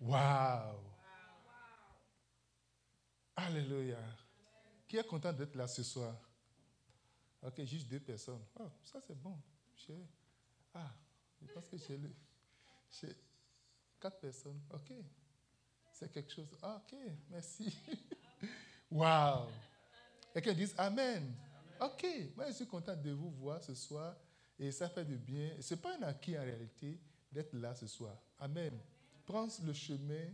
Waouh! 0.00 0.78
Alléluia. 3.36 3.98
Qui 4.88 4.96
est 4.96 5.06
content 5.06 5.32
d'être 5.32 5.54
là 5.54 5.66
ce 5.66 5.82
soir? 5.82 6.16
Ok, 7.42 7.64
juste 7.64 7.88
deux 7.88 8.00
personnes. 8.00 8.42
Oh, 8.58 8.68
ça 8.82 9.00
c'est 9.00 9.18
bon. 9.20 9.38
Ah, 10.74 10.92
je 11.40 11.52
pense 11.52 11.66
que 11.66 11.76
j'ai 11.76 11.96
le. 11.96 12.10
Quatre 13.98 14.18
personnes. 14.20 14.60
Ok. 14.70 14.92
C'est 15.92 16.10
quelque 16.10 16.32
chose. 16.32 16.56
Ah, 16.62 16.82
ok, 16.82 16.98
merci. 17.28 17.76
Waouh! 18.90 19.48
Et 20.34 20.40
qu'ils 20.42 20.56
disent 20.56 20.74
Amen. 20.78 21.34
Ok, 21.80 22.06
moi 22.36 22.46
je 22.48 22.52
suis 22.52 22.66
content 22.66 22.96
de 22.96 23.10
vous 23.10 23.30
voir 23.30 23.62
ce 23.62 23.74
soir 23.74 24.16
et 24.58 24.70
ça 24.70 24.88
fait 24.88 25.04
du 25.04 25.16
bien. 25.16 25.56
Ce 25.60 25.74
n'est 25.74 25.80
pas 25.80 25.96
un 25.96 26.02
acquis 26.02 26.38
en 26.38 26.42
réalité 26.42 27.00
d'être 27.32 27.54
là 27.54 27.74
ce 27.74 27.86
soir. 27.86 28.16
Amen. 28.38 28.78
Prendre 29.30 29.52
le 29.64 29.72
chemin, 29.72 30.24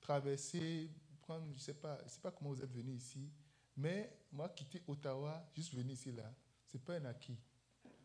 traverser, 0.00 0.90
prendre, 1.20 1.44
je 1.48 1.52
ne 1.52 1.58
sais 1.58 1.74
pas, 1.74 1.98
sais 2.08 2.18
pas 2.18 2.30
comment 2.30 2.48
vous 2.48 2.62
êtes 2.62 2.72
venu 2.72 2.94
ici, 2.94 3.30
mais 3.76 4.10
moi 4.32 4.48
quitter 4.48 4.82
Ottawa, 4.88 5.46
juste 5.54 5.74
venir 5.74 5.92
ici 5.92 6.12
là, 6.12 6.34
ce 6.66 6.78
n'est 6.78 6.82
pas 6.82 6.94
un 6.94 7.04
acquis. 7.04 7.36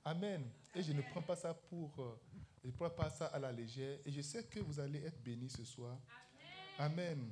Amen. 0.03 0.43
Et 0.75 0.83
je 0.83 0.91
ne 0.91 1.01
prends 1.01 1.21
pas 1.21 1.37
ça 1.37 1.53
pour, 1.53 1.97
euh, 1.97 2.19
je 2.61 2.67
ne 2.67 2.73
prends 2.73 2.89
pas 2.89 3.09
ça 3.09 3.27
à 3.27 3.39
la 3.39 3.53
légère. 3.53 3.99
Et 4.05 4.11
je 4.11 4.19
sais 4.19 4.43
que 4.43 4.59
vous 4.59 4.81
allez 4.81 4.99
être 5.05 5.23
bénis 5.23 5.49
ce 5.49 5.63
soir. 5.63 5.97
Amen. 6.77 7.25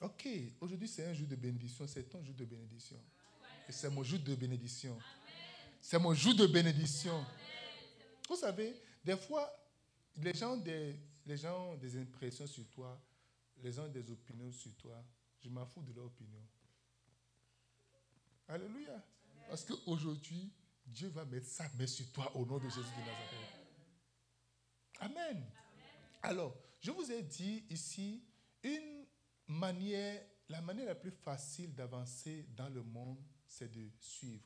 Ok, 0.00 0.28
aujourd'hui 0.60 0.86
c'est 0.86 1.06
un 1.06 1.12
jour 1.12 1.26
de 1.26 1.34
bénédiction, 1.34 1.84
c'est 1.88 2.04
ton 2.04 2.22
jour 2.22 2.36
de 2.36 2.44
bénédiction. 2.44 3.00
Et 3.68 3.72
c'est 3.72 3.90
mon 3.90 4.04
jour 4.04 4.20
de 4.20 4.36
bénédiction. 4.36 4.96
C'est 5.80 5.98
mon 5.98 6.14
jour 6.14 6.36
de 6.36 6.46
bénédiction. 6.46 7.26
Vous 8.28 8.36
savez, 8.36 8.80
des 9.04 9.16
fois, 9.16 9.52
les 10.22 10.32
gens, 10.32 10.56
des, 10.56 10.94
les 11.30 11.36
gens 11.36 11.70
ont 11.70 11.76
des 11.76 11.96
impressions 11.96 12.46
sur 12.48 12.68
toi, 12.70 13.00
les 13.62 13.70
gens 13.70 13.84
ont 13.84 13.88
des 13.88 14.10
opinions 14.10 14.50
sur 14.50 14.74
toi. 14.74 15.00
Je 15.38 15.48
m'en 15.48 15.64
fous 15.64 15.80
de 15.80 15.92
leur 15.92 16.06
opinion. 16.06 16.42
Alléluia. 18.48 19.00
Parce 19.48 19.64
qu'aujourd'hui, 19.64 20.52
Dieu 20.84 21.06
va 21.08 21.24
mettre 21.24 21.46
sa 21.46 21.68
main 21.74 21.86
sur 21.86 22.10
toi 22.10 22.36
au 22.36 22.44
nom 22.44 22.58
de 22.58 22.68
Jésus 22.68 22.80
de 22.80 22.98
Nazareth. 22.98 23.60
Amen. 24.98 25.46
Alors, 26.20 26.56
je 26.80 26.90
vous 26.90 27.12
ai 27.12 27.22
dit 27.22 27.64
ici 27.70 28.24
une 28.64 29.06
manière, 29.46 30.20
la 30.48 30.60
manière 30.60 30.86
la 30.86 30.96
plus 30.96 31.12
facile 31.12 31.72
d'avancer 31.76 32.44
dans 32.56 32.68
le 32.68 32.82
monde, 32.82 33.22
c'est 33.46 33.70
de 33.70 33.88
suivre. 34.00 34.42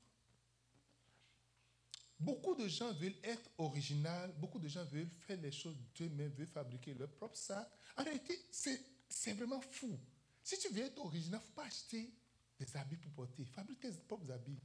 Beaucoup 2.19 2.55
de 2.55 2.69
gens 2.69 2.93
veulent 2.93 3.19
être 3.23 3.51
original, 3.59 4.33
beaucoup 4.39 4.59
de 4.59 4.69
gens 4.69 4.85
veulent 4.85 5.11
faire 5.27 5.41
les 5.41 5.53
choses 5.53 5.77
d'eux-mêmes, 5.97 6.33
veulent 6.33 6.47
fabriquer 6.47 6.95
leur 6.95 7.11
propre 7.11 7.37
sac. 7.37 7.69
En 7.97 8.05
réalité, 8.05 8.39
c'est 8.51 9.33
vraiment 9.33 9.61
fou. 9.61 9.99
Si 10.43 10.59
tu 10.59 10.69
veux 10.69 10.83
être 10.83 10.99
original, 10.99 11.41
il 11.41 11.45
ne 11.45 11.49
faut 11.49 11.55
pas 11.55 11.65
acheter 11.67 12.13
des 12.59 12.77
habits 12.77 12.97
pour 12.97 13.13
porter. 13.13 13.45
Fabrique 13.45 13.81
tes 13.81 13.91
propres 13.93 14.31
habits. 14.31 14.61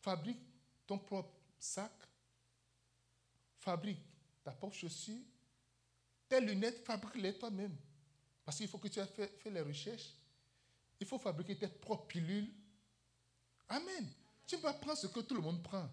Fabrique 0.00 0.40
ton 0.86 0.98
propre 0.98 1.34
sac. 1.58 1.92
Fabrique 3.58 4.00
ta 4.42 4.52
propre 4.52 4.74
chaussure. 4.74 5.20
Tes 6.28 6.40
lunettes, 6.40 6.84
fabrique-les 6.84 7.38
toi-même. 7.38 7.76
Parce 8.44 8.56
qu'il 8.56 8.68
faut 8.68 8.78
que 8.78 8.88
tu 8.88 8.98
aies 8.98 9.06
fait, 9.06 9.28
fait, 9.38 9.50
les 9.50 9.60
recherches. 9.60 10.14
Il 10.98 11.06
faut 11.06 11.18
fabriquer 11.18 11.56
tes 11.58 11.68
propres 11.68 12.06
pilules. 12.06 12.52
Amen. 13.68 14.08
Tu 14.52 14.58
pas 14.58 14.74
prendre 14.74 14.98
ce 14.98 15.06
que 15.06 15.20
tout 15.20 15.34
le 15.34 15.40
monde 15.40 15.62
prend. 15.62 15.88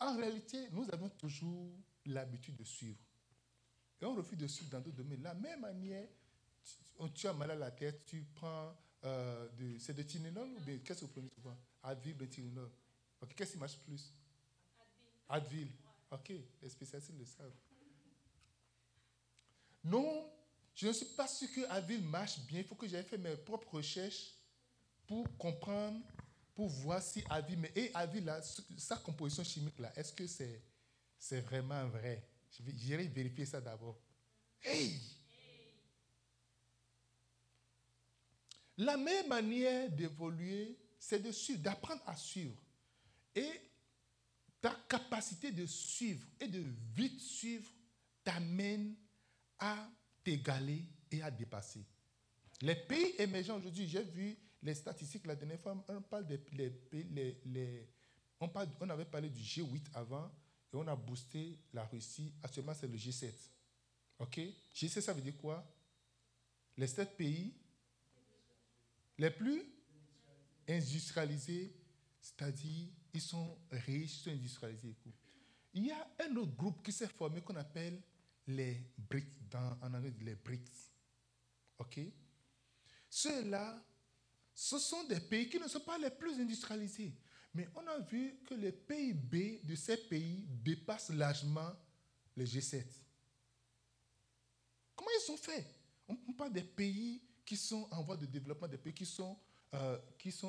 En 0.00 0.16
réalité, 0.16 0.68
nous 0.72 0.90
avons 0.90 1.08
toujours 1.10 1.70
l'habitude 2.06 2.56
de 2.56 2.64
suivre. 2.64 2.98
Et 4.00 4.04
on 4.04 4.16
refuse 4.16 4.36
de 4.36 4.48
suivre 4.48 4.72
dans 4.72 4.80
d'autres 4.80 4.96
domaines. 4.96 5.22
La 5.22 5.34
même 5.34 5.60
manière, 5.60 6.08
tu, 7.14 7.28
as 7.28 7.32
mal 7.32 7.52
à 7.52 7.54
la 7.54 7.70
tête, 7.70 8.04
tu 8.04 8.26
prends 8.34 8.74
euh, 9.04 9.48
de, 9.50 9.78
c'est 9.78 9.94
de 9.94 10.02
Tylenol 10.02 10.48
ou 10.56 10.60
bien 10.60 10.78
qu'est-ce 10.78 11.02
que 11.02 11.04
vous 11.04 11.12
prenez 11.12 11.28
souvent? 11.28 11.56
Advil, 11.84 12.16
de 12.16 12.26
Tylenol. 12.26 12.68
Qu'est-ce 13.36 13.52
qui 13.52 13.58
marche 13.58 13.78
plus? 13.78 14.12
Advil. 15.28 15.68
Ok, 16.10 16.32
les 16.60 16.68
spécialistes 16.68 17.12
le 17.16 17.26
savent. 17.26 17.54
Non, 19.84 20.28
je 20.74 20.88
ne 20.88 20.92
suis 20.92 21.06
pas 21.06 21.28
sûr 21.28 21.48
que 21.52 21.60
Advil 21.70 22.02
marche 22.02 22.40
bien. 22.40 22.58
Il 22.58 22.66
faut 22.66 22.74
que 22.74 22.88
j'aille 22.88 23.04
faire 23.04 23.20
mes 23.20 23.36
propres 23.36 23.76
recherches 23.76 24.34
pour 25.06 25.24
comprendre, 25.36 26.00
pour 26.58 26.66
voir 26.66 27.00
si 27.00 27.22
mais 27.56 27.70
et 27.76 27.92
Advil, 27.94 28.28
sa 28.76 28.96
composition 28.96 29.44
chimique, 29.44 29.78
là, 29.78 29.92
est-ce 29.94 30.12
que 30.12 30.26
c'est, 30.26 30.60
c'est 31.16 31.40
vraiment 31.40 31.86
vrai? 31.86 32.20
J'irai 32.74 33.06
vérifier 33.06 33.46
ça 33.46 33.60
d'abord. 33.60 33.96
Hey! 34.60 35.00
La 38.76 38.96
meilleure 38.96 39.28
manière 39.28 39.88
d'évoluer, 39.88 40.76
c'est 40.98 41.20
de 41.20 41.30
suivre, 41.30 41.60
d'apprendre 41.60 42.02
à 42.04 42.16
suivre. 42.16 42.60
Et 43.36 43.52
ta 44.60 44.74
capacité 44.88 45.52
de 45.52 45.64
suivre 45.64 46.26
et 46.40 46.48
de 46.48 46.64
vite 46.92 47.20
suivre 47.20 47.70
t'amène 48.24 48.96
à 49.60 49.88
t'égaler 50.24 50.84
et 51.08 51.22
à 51.22 51.30
dépasser. 51.30 51.86
Les 52.62 52.74
pays 52.74 53.14
émergents 53.16 53.58
aujourd'hui, 53.58 53.86
j'ai 53.86 54.02
vu 54.02 54.36
les 54.62 54.74
statistiques 54.74 55.26
la 55.26 55.36
dernière 55.36 55.60
fois, 55.60 55.84
on 55.88 56.02
parle 56.02 56.26
des 56.26 56.40
les, 56.52 57.40
les, 57.44 57.88
on, 58.40 58.48
parle, 58.48 58.68
on 58.80 58.88
avait 58.90 59.04
parlé 59.04 59.28
du 59.28 59.40
G8 59.40 59.84
avant 59.94 60.30
et 60.72 60.76
on 60.76 60.86
a 60.86 60.96
boosté 60.96 61.58
la 61.72 61.84
Russie. 61.84 62.32
Actuellement, 62.42 62.74
c'est 62.74 62.88
le 62.88 62.96
G7. 62.96 63.32
OK? 64.18 64.40
G7, 64.74 65.00
ça 65.00 65.12
veut 65.12 65.22
dire 65.22 65.36
quoi? 65.36 65.64
Les 66.76 66.86
sept 66.86 67.16
pays 67.16 67.54
les 69.18 69.30
plus 69.30 69.62
industrialisés, 70.68 71.74
c'est-à-dire 72.20 72.88
ils 73.12 73.20
sont 73.20 73.58
riches, 73.70 74.12
ils 74.12 74.22
sont 74.22 74.30
industrialisés. 74.30 74.94
Il 75.74 75.86
y 75.86 75.90
a 75.90 76.10
un 76.20 76.36
autre 76.36 76.54
groupe 76.56 76.82
qui 76.82 76.92
s'est 76.92 77.08
formé 77.08 77.40
qu'on 77.40 77.56
appelle 77.56 78.00
les 78.46 78.82
BRICS, 78.96 79.48
dans, 79.50 79.78
en 79.82 79.94
anglais 79.94 80.14
les 80.20 80.34
BRICS. 80.34 80.92
OK? 81.78 82.00
Ceux-là, 83.10 83.82
ce 84.60 84.76
sont 84.80 85.04
des 85.04 85.20
pays 85.20 85.48
qui 85.48 85.60
ne 85.60 85.68
sont 85.68 85.78
pas 85.78 85.96
les 85.98 86.10
plus 86.10 86.32
industrialisés. 86.40 87.14
Mais 87.54 87.68
on 87.76 87.86
a 87.86 88.00
vu 88.00 88.40
que 88.44 88.54
les 88.54 88.72
PIB 88.72 89.60
de 89.62 89.76
ces 89.76 89.96
pays 89.96 90.44
dépassent 90.48 91.10
largement 91.10 91.70
les 92.36 92.44
G7. 92.44 92.84
Comment 94.96 95.10
ils 95.14 95.30
ont 95.30 95.36
fait 95.36 95.64
On 96.08 96.32
parle 96.32 96.52
des 96.52 96.64
pays 96.64 97.22
qui 97.46 97.56
sont 97.56 97.86
en 97.92 98.02
voie 98.02 98.16
de 98.16 98.26
développement, 98.26 98.66
des 98.66 98.78
pays 98.78 98.92
qui 98.92 99.06
sont, 99.06 99.38
euh, 99.74 99.96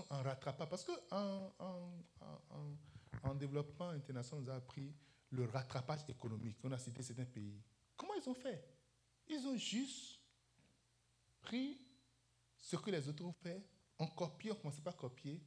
en 0.10 0.24
rattrapage. 0.24 0.70
Parce 0.70 0.84
qu'en 0.84 0.96
en, 1.12 1.54
en, 1.60 2.76
en, 3.22 3.36
développement 3.36 3.90
international, 3.90 4.42
on 4.42 4.46
nous 4.46 4.52
a 4.52 4.56
appris 4.56 4.92
le 5.30 5.46
rattrapage 5.46 6.00
économique. 6.10 6.58
On 6.64 6.72
a 6.72 6.80
cité 6.80 7.04
certains 7.04 7.26
pays. 7.26 7.62
Comment 7.96 8.16
ils 8.16 8.28
ont 8.28 8.34
fait? 8.34 8.68
Ils 9.28 9.46
ont 9.46 9.56
juste 9.56 10.20
pris 11.42 11.80
ce 12.58 12.76
que 12.76 12.90
les 12.90 13.08
autres 13.08 13.24
ont 13.24 13.34
fait, 13.34 13.64
ont 14.00 14.08
copié, 14.08 14.52
on 14.52 14.56
commencé 14.56 14.82
par 14.82 14.96
copier. 14.96 15.42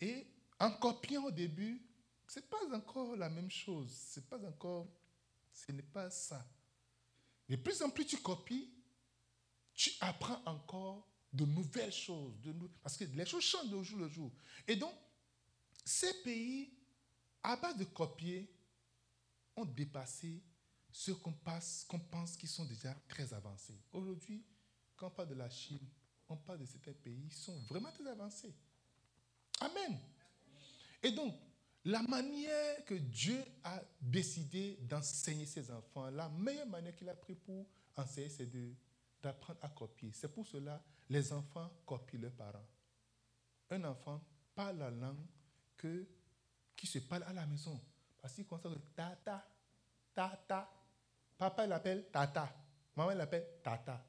Et 0.00 0.26
en 0.58 0.72
copiant 0.72 1.24
au 1.24 1.30
début, 1.30 1.80
ce 2.26 2.40
n'est 2.40 2.46
pas 2.46 2.76
encore 2.76 3.16
la 3.16 3.28
même 3.28 3.50
chose. 3.50 3.90
C'est 3.90 4.28
pas 4.28 4.38
encore, 4.44 4.88
ce 5.52 5.72
n'est 5.72 5.82
pas 5.82 6.10
ça. 6.10 6.46
De 7.48 7.56
plus 7.56 7.80
en 7.82 7.90
plus 7.90 8.04
tu 8.04 8.18
copies, 8.18 8.72
tu 9.72 9.90
apprends 10.00 10.42
encore 10.46 11.08
de 11.32 11.44
nouvelles 11.44 11.92
choses. 11.92 12.40
De 12.40 12.52
parce 12.82 12.96
que 12.96 13.04
les 13.04 13.26
choses 13.26 13.44
changent 13.44 13.70
de 13.70 13.82
jour 13.82 13.98
le 13.98 14.08
jour. 14.08 14.32
Et 14.66 14.76
donc, 14.76 14.94
ces 15.84 16.12
pays, 16.22 16.72
à 17.42 17.56
base 17.56 17.76
de 17.76 17.84
copier, 17.84 18.50
ont 19.54 19.64
dépassé 19.64 20.42
ce 20.90 21.12
qu'on 21.12 21.32
pense 21.32 22.36
qu'ils 22.36 22.48
sont 22.48 22.64
déjà 22.64 22.94
très 23.08 23.32
avancés. 23.32 23.78
Aujourd'hui, 23.92 24.44
quand 24.96 25.08
on 25.08 25.10
parle 25.10 25.28
de 25.28 25.34
la 25.34 25.50
Chine, 25.50 25.86
on 26.28 26.36
parle 26.36 26.58
de 26.58 26.66
certains 26.66 26.92
pays 26.92 27.30
sont 27.30 27.56
vraiment 27.68 27.90
très 27.92 28.06
avancés. 28.08 28.54
Amen. 29.60 29.98
Et 31.02 31.12
donc, 31.12 31.34
la 31.84 32.02
manière 32.02 32.84
que 32.84 32.94
Dieu 32.94 33.42
a 33.62 33.80
décidé 34.00 34.76
d'enseigner 34.82 35.46
ses 35.46 35.70
enfants, 35.70 36.10
la 36.10 36.28
meilleure 36.28 36.66
manière 36.66 36.94
qu'il 36.96 37.08
a 37.08 37.14
pris 37.14 37.34
pour 37.34 37.66
enseigner, 37.96 38.28
c'est 38.28 38.48
d'apprendre 39.22 39.60
à 39.62 39.68
copier. 39.68 40.10
C'est 40.12 40.32
pour 40.32 40.46
cela 40.46 40.82
les 41.08 41.32
enfants 41.32 41.70
copient 41.84 42.20
leurs 42.20 42.32
parents. 42.32 42.66
Un 43.70 43.84
enfant 43.84 44.20
parle 44.54 44.78
la 44.78 44.90
langue 44.90 45.24
que, 45.76 46.06
qui 46.74 46.86
se 46.86 46.98
parle 46.98 47.22
à 47.24 47.32
la 47.32 47.46
maison. 47.46 47.80
Parce 48.20 48.34
qu'il 48.34 48.46
constate 48.46 48.72
tata, 48.94 49.46
tata. 50.14 50.70
Papa, 51.38 51.66
l'appelle 51.66 52.10
tata. 52.10 52.52
Maman, 52.96 53.14
l'appelle 53.14 53.46
tata. 53.62 54.04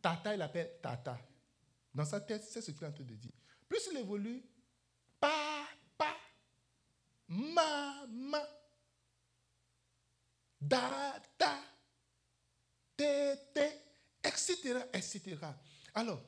Tata, 0.00 0.34
il 0.34 0.38
l'appelle 0.38 0.78
tata. 0.80 1.18
Dans 1.94 2.04
sa 2.04 2.20
tête, 2.20 2.42
c'est 2.42 2.60
ce 2.60 2.72
qu'il 2.72 2.82
est 2.82 2.86
en 2.86 2.92
train 2.92 3.04
de 3.04 3.14
dire. 3.14 3.32
Plus 3.68 3.88
il 3.92 3.98
évolue, 3.98 4.42
papa, 5.20 6.16
maman, 7.28 8.38
dada, 10.60 11.60
té 12.96 13.32
était, 13.32 13.80
etc., 14.22 14.80
etc. 14.92 15.36
Alors, 15.94 16.22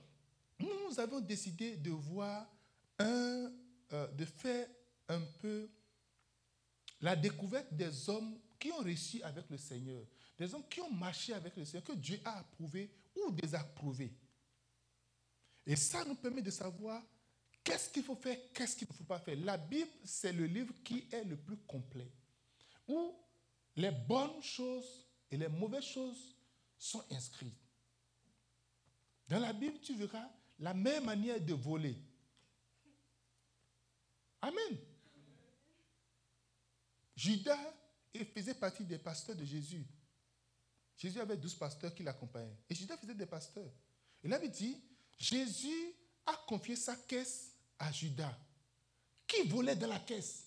nous 0.59 0.99
avons 0.99 1.21
décidé 1.21 1.77
de 1.77 1.91
voir 1.91 2.47
un, 2.99 3.53
euh, 3.93 4.07
de 4.13 4.25
faire 4.25 4.69
un 5.09 5.21
peu 5.41 5.69
la 7.01 7.17
découverte 7.17 7.73
des 7.73 8.09
hommes 8.09 8.39
qui 8.59 8.73
ont 8.73 8.79
réussi 8.79 9.23
avec 9.23 9.51
le 9.51 9.59
Seigneur, 9.59 10.03
des 10.39 10.55
hommes 10.55 10.67
qui 10.69 10.81
ont 10.81 10.91
marché 10.91 11.33
avec 11.33 11.57
le 11.57 11.65
Seigneur, 11.65 11.85
que 11.85 11.93
Dieu 11.93 12.21
a 12.25 12.39
approuvé 12.39 12.91
ou 13.17 13.31
désapprouvé. 13.33 14.13
Et 15.67 15.75
ça 15.77 16.05
nous 16.05 16.15
permet 16.15 16.43
de 16.43 16.51
savoir 16.51 17.03
qu'est-ce 17.65 17.91
qu'il 17.91 18.05
faut 18.05 18.15
faire, 18.15 18.39
qu'est-ce 18.55 18.77
qu'il 18.77 18.87
ne 18.89 18.95
faut 18.95 19.05
pas 19.05 19.19
faire. 19.19 19.37
La 19.39 19.59
Bible, 19.59 19.91
c'est 20.05 20.33
le 20.33 20.47
livre 20.47 20.73
qui 20.85 21.09
est 21.11 21.25
le 21.25 21.37
plus 21.37 21.57
complet, 21.57 22.11
où 22.87 23.15
les 23.75 23.91
bonnes 23.91 24.41
choses 24.43 25.07
et 25.31 25.37
les 25.37 25.49
mauvaises 25.49 25.85
choses 25.85 26.37
sont 26.79 27.05
inscrites. 27.11 27.59
Dans 29.29 29.41
la 29.41 29.53
Bible, 29.53 29.81
tu 29.81 29.95
verras 29.97 30.29
la 30.61 30.73
même 30.73 31.05
manière 31.05 31.41
de 31.41 31.53
voler. 31.53 31.97
Amen. 34.41 34.79
Judas 37.17 37.59
faisait 38.35 38.55
partie 38.55 38.85
des 38.85 38.99
pasteurs 38.99 39.35
de 39.35 39.45
Jésus. 39.45 39.85
Jésus 40.97 41.21
avait 41.21 41.37
douze 41.37 41.55
pasteurs 41.55 41.95
qui 41.95 42.03
l'accompagnaient. 42.03 42.57
Et 42.71 42.75
Judas 42.75 42.97
faisait 42.97 43.15
des 43.15 43.27
pasteurs. 43.27 43.71
Il 44.23 44.33
avait 44.33 44.49
dit, 44.49 44.81
Jésus 45.19 45.95
a 46.27 46.35
confié 46.47 46.77
sa 46.77 46.97
caisse 46.97 47.53
à 47.79 47.91
Judas, 47.93 48.37
qui 49.27 49.43
volait 49.49 49.77
dans 49.77 49.89
la 49.89 49.99
caisse? 49.99 50.45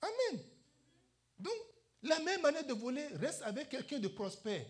Amen. 0.00 0.42
Donc, 1.38 1.54
la 2.02 2.18
même 2.20 2.40
manière 2.40 2.66
de 2.66 2.72
voler 2.72 3.06
reste 3.14 3.42
avec 3.42 3.68
quelqu'un 3.68 3.98
de 3.98 4.08
prospère. 4.08 4.64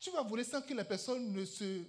Tu 0.00 0.10
vas 0.10 0.22
voler 0.22 0.44
sans 0.44 0.60
que 0.62 0.74
la 0.74 0.84
personne 0.84 1.32
ne 1.32 1.44
se... 1.44 1.82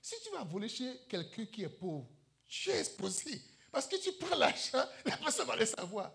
si 0.00 0.14
tu 0.22 0.30
vas 0.32 0.44
voler 0.44 0.68
chez 0.68 0.98
quelqu'un 1.08 1.46
qui 1.46 1.62
est 1.62 1.68
pauvre, 1.68 2.08
tu 2.46 2.70
es 2.70 2.80
exposé. 2.80 3.40
Parce 3.70 3.86
que 3.86 3.96
tu 3.96 4.12
prends 4.12 4.36
l'argent, 4.36 4.84
la 5.06 5.16
personne 5.16 5.46
va 5.46 5.56
le 5.56 5.64
savoir. 5.64 6.12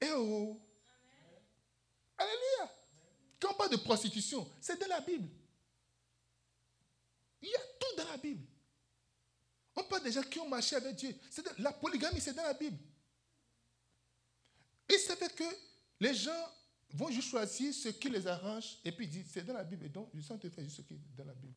Eh 0.00 0.10
oh! 0.12 0.60
Alléluia! 2.18 2.74
Quand 3.38 3.52
on 3.52 3.54
parle 3.54 3.70
de 3.70 3.76
prostitution, 3.76 4.50
c'est 4.60 4.78
dans 4.80 4.88
la 4.88 5.00
Bible. 5.00 5.28
Il 7.42 7.48
y 7.48 7.54
a 7.54 7.60
tout 7.78 7.96
dans 7.96 8.08
la 8.10 8.16
Bible. 8.16 8.46
On 9.76 9.84
parle 9.84 10.02
des 10.02 10.12
gens 10.12 10.22
qui 10.22 10.38
ont 10.40 10.48
marché 10.48 10.76
avec 10.76 10.96
Dieu. 10.96 11.14
la 11.58 11.72
polygamie, 11.72 12.20
c'est 12.20 12.34
dans 12.34 12.42
la 12.42 12.54
Bible. 12.54 12.78
C'est 14.88 15.16
fait 15.16 15.34
que 15.34 15.44
les 16.00 16.14
gens 16.14 16.48
vont 16.92 17.10
juste 17.10 17.28
choisir 17.28 17.72
ce 17.72 17.88
qui 17.88 18.08
les 18.08 18.26
arrange 18.26 18.78
et 18.84 18.92
puis 18.92 19.06
disent, 19.06 19.26
c'est 19.32 19.44
dans 19.44 19.54
la 19.54 19.64
Bible. 19.64 19.86
Et 19.86 19.88
donc, 19.88 20.10
je 20.14 20.20
sens 20.20 20.40
te 20.40 20.48
faire 20.48 20.64
juste 20.64 20.78
ce 20.78 20.82
qui 20.82 20.94
est 20.94 21.00
dans 21.16 21.24
la 21.24 21.34
Bible. 21.34 21.54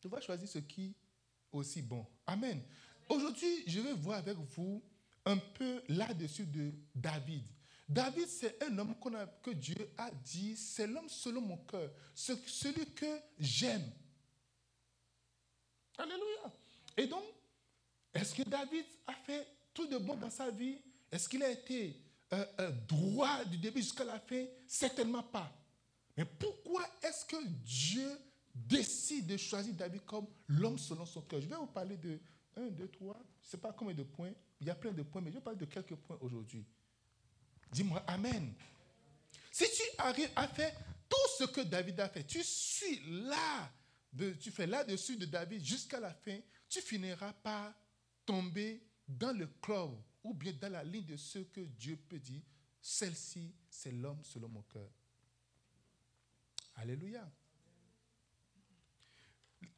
Tu 0.00 0.08
vas 0.08 0.20
choisir 0.20 0.48
ce 0.48 0.58
qui 0.58 0.86
est 0.86 0.94
aussi 1.52 1.82
bon. 1.82 2.06
Amen. 2.26 2.62
Aujourd'hui, 3.08 3.64
je 3.66 3.80
vais 3.80 3.94
voir 3.94 4.18
avec 4.18 4.36
vous 4.36 4.82
un 5.24 5.38
peu 5.38 5.82
là-dessus 5.88 6.46
de 6.46 6.72
David. 6.94 7.44
David, 7.88 8.28
c'est 8.28 8.62
un 8.62 8.78
homme 8.78 8.94
que 9.42 9.50
Dieu 9.50 9.90
a 9.98 10.10
dit, 10.10 10.56
c'est 10.56 10.86
l'homme 10.86 11.08
selon 11.08 11.42
mon 11.42 11.58
cœur, 11.58 11.90
celui 12.14 12.86
que 12.94 13.20
j'aime. 13.38 13.90
Alléluia. 15.98 16.52
Et 16.96 17.06
donc, 17.06 17.22
est-ce 18.12 18.34
que 18.34 18.42
David 18.42 18.84
a 19.06 19.14
fait 19.14 19.46
tout 19.72 19.86
de 19.86 19.98
bon 19.98 20.16
dans 20.16 20.30
sa 20.30 20.50
vie? 20.50 20.78
Est-ce 21.10 21.28
qu'il 21.28 21.42
a 21.42 21.50
été 21.50 22.00
euh, 22.32 22.46
euh, 22.60 22.70
droit 22.88 23.44
du 23.44 23.58
début 23.58 23.82
jusqu'à 23.82 24.04
la 24.04 24.18
fin? 24.18 24.46
Certainement 24.66 25.22
pas. 25.22 25.52
Mais 26.16 26.24
pourquoi 26.24 26.84
est-ce 27.02 27.24
que 27.24 27.44
Dieu 27.46 28.08
décide 28.54 29.26
de 29.26 29.36
choisir 29.36 29.74
David 29.74 30.04
comme 30.04 30.26
l'homme 30.48 30.78
selon 30.78 31.04
son 31.04 31.22
cœur? 31.22 31.40
Je 31.40 31.46
vais 31.46 31.56
vous 31.56 31.66
parler 31.66 31.96
de 31.96 32.18
1, 32.56 32.68
2, 32.68 32.88
3, 32.88 33.14
je 33.40 33.46
ne 33.46 33.50
sais 33.50 33.56
pas 33.58 33.72
combien 33.72 33.94
de 33.94 34.04
points, 34.04 34.32
il 34.60 34.66
y 34.66 34.70
a 34.70 34.74
plein 34.74 34.92
de 34.92 35.02
points, 35.02 35.20
mais 35.20 35.30
je 35.30 35.36
vais 35.36 35.42
parler 35.42 35.58
de 35.58 35.64
quelques 35.64 35.96
points 35.96 36.18
aujourd'hui. 36.20 36.64
Dis-moi 37.74 38.04
Amen. 38.06 38.54
Si 39.50 39.64
tu 39.64 39.82
arrives 39.98 40.30
à 40.36 40.46
faire 40.46 40.72
tout 41.08 41.28
ce 41.38 41.44
que 41.44 41.60
David 41.62 41.98
a 41.98 42.08
fait, 42.08 42.22
tu 42.22 42.40
suis 42.44 43.00
là, 43.26 43.68
tu 44.40 44.52
fais 44.52 44.68
là-dessus 44.68 45.16
de 45.16 45.26
David 45.26 45.64
jusqu'à 45.64 45.98
la 45.98 46.14
fin, 46.14 46.38
tu 46.68 46.80
finiras 46.80 47.32
par 47.32 47.74
tomber 48.24 48.80
dans 49.08 49.36
le 49.36 49.48
club 49.60 49.90
ou 50.22 50.32
bien 50.34 50.52
dans 50.52 50.70
la 50.70 50.84
ligne 50.84 51.04
de 51.04 51.16
ce 51.16 51.40
que 51.40 51.62
Dieu 51.62 51.96
peut 51.96 52.20
dire, 52.20 52.42
celle-ci, 52.80 53.52
c'est 53.68 53.90
l'homme 53.90 54.22
selon 54.22 54.48
mon 54.48 54.62
cœur. 54.62 54.88
Alléluia. 56.76 57.28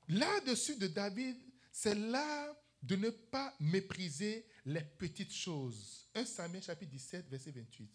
Là-dessus 0.08 0.76
de 0.76 0.88
David, 0.88 1.38
c'est 1.72 1.94
là 1.94 2.54
de 2.82 2.96
ne 2.96 3.08
pas 3.08 3.54
mépriser 3.58 4.46
les 4.66 4.82
petites 4.82 5.32
choses. 5.32 6.08
1 6.14 6.24
Samuel 6.24 6.62
chapitre 6.62 6.90
17, 6.90 7.28
verset 7.28 7.52
28. 7.52 7.90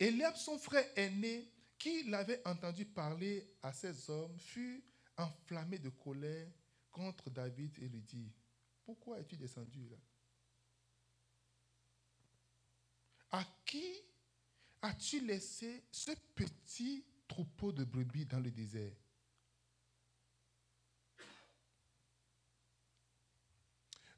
Eliab, 0.00 0.36
son 0.36 0.58
frère 0.58 0.86
aîné, 0.96 1.50
qui 1.78 2.04
l'avait 2.04 2.46
entendu 2.46 2.84
parler 2.84 3.56
à 3.62 3.72
ces 3.72 4.10
hommes, 4.10 4.38
fut 4.38 4.84
enflammé 5.16 5.78
de 5.78 5.90
colère 5.90 6.48
contre 6.90 7.30
David 7.30 7.78
et 7.80 7.88
lui 7.88 8.02
dit, 8.02 8.32
pourquoi 8.84 9.20
es-tu 9.20 9.36
descendu 9.36 9.88
là? 9.88 9.96
À 13.30 13.44
qui 13.64 13.84
as-tu 14.82 15.20
laissé 15.20 15.84
ce 15.90 16.12
petit 16.34 17.04
troupeau 17.26 17.72
de 17.72 17.84
brebis 17.84 18.26
dans 18.26 18.40
le 18.40 18.50
désert? 18.50 18.92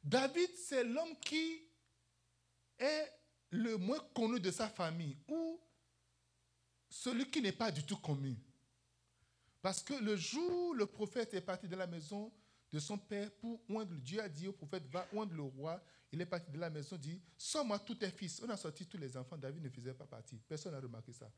David, 0.06 0.50
c'est 0.56 0.84
l'homme 0.84 1.18
qui 1.20 1.60
est 2.78 3.12
le 3.50 3.76
moins 3.76 3.98
connu 4.14 4.38
de 4.38 4.52
sa 4.52 4.68
famille 4.68 5.16
ou 5.26 5.60
celui 6.88 7.28
qui 7.28 7.42
n'est 7.42 7.50
pas 7.50 7.72
du 7.72 7.82
tout 7.84 7.96
connu. 7.96 8.36
Parce 9.60 9.82
que 9.82 9.94
le 9.94 10.14
jour 10.14 10.68
où 10.68 10.74
le 10.74 10.86
prophète 10.86 11.34
est 11.34 11.40
parti 11.40 11.66
de 11.66 11.74
la 11.74 11.88
maison 11.88 12.32
de 12.70 12.78
son 12.78 12.96
père 12.96 13.32
pour 13.32 13.60
oindre, 13.68 13.96
Dieu 13.96 14.20
a 14.20 14.28
dit 14.28 14.46
au 14.46 14.52
prophète, 14.52 14.86
va 14.86 15.08
oindre 15.12 15.34
le 15.34 15.42
roi. 15.42 15.82
Il 16.12 16.20
est 16.20 16.26
parti 16.26 16.52
de 16.52 16.58
la 16.58 16.70
maison, 16.70 16.96
dit, 16.96 17.20
sors-moi 17.36 17.80
tous 17.80 17.96
tes 17.96 18.10
fils. 18.10 18.40
On 18.44 18.48
a 18.48 18.56
sorti 18.56 18.86
tous 18.86 18.98
les 18.98 19.16
enfants, 19.16 19.36
David 19.36 19.64
ne 19.64 19.70
faisait 19.70 19.92
pas 19.92 20.06
partie. 20.06 20.36
Personne 20.48 20.72
n'a 20.72 20.80
remarqué 20.80 21.12
ça. 21.12 21.28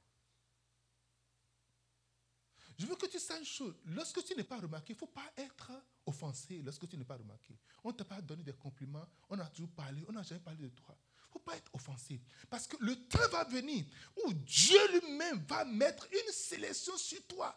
Je 2.78 2.86
veux 2.86 2.94
que 2.94 3.06
tu 3.06 3.18
saches 3.18 3.38
une 3.38 3.44
chose. 3.44 3.74
Lorsque 3.86 4.24
tu 4.24 4.34
n'es 4.36 4.44
pas 4.44 4.58
remarqué, 4.58 4.92
il 4.92 4.96
ne 4.96 5.00
faut 5.00 5.06
pas 5.06 5.32
être 5.36 5.72
offensé 6.06 6.62
lorsque 6.64 6.88
tu 6.88 6.96
n'es 6.96 7.04
pas 7.04 7.16
remarqué. 7.16 7.54
On 7.82 7.88
ne 7.88 7.94
t'a 7.94 8.04
pas 8.04 8.20
donné 8.20 8.44
des 8.44 8.52
compliments, 8.52 9.06
on 9.28 9.38
a 9.38 9.46
toujours 9.46 9.72
parlé, 9.72 10.04
on 10.08 10.12
n'a 10.12 10.22
jamais 10.22 10.40
parlé 10.40 10.62
de 10.62 10.68
toi. 10.68 10.96
Il 10.96 11.28
ne 11.28 11.32
faut 11.32 11.38
pas 11.40 11.56
être 11.56 11.74
offensé. 11.74 12.20
Parce 12.48 12.66
que 12.66 12.76
le 12.80 12.94
temps 13.06 13.28
va 13.32 13.44
venir 13.44 13.84
où 14.24 14.32
Dieu 14.32 14.78
lui-même 14.92 15.44
va 15.48 15.64
mettre 15.64 16.06
une 16.12 16.32
sélection 16.32 16.96
sur 16.96 17.20
toi. 17.26 17.54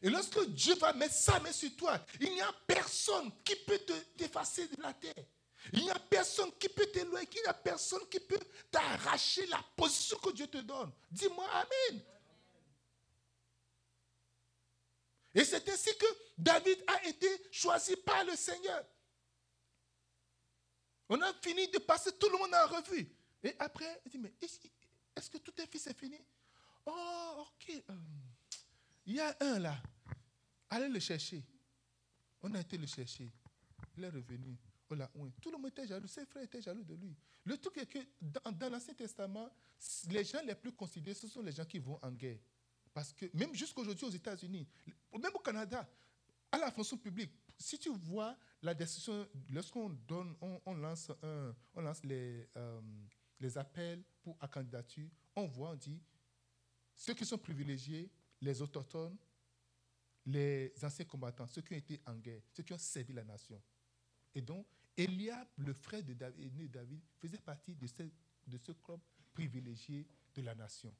Et 0.00 0.08
lorsque 0.08 0.46
Dieu 0.50 0.76
va 0.76 0.92
mettre 0.92 1.14
sa 1.14 1.40
main 1.40 1.50
sur 1.50 1.74
toi, 1.76 2.00
il 2.20 2.32
n'y 2.32 2.40
a 2.40 2.52
personne 2.66 3.32
qui 3.44 3.56
peut 3.66 3.78
te 3.78 3.92
t'effacer 4.16 4.68
de 4.68 4.80
la 4.80 4.94
terre. 4.94 5.24
Il 5.72 5.82
n'y 5.82 5.90
a 5.90 5.98
personne 5.98 6.50
qui 6.58 6.68
peut 6.68 6.86
t'éloigner, 6.86 7.28
il 7.34 7.42
n'y 7.42 7.48
a 7.48 7.54
personne 7.54 8.06
qui 8.08 8.20
peut 8.20 8.38
t'arracher 8.70 9.44
la 9.46 9.62
position 9.76 10.16
que 10.18 10.30
Dieu 10.30 10.46
te 10.46 10.58
donne. 10.58 10.92
Dis-moi 11.10 11.44
Amen. 11.50 12.02
Et 15.38 15.44
c'est 15.44 15.68
ainsi 15.68 15.96
que 15.96 16.06
David 16.36 16.82
a 16.88 17.06
été 17.06 17.28
choisi 17.52 17.94
par 17.94 18.24
le 18.24 18.34
Seigneur. 18.34 18.84
On 21.08 21.22
a 21.22 21.32
fini 21.34 21.68
de 21.68 21.78
passer 21.78 22.10
tout 22.18 22.28
le 22.28 22.38
monde 22.38 22.52
en 22.52 22.66
revue. 22.66 23.08
Et 23.44 23.54
après, 23.60 24.02
il 24.04 24.10
dit, 24.10 24.18
mais 24.18 24.34
est-ce 24.42 25.30
que 25.30 25.38
tout 25.38 25.52
est 25.60 25.66
fils 25.68 25.86
est 25.86 25.96
fini? 25.96 26.18
Oh, 26.84 27.46
ok. 27.46 27.70
Euh, 27.88 27.94
il 29.06 29.14
y 29.14 29.20
a 29.20 29.36
un 29.38 29.60
là. 29.60 29.80
Allez 30.70 30.88
le 30.88 30.98
chercher. 30.98 31.44
On 32.42 32.52
a 32.54 32.60
été 32.60 32.76
le 32.76 32.88
chercher. 32.88 33.30
Il 33.96 34.02
est 34.02 34.10
revenu. 34.10 34.58
Tout 35.40 35.52
le 35.52 35.58
monde 35.58 35.68
était 35.68 35.86
jaloux. 35.86 36.08
Ses 36.08 36.26
frères 36.26 36.42
étaient 36.42 36.62
jaloux 36.62 36.82
de 36.82 36.94
lui. 36.94 37.14
Le 37.44 37.56
truc 37.58 37.76
est 37.78 37.86
que 37.86 38.00
dans 38.20 38.72
l'Ancien 38.72 38.94
Testament, 38.94 39.48
les 40.08 40.24
gens 40.24 40.42
les 40.44 40.56
plus 40.56 40.72
considérés, 40.72 41.14
ce 41.14 41.28
sont 41.28 41.42
les 41.42 41.52
gens 41.52 41.64
qui 41.64 41.78
vont 41.78 42.00
en 42.02 42.10
guerre. 42.10 42.40
Parce 42.98 43.12
que 43.12 43.26
même 43.32 43.54
jusqu'aujourd'hui 43.54 44.06
aux 44.06 44.10
États-Unis, 44.10 44.66
même 45.12 45.30
au 45.32 45.38
Canada, 45.38 45.88
à 46.50 46.58
la 46.58 46.68
fonction 46.72 46.96
publique, 46.96 47.30
si 47.56 47.78
tu 47.78 47.90
vois 47.90 48.36
la 48.60 48.74
décision, 48.74 49.24
lorsqu'on 49.50 49.90
donne, 49.90 50.34
on, 50.40 50.74
lance, 50.74 51.12
un, 51.22 51.54
on 51.74 51.80
lance 51.80 52.02
les, 52.02 52.48
euh, 52.56 52.80
les 53.38 53.56
appels 53.56 54.02
pour 54.20 54.36
à 54.40 54.48
candidature, 54.48 55.08
on 55.36 55.46
voit, 55.46 55.70
on 55.70 55.74
dit, 55.76 56.02
ceux 56.92 57.14
qui 57.14 57.24
sont 57.24 57.38
privilégiés, 57.38 58.10
les 58.40 58.60
autochtones, 58.60 59.16
les 60.26 60.74
anciens 60.82 61.04
combattants, 61.04 61.46
ceux 61.46 61.62
qui 61.62 61.74
ont 61.74 61.78
été 61.78 62.00
en 62.04 62.16
guerre, 62.16 62.42
ceux 62.50 62.64
qui 62.64 62.72
ont 62.72 62.78
servi 62.78 63.12
la 63.12 63.22
nation. 63.22 63.62
Et 64.34 64.42
donc, 64.42 64.66
Eliab, 64.96 65.46
le 65.58 65.72
frère 65.72 66.02
de 66.02 66.14
David, 66.14 67.00
faisait 67.20 67.38
partie 67.38 67.76
de 67.76 67.86
ce, 67.86 68.02
de 68.44 68.58
ce 68.58 68.72
club 68.72 68.98
privilégié 69.32 70.04
de 70.34 70.42
la 70.42 70.56
nation. 70.56 70.92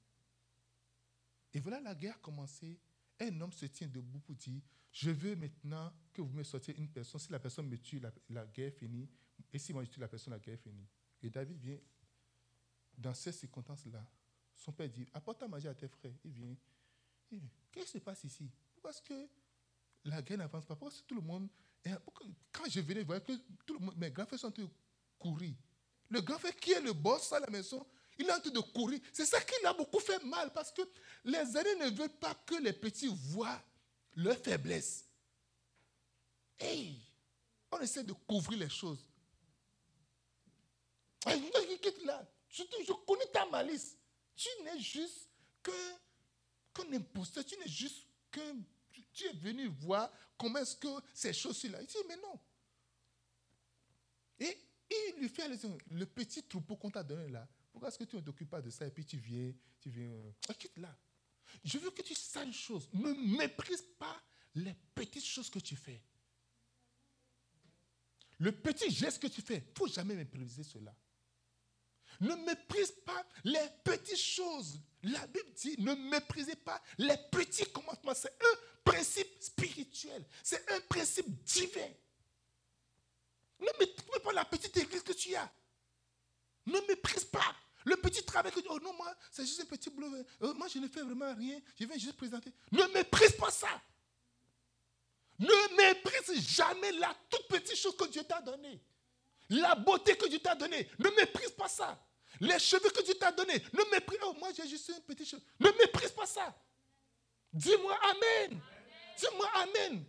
Et 1.54 1.60
voilà 1.60 1.80
la 1.80 1.94
guerre 1.94 2.20
commencée. 2.20 2.78
Un 3.20 3.40
homme 3.40 3.52
se 3.52 3.66
tient 3.66 3.88
debout 3.88 4.20
pour 4.20 4.36
dire, 4.36 4.60
je 4.92 5.10
veux 5.10 5.34
maintenant 5.34 5.92
que 6.12 6.22
vous 6.22 6.32
me 6.32 6.42
sortiez 6.42 6.76
une 6.76 6.88
personne. 6.88 7.20
Si 7.20 7.32
la 7.32 7.38
personne 7.38 7.68
me 7.68 7.76
tue, 7.78 8.00
la, 8.28 8.46
guerre 8.46 8.72
finit. 8.72 9.08
Et 9.52 9.58
si 9.58 9.72
moi 9.72 9.84
je 9.84 9.90
tue 9.90 10.00
la 10.00 10.08
personne, 10.08 10.32
la 10.32 10.38
guerre 10.38 10.58
finit. 10.58 10.86
Et 11.22 11.30
David 11.30 11.58
vient 11.58 11.78
dans 12.96 13.14
ces 13.14 13.32
circonstances-là. 13.32 14.06
Son 14.54 14.72
père 14.72 14.88
dit, 14.88 15.06
apporte 15.12 15.42
à 15.42 15.48
manger 15.48 15.68
à 15.68 15.74
tes 15.74 15.88
frères. 15.88 16.12
Il 16.24 16.30
vient. 16.32 16.56
Qu'est-ce 17.70 17.92
qui 17.92 17.98
se 17.98 17.98
passe 17.98 18.24
ici? 18.24 18.50
Parce 18.82 19.00
que 19.00 19.28
la 20.04 20.22
guerre 20.22 20.38
n'avance 20.38 20.64
pas? 20.64 20.76
Parce 20.76 21.00
que 21.00 21.06
tout 21.06 21.16
le 21.16 21.22
monde... 21.22 21.48
Quand 22.52 22.68
je 22.68 22.80
venais 22.80 23.02
voir 23.02 23.22
que 23.22 23.32
tout 23.64 23.74
le 23.74 23.80
monde, 23.80 23.96
mes 23.96 24.10
grands 24.10 24.26
frères 24.26 24.38
sont 24.38 24.50
de 24.50 24.68
courir. 25.18 25.54
Le 26.10 26.20
grand 26.20 26.38
frère 26.38 26.56
qui 26.56 26.72
est 26.72 26.80
le 26.80 26.92
boss 26.92 27.32
à 27.32 27.40
la 27.40 27.48
maison, 27.48 27.86
il 28.18 28.28
est 28.28 28.32
en 28.32 28.40
train 28.40 28.50
de 28.50 28.60
courir. 28.60 29.00
C'est 29.12 29.24
ça 29.24 29.40
qui 29.40 29.54
l'a 29.62 29.72
beaucoup 29.72 30.00
fait 30.00 30.22
mal 30.24 30.52
parce 30.52 30.72
que 30.72 30.82
les 31.24 31.56
aînés 31.56 31.76
ne 31.76 31.90
veulent 31.90 32.18
pas 32.18 32.34
que 32.34 32.56
les 32.56 32.72
petits 32.72 33.08
voient 33.08 33.62
leur 34.16 34.36
faiblesse. 34.36 35.04
Hey, 36.58 37.00
on 37.70 37.78
essaie 37.80 38.02
de 38.02 38.12
couvrir 38.12 38.58
les 38.58 38.68
choses. 38.68 39.08
Là. 42.04 42.28
Je, 42.48 42.62
connais 43.06 43.26
ta 43.26 43.46
malice. 43.46 43.96
Tu 44.34 44.48
n'es 44.64 44.80
juste 44.80 45.28
qu'un 45.62 46.92
imposteur. 46.92 47.44
Tu 47.44 47.56
n'es 47.58 47.68
juste 47.68 48.06
qu'un. 48.30 48.56
Tu 49.12 49.26
es 49.26 49.32
venu 49.34 49.66
voir 49.66 50.10
comment 50.36 50.58
est-ce 50.58 50.76
que 50.76 50.88
ces 51.14 51.32
choses-là. 51.32 51.80
Il 51.80 51.86
dit, 51.86 51.96
mais 52.08 52.16
non. 52.16 52.40
Et 54.40 54.58
il 54.90 55.20
lui 55.20 55.28
fait 55.28 55.48
le 55.90 56.06
petit 56.06 56.42
troupeau 56.42 56.76
qu'on 56.76 56.90
t'a 56.90 57.02
donné 57.02 57.28
là. 57.28 57.46
Pourquoi 57.78 57.90
est-ce 57.90 57.98
que 57.98 58.10
tu 58.10 58.16
ne 58.16 58.22
t'occupes 58.22 58.50
pas 58.50 58.60
de 58.60 58.70
ça 58.70 58.88
et 58.88 58.90
puis 58.90 59.04
tu 59.04 59.18
viens, 59.18 59.52
tu 59.78 59.88
viens, 59.88 60.10
euh, 60.10 60.32
quitte 60.58 60.76
là. 60.78 60.98
Je 61.62 61.78
veux 61.78 61.92
que 61.92 62.02
tu 62.02 62.12
saches 62.12 62.44
une 62.44 62.52
chose. 62.52 62.88
Ne 62.92 63.12
méprise 63.36 63.84
pas 63.96 64.20
les 64.56 64.74
petites 64.96 65.24
choses 65.24 65.48
que 65.48 65.60
tu 65.60 65.76
fais. 65.76 66.02
Le 68.38 68.50
petit 68.50 68.90
geste 68.90 69.22
que 69.22 69.28
tu 69.28 69.42
fais, 69.42 69.58
il 69.58 69.70
ne 69.70 69.78
faut 69.78 69.86
jamais 69.86 70.16
mépriser 70.16 70.64
cela. 70.64 70.92
Ne 72.18 72.34
méprise 72.34 72.90
pas 73.06 73.24
les 73.44 73.68
petites 73.84 74.18
choses. 74.18 74.80
La 75.04 75.24
Bible 75.28 75.52
dit, 75.54 75.76
ne 75.78 75.94
méprisez 75.94 76.56
pas 76.56 76.82
les 76.98 77.16
petits 77.30 77.70
commencements. 77.70 78.12
C'est 78.12 78.36
un 78.42 78.58
principe 78.82 79.40
spirituel. 79.40 80.26
C'est 80.42 80.68
un 80.72 80.80
principe 80.80 81.28
divin. 81.44 81.92
Ne 83.60 83.78
méprise 83.78 84.20
pas 84.24 84.32
la 84.32 84.44
petite 84.46 84.76
église 84.76 85.04
que 85.04 85.12
tu 85.12 85.32
as. 85.36 85.48
Ne 86.66 86.80
méprise 86.88 87.24
pas. 87.24 87.54
Le 87.84 87.96
petit 87.96 88.22
travail 88.24 88.52
que 88.52 88.60
tu 88.60 88.66
oh 88.68 88.78
non, 88.80 88.92
moi, 88.94 89.14
c'est 89.30 89.46
juste 89.46 89.60
un 89.60 89.64
petit 89.64 89.90
boulot. 89.90 90.12
Euh, 90.42 90.54
moi, 90.54 90.68
je 90.68 90.78
ne 90.78 90.88
fais 90.88 91.02
vraiment 91.02 91.34
rien. 91.34 91.60
Je 91.78 91.86
viens 91.86 91.96
juste 91.96 92.16
présenter. 92.16 92.52
Ne 92.72 92.84
méprise 92.92 93.32
pas 93.32 93.50
ça. 93.50 93.68
Ne 95.38 95.76
méprise 95.76 96.48
jamais 96.48 96.92
la 96.92 97.14
toute 97.30 97.46
petite 97.48 97.76
chose 97.76 97.96
que 97.96 98.06
Dieu 98.06 98.24
t'a 98.24 98.40
donnée. 98.40 98.80
La 99.50 99.74
beauté 99.74 100.16
que 100.16 100.28
Dieu 100.28 100.40
t'a 100.40 100.54
donnée. 100.54 100.88
Ne 100.98 101.10
méprise 101.10 101.50
pas 101.52 101.68
ça. 101.68 101.98
Les 102.40 102.58
cheveux 102.58 102.90
que 102.90 103.02
Dieu 103.02 103.14
t'a 103.14 103.32
donnés. 103.32 103.62
Ne 103.72 103.90
méprise 103.90 104.18
Oh, 104.22 104.34
moi, 104.38 104.50
j'ai 104.54 104.66
juste 104.68 104.90
un 104.90 105.00
petit 105.00 105.24
cheveu. 105.24 105.42
Ne 105.60 105.70
méprise 105.78 106.10
pas 106.10 106.26
ça. 106.26 106.54
Dis-moi 107.52 107.98
Amen. 108.02 108.60
Dis-moi 109.18 109.48
Amen. 109.54 110.04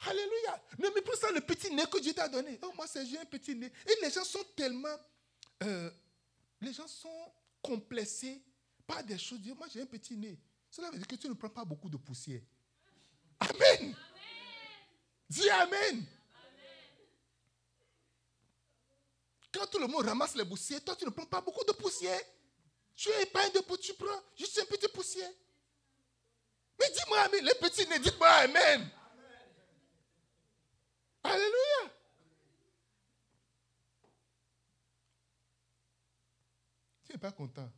Alléluia. 0.00 0.62
Ne 0.78 0.88
méprise 0.90 1.18
pas 1.18 1.30
le 1.30 1.40
petit 1.40 1.74
nez 1.74 1.84
que 1.90 1.98
Dieu 1.98 2.12
t'a 2.12 2.28
donné. 2.28 2.58
Oh, 2.62 2.72
moi, 2.76 2.86
c'est 2.86 3.04
juste 3.04 3.20
un 3.20 3.26
petit 3.26 3.54
nez. 3.54 3.72
Et 3.86 4.04
les 4.04 4.10
gens 4.10 4.24
sont 4.24 4.44
tellement. 4.54 4.96
Euh, 5.62 5.90
les 6.60 6.72
gens 6.72 6.86
sont 6.86 7.32
complexés 7.62 8.42
par 8.86 9.02
des 9.02 9.18
choses. 9.18 9.40
Moi, 9.56 9.66
j'ai 9.72 9.82
un 9.82 9.86
petit 9.86 10.16
nez. 10.16 10.38
Cela 10.70 10.90
veut 10.90 10.98
dire 10.98 11.06
que 11.06 11.16
tu 11.16 11.28
ne 11.28 11.34
prends 11.34 11.48
pas 11.48 11.64
beaucoup 11.64 11.88
de 11.88 11.96
poussière. 11.96 12.42
Amen. 13.38 13.94
Dis 15.28 15.48
Amen. 15.50 16.04
Quand 19.52 19.66
tout 19.66 19.78
le 19.78 19.88
monde 19.88 20.04
ramasse 20.04 20.36
les 20.36 20.44
poussières, 20.44 20.84
toi, 20.84 20.94
tu 20.94 21.04
ne 21.04 21.10
prends 21.10 21.26
pas 21.26 21.40
beaucoup 21.40 21.64
de 21.64 21.72
poussière. 21.72 22.20
Tu 22.94 23.08
es 23.08 23.26
pas 23.26 23.48
de 23.50 23.60
poussière, 23.60 23.96
tu 23.96 24.04
prends 24.04 24.22
juste 24.36 24.58
un 24.60 24.64
petit 24.66 24.88
poussière. 24.88 25.30
Mais 26.78 26.90
dis-moi 26.90 27.20
Amen. 27.20 27.44
Les 27.44 27.54
petits 27.54 27.88
ne 27.88 27.98
dites 27.98 28.18
pas 28.18 28.42
Amen. 28.42 28.88
Alléluia. 31.22 31.90
Tu 37.10 37.16
n'es 37.16 37.20
pas 37.20 37.32
content. 37.32 37.68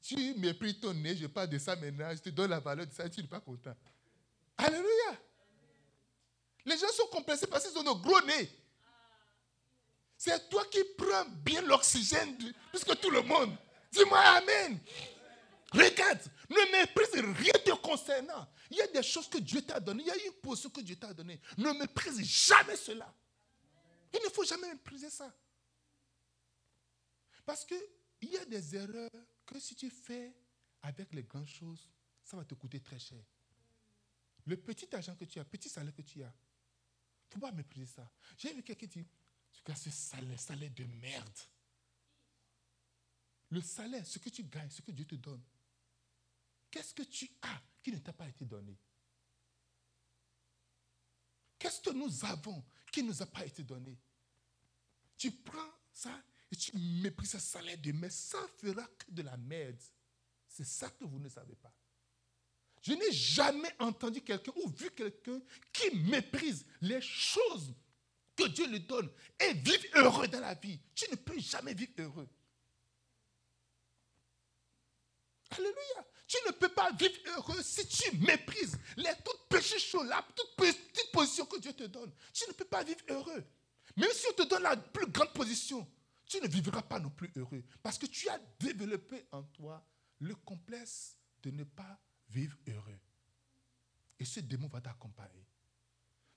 Tu 0.00 0.34
méprises 0.34 0.78
ton 0.78 0.94
nez, 0.94 1.16
je 1.16 1.26
parle 1.26 1.48
de 1.48 1.58
ça 1.58 1.74
maintenant, 1.74 2.14
je 2.14 2.20
te 2.20 2.28
donne 2.28 2.50
la 2.50 2.60
valeur 2.60 2.86
de 2.86 2.92
ça, 2.92 3.08
tu 3.10 3.22
n'es 3.22 3.26
pas 3.26 3.40
content. 3.40 3.74
Alléluia. 4.56 5.18
Les 6.64 6.78
gens 6.78 6.92
sont 6.92 7.08
complexés 7.08 7.48
parce 7.48 7.66
qu'ils 7.66 7.76
ont 7.76 7.82
de 7.82 8.00
gros 8.00 8.20
nez. 8.20 8.48
C'est 10.16 10.48
toi 10.48 10.64
qui 10.70 10.78
prends 10.96 11.24
bien 11.42 11.60
l'oxygène 11.62 12.36
plus 12.70 12.84
que 12.84 12.94
tout 12.94 13.10
le 13.10 13.22
monde. 13.22 13.56
Dis-moi 13.90 14.20
Amen. 14.20 14.78
Regarde, 15.72 16.20
ne 16.48 16.78
méprise 16.78 17.36
rien 17.36 17.52
te 17.64 17.72
concernant. 17.80 18.46
Il 18.70 18.76
y 18.76 18.80
a 18.80 18.86
des 18.86 19.02
choses 19.02 19.28
que 19.28 19.38
Dieu 19.38 19.62
t'a 19.62 19.80
données, 19.80 20.04
il 20.04 20.06
y 20.06 20.10
a 20.10 20.26
une 20.26 20.32
position 20.34 20.70
que 20.70 20.82
Dieu 20.82 20.94
t'a 20.94 21.12
donnée. 21.12 21.40
Ne 21.58 21.72
méprise 21.72 22.20
jamais 22.22 22.76
cela. 22.76 23.12
Il 24.12 24.20
ne 24.22 24.28
faut 24.28 24.44
jamais 24.44 24.68
mépriser 24.68 25.10
ça. 25.10 25.34
Parce 27.44 27.64
qu'il 27.64 27.78
y 28.22 28.36
a 28.36 28.44
des 28.46 28.76
erreurs 28.76 29.10
que 29.44 29.58
si 29.60 29.74
tu 29.74 29.90
fais 29.90 30.34
avec 30.82 31.12
les 31.12 31.24
grandes 31.24 31.48
choses, 31.48 31.88
ça 32.22 32.36
va 32.36 32.44
te 32.44 32.54
coûter 32.54 32.80
très 32.80 32.98
cher. 32.98 33.22
Le 34.46 34.56
petit 34.56 34.94
argent 34.94 35.14
que 35.16 35.24
tu 35.24 35.38
as, 35.38 35.44
petit 35.44 35.68
salaire 35.68 35.94
que 35.94 36.02
tu 36.02 36.22
as, 36.22 36.26
il 36.26 37.28
ne 37.28 37.32
faut 37.32 37.40
pas 37.40 37.52
mépriser 37.52 37.86
ça. 37.86 38.10
J'ai 38.36 38.52
vu 38.52 38.62
quelqu'un 38.62 38.86
dire, 38.86 39.04
tu 39.52 39.62
cas, 39.62 39.74
ce 39.74 39.90
salaire, 39.90 40.38
salaire 40.38 40.70
de 40.70 40.84
merde. 40.84 41.38
Le 43.50 43.60
salaire, 43.60 44.06
ce 44.06 44.18
que 44.18 44.28
tu 44.30 44.44
gagnes, 44.44 44.70
ce 44.70 44.82
que 44.82 44.90
Dieu 44.90 45.04
te 45.04 45.14
donne, 45.14 45.42
qu'est-ce 46.70 46.94
que 46.94 47.02
tu 47.02 47.30
as 47.42 47.62
qui 47.82 47.92
ne 47.92 47.98
t'a 47.98 48.12
pas 48.12 48.28
été 48.28 48.44
donné? 48.44 48.76
Qu'est-ce 51.58 51.80
que 51.80 51.90
nous 51.90 52.24
avons 52.24 52.64
qui 52.92 53.02
ne 53.02 53.08
nous 53.08 53.22
a 53.22 53.26
pas 53.26 53.44
été 53.44 53.62
donné? 53.62 53.98
Tu 55.16 55.30
prends 55.30 55.72
ça 55.92 56.22
et 56.54 56.56
tu 56.56 56.70
méprises 56.76 57.32
ce 57.32 57.40
salaire 57.40 57.76
de 57.78 57.90
merde. 57.90 58.12
Ça 58.12 58.38
fera 58.58 58.86
que 58.86 59.10
de 59.10 59.22
la 59.22 59.36
merde. 59.36 59.76
C'est 60.46 60.64
ça 60.64 60.88
que 60.88 61.04
vous 61.04 61.18
ne 61.18 61.28
savez 61.28 61.56
pas. 61.56 61.72
Je 62.80 62.92
n'ai 62.92 63.10
jamais 63.10 63.74
entendu 63.80 64.20
quelqu'un 64.20 64.52
ou 64.62 64.68
vu 64.68 64.88
quelqu'un 64.92 65.40
qui 65.72 65.96
méprise 65.96 66.64
les 66.80 67.00
choses 67.00 67.74
que 68.36 68.46
Dieu 68.46 68.68
lui 68.68 68.78
donne 68.80 69.10
et 69.40 69.52
vive 69.54 69.84
heureux 69.96 70.28
dans 70.28 70.38
la 70.38 70.54
vie. 70.54 70.78
Tu 70.94 71.10
ne 71.10 71.16
peux 71.16 71.40
jamais 71.40 71.74
vivre 71.74 71.92
heureux. 71.98 72.28
Alléluia. 75.50 76.06
Tu 76.28 76.36
ne 76.46 76.52
peux 76.52 76.68
pas 76.68 76.92
vivre 76.92 77.18
heureux 77.36 77.62
si 77.62 77.84
tu 77.88 78.16
méprises 78.18 78.78
les 78.96 79.12
toutes 79.24 79.48
petites 79.48 79.80
choses, 79.80 80.06
la 80.06 80.24
toute 80.36 80.54
petite 80.56 81.10
position 81.12 81.46
que 81.46 81.58
Dieu 81.58 81.72
te 81.72 81.84
donne. 81.84 82.12
Tu 82.32 82.44
ne 82.46 82.52
peux 82.52 82.64
pas 82.64 82.84
vivre 82.84 83.00
heureux. 83.08 83.44
Même 83.96 84.10
si 84.12 84.26
on 84.30 84.34
te 84.34 84.48
donne 84.48 84.62
la 84.62 84.76
plus 84.76 85.06
grande 85.06 85.32
position, 85.32 85.84
tu 86.26 86.40
ne 86.40 86.48
vivras 86.48 86.82
pas 86.82 86.98
non 86.98 87.10
plus 87.10 87.30
heureux. 87.36 87.62
Parce 87.82 87.98
que 87.98 88.06
tu 88.06 88.28
as 88.28 88.38
développé 88.58 89.26
en 89.32 89.42
toi 89.42 89.84
le 90.20 90.34
complexe 90.34 91.16
de 91.42 91.50
ne 91.50 91.64
pas 91.64 92.00
vivre 92.28 92.56
heureux. 92.68 92.98
Et 94.18 94.24
ce 94.24 94.40
démon 94.40 94.68
va 94.68 94.80
t'accompagner. 94.80 95.44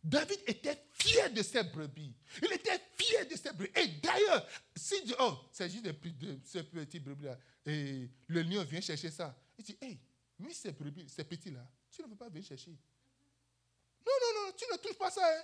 David 0.03 0.39
était 0.47 0.85
fier 0.93 1.31
de 1.31 1.41
ses 1.41 1.63
brebis. 1.63 2.15
Il 2.41 2.53
était 2.53 2.79
fier 2.95 3.27
de 3.27 3.35
ses 3.35 3.51
brebis. 3.51 3.71
Et 3.75 3.87
d'ailleurs, 3.99 4.47
si 4.75 4.95
oh, 5.19 5.37
c'est 5.51 5.69
juste 5.69 5.85
de, 5.85 6.39
ces 6.43 6.63
petits 6.63 6.99
brebis-là, 6.99 7.37
et 7.65 8.09
le 8.27 8.41
lion 8.41 8.63
vient 8.63 8.81
chercher 8.81 9.11
ça, 9.11 9.37
il 9.57 9.65
dit, 9.65 9.77
hey, 9.81 9.99
mais 10.39 10.53
ces 10.53 10.71
brebis, 10.71 11.09
ces 11.09 11.23
petits-là, 11.23 11.69
tu 11.91 12.01
ne 12.03 12.07
veux 12.07 12.15
pas 12.15 12.29
venir 12.29 12.45
chercher? 12.45 12.71
Non, 12.71 14.13
non, 14.21 14.45
non, 14.45 14.51
tu 14.55 14.65
ne 14.71 14.77
touches 14.77 14.97
pas 14.97 15.11
ça. 15.11 15.21
Hein. 15.25 15.43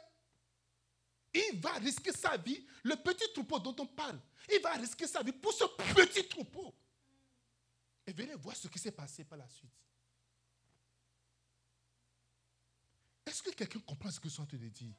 Il 1.33 1.59
va 1.59 1.73
risquer 1.73 2.11
sa 2.11 2.37
vie. 2.37 2.65
Le 2.83 2.95
petit 2.95 3.31
troupeau 3.33 3.59
dont 3.59 3.75
on 3.79 3.87
parle, 3.87 4.19
il 4.51 4.61
va 4.61 4.73
risquer 4.73 5.07
sa 5.07 5.23
vie 5.23 5.31
pour 5.31 5.53
ce 5.53 5.63
petit 5.93 6.27
troupeau. 6.27 6.73
Et 8.05 8.11
venez 8.11 8.35
voir 8.35 8.55
ce 8.55 8.67
qui 8.67 8.79
s'est 8.79 8.91
passé 8.91 9.23
par 9.23 9.37
la 9.37 9.47
suite. 9.47 9.71
Est-ce 13.25 13.41
que 13.41 13.51
quelqu'un 13.51 13.79
comprend 13.79 14.11
ce 14.11 14.19
que 14.19 14.27
je 14.27 14.33
suis 14.33 14.41
en 14.41 14.45
train 14.45 14.57
de 14.57 14.67
dire? 14.67 14.93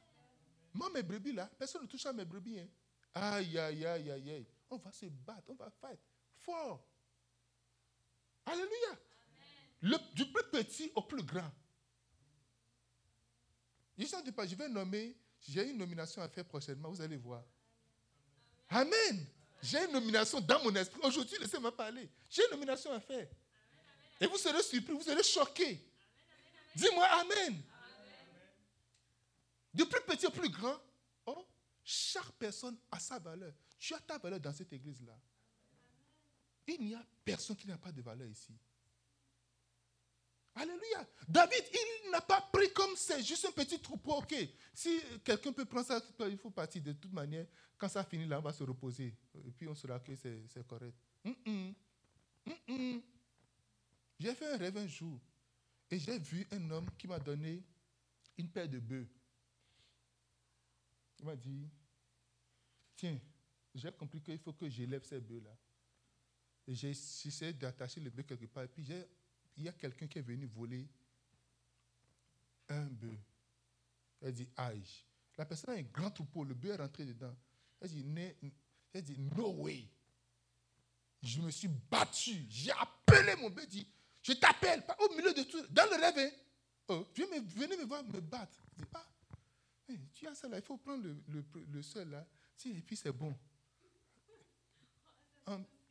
Moi, 0.72 0.90
mes 0.90 1.02
brebis 1.02 1.32
là, 1.32 1.46
personne 1.58 1.82
ne 1.82 1.86
touche 1.86 2.06
à 2.06 2.12
mes 2.12 2.24
brebis. 2.24 2.58
Hein. 2.58 2.68
Aïe, 3.14 3.58
aïe, 3.58 3.86
aïe, 3.86 4.10
aïe, 4.10 4.30
aïe. 4.30 4.46
On 4.70 4.76
va 4.78 4.90
se 4.90 5.06
battre, 5.06 5.50
on 5.50 5.54
va 5.54 5.70
fight. 5.70 6.00
Fort. 6.38 6.84
Alléluia. 8.46 8.98
Le, 9.82 9.96
du 10.14 10.26
plus 10.32 10.42
petit 10.50 10.90
au 10.94 11.02
plus 11.02 11.22
grand. 11.22 11.50
Je 13.96 14.30
pas, 14.32 14.46
je 14.46 14.56
vais 14.56 14.68
nommer, 14.68 15.16
j'ai 15.48 15.68
une 15.68 15.78
nomination 15.78 16.22
à 16.22 16.28
faire 16.28 16.44
prochainement, 16.44 16.90
vous 16.90 17.00
allez 17.00 17.16
voir. 17.16 17.42
Amen. 18.68 19.26
J'ai 19.62 19.84
une 19.84 19.92
nomination 19.92 20.40
dans 20.40 20.62
mon 20.62 20.74
esprit. 20.74 21.00
Aujourd'hui, 21.02 21.38
laissez-moi 21.38 21.74
parler. 21.74 22.08
J'ai 22.28 22.44
une 22.44 22.52
nomination 22.52 22.92
à 22.92 23.00
faire. 23.00 23.28
Et 24.20 24.26
vous 24.26 24.38
serez 24.38 24.62
surpris, 24.62 24.92
vous 24.92 25.02
serez 25.02 25.22
choqués. 25.22 25.80
Dis-moi 26.74 27.04
Amen. 27.04 27.62
Du 29.72 29.86
plus 29.86 30.00
petit 30.02 30.26
au 30.26 30.30
plus 30.30 30.48
grand, 30.48 30.78
oh, 31.26 31.46
chaque 31.82 32.30
personne 32.32 32.76
a 32.90 32.98
sa 32.98 33.18
valeur. 33.18 33.52
Tu 33.78 33.92
as 33.92 34.00
ta 34.00 34.18
valeur 34.18 34.40
dans 34.40 34.52
cette 34.52 34.72
église-là. 34.72 35.18
Il 36.66 36.86
n'y 36.86 36.94
a 36.94 37.04
personne 37.24 37.56
qui 37.56 37.66
n'a 37.66 37.76
pas 37.76 37.92
de 37.92 38.00
valeur 38.00 38.28
ici. 38.28 38.52
Alléluia. 40.54 41.06
David, 41.28 41.64
il 41.73 42.11
n'a 42.11 42.20
pas 42.20 42.40
pris 42.52 42.73
comme 42.73 42.94
c'est 42.96 43.23
juste 43.23 43.44
un 43.44 43.52
petit 43.52 43.80
troupeau. 43.80 44.18
Ok, 44.18 44.34
si 44.73 45.00
quelqu'un 45.25 45.52
peut 45.52 45.64
prendre 45.64 45.87
ça, 45.87 46.00
il 46.28 46.38
faut 46.38 46.50
partir. 46.50 46.80
De 46.82 46.92
toute 46.92 47.12
manière, 47.12 47.46
quand 47.76 47.88
ça 47.88 48.04
finit 48.04 48.26
là, 48.26 48.38
on 48.38 48.42
va 48.42 48.52
se 48.52 48.62
reposer. 48.62 49.16
Et 49.44 49.50
puis 49.50 49.66
on 49.66 49.75
sera 49.75 49.99
que 49.99 50.14
c'est 50.14 50.66
correct. 50.66 50.96
J'ai 54.18 54.34
fait 54.34 54.52
un 54.52 54.56
rêve 54.56 54.76
un 54.76 54.87
jour. 54.87 55.20
Et 55.90 55.99
j'ai 55.99 56.18
vu 56.18 56.46
un 56.52 56.70
homme 56.70 56.88
qui 56.96 57.08
m'a 57.08 57.18
donné 57.18 57.62
une 58.38 58.49
paire 58.49 58.68
de 58.68 58.78
bœufs. 58.78 59.08
Il 61.18 61.25
m'a 61.25 61.37
dit, 61.37 61.68
tiens, 62.96 63.18
j'ai 63.75 63.90
compris 63.92 64.20
qu'il 64.20 64.38
faut 64.38 64.52
que 64.52 64.68
j'élève 64.68 65.04
ces 65.04 65.20
bœufs-là. 65.20 65.56
Et 66.66 66.75
j'ai 66.75 66.90
essayé 66.90 67.52
d'attacher 67.52 68.00
le 68.00 68.11
bœuf 68.11 68.26
quelque 68.26 68.46
part. 68.46 68.64
Et 68.64 68.68
puis 68.68 68.84
il 69.56 69.64
y 69.64 69.68
a 69.68 69.73
quelqu'un 69.73 70.06
qui 70.06 70.18
est 70.18 70.23
venu 70.23 70.46
voler 70.46 70.88
un 72.68 72.87
bœuf. 72.87 73.18
Elle 74.20 74.32
dit, 74.32 74.49
aïe. 74.56 74.84
La 75.37 75.44
personne 75.44 75.75
a 75.75 75.78
un 75.78 75.82
grand 75.82 76.11
troupeau, 76.11 76.44
le 76.44 76.54
bœuf 76.54 76.73
est 76.73 76.82
rentré 76.82 77.04
dedans. 77.04 77.34
Elle 77.80 77.90
dit, 77.90 78.04
elle 78.92 79.02
dit 79.02 79.18
no 79.18 79.50
way. 79.52 79.88
Je 81.23 81.40
me 81.40 81.50
suis 81.50 81.68
battu. 81.68 82.46
J'ai 82.49 82.73
appelé 82.73 83.34
mon 83.37 83.50
bœuf. 83.50 83.68
dit, 83.68 83.87
je 84.23 84.32
t'appelle, 84.32 84.82
au 84.99 85.14
milieu 85.14 85.32
de 85.34 85.42
tout, 85.42 85.66
dans 85.68 85.84
le 85.84 86.00
rêve. 86.00 86.18
Hein. 86.18 86.30
Oh, 86.88 87.06
venez 87.14 87.76
me 87.76 87.84
voir 87.84 88.02
me 88.04 88.20
battre. 88.20 88.58
Je 88.78 88.84
dis, 88.84 88.90
ah, 88.94 89.06
tu 90.12 90.26
as 90.26 90.34
ça 90.34 90.49
là, 90.49 90.58
il 90.58 90.62
faut 90.62 90.76
prendre 90.76 91.04
le, 91.04 91.23
le, 91.28 91.44
le 91.70 91.82
seul 91.82 92.11
là. 92.11 92.26
et 92.64 92.80
puis 92.80 92.96
c'est 92.96 93.12
bon. 93.12 93.37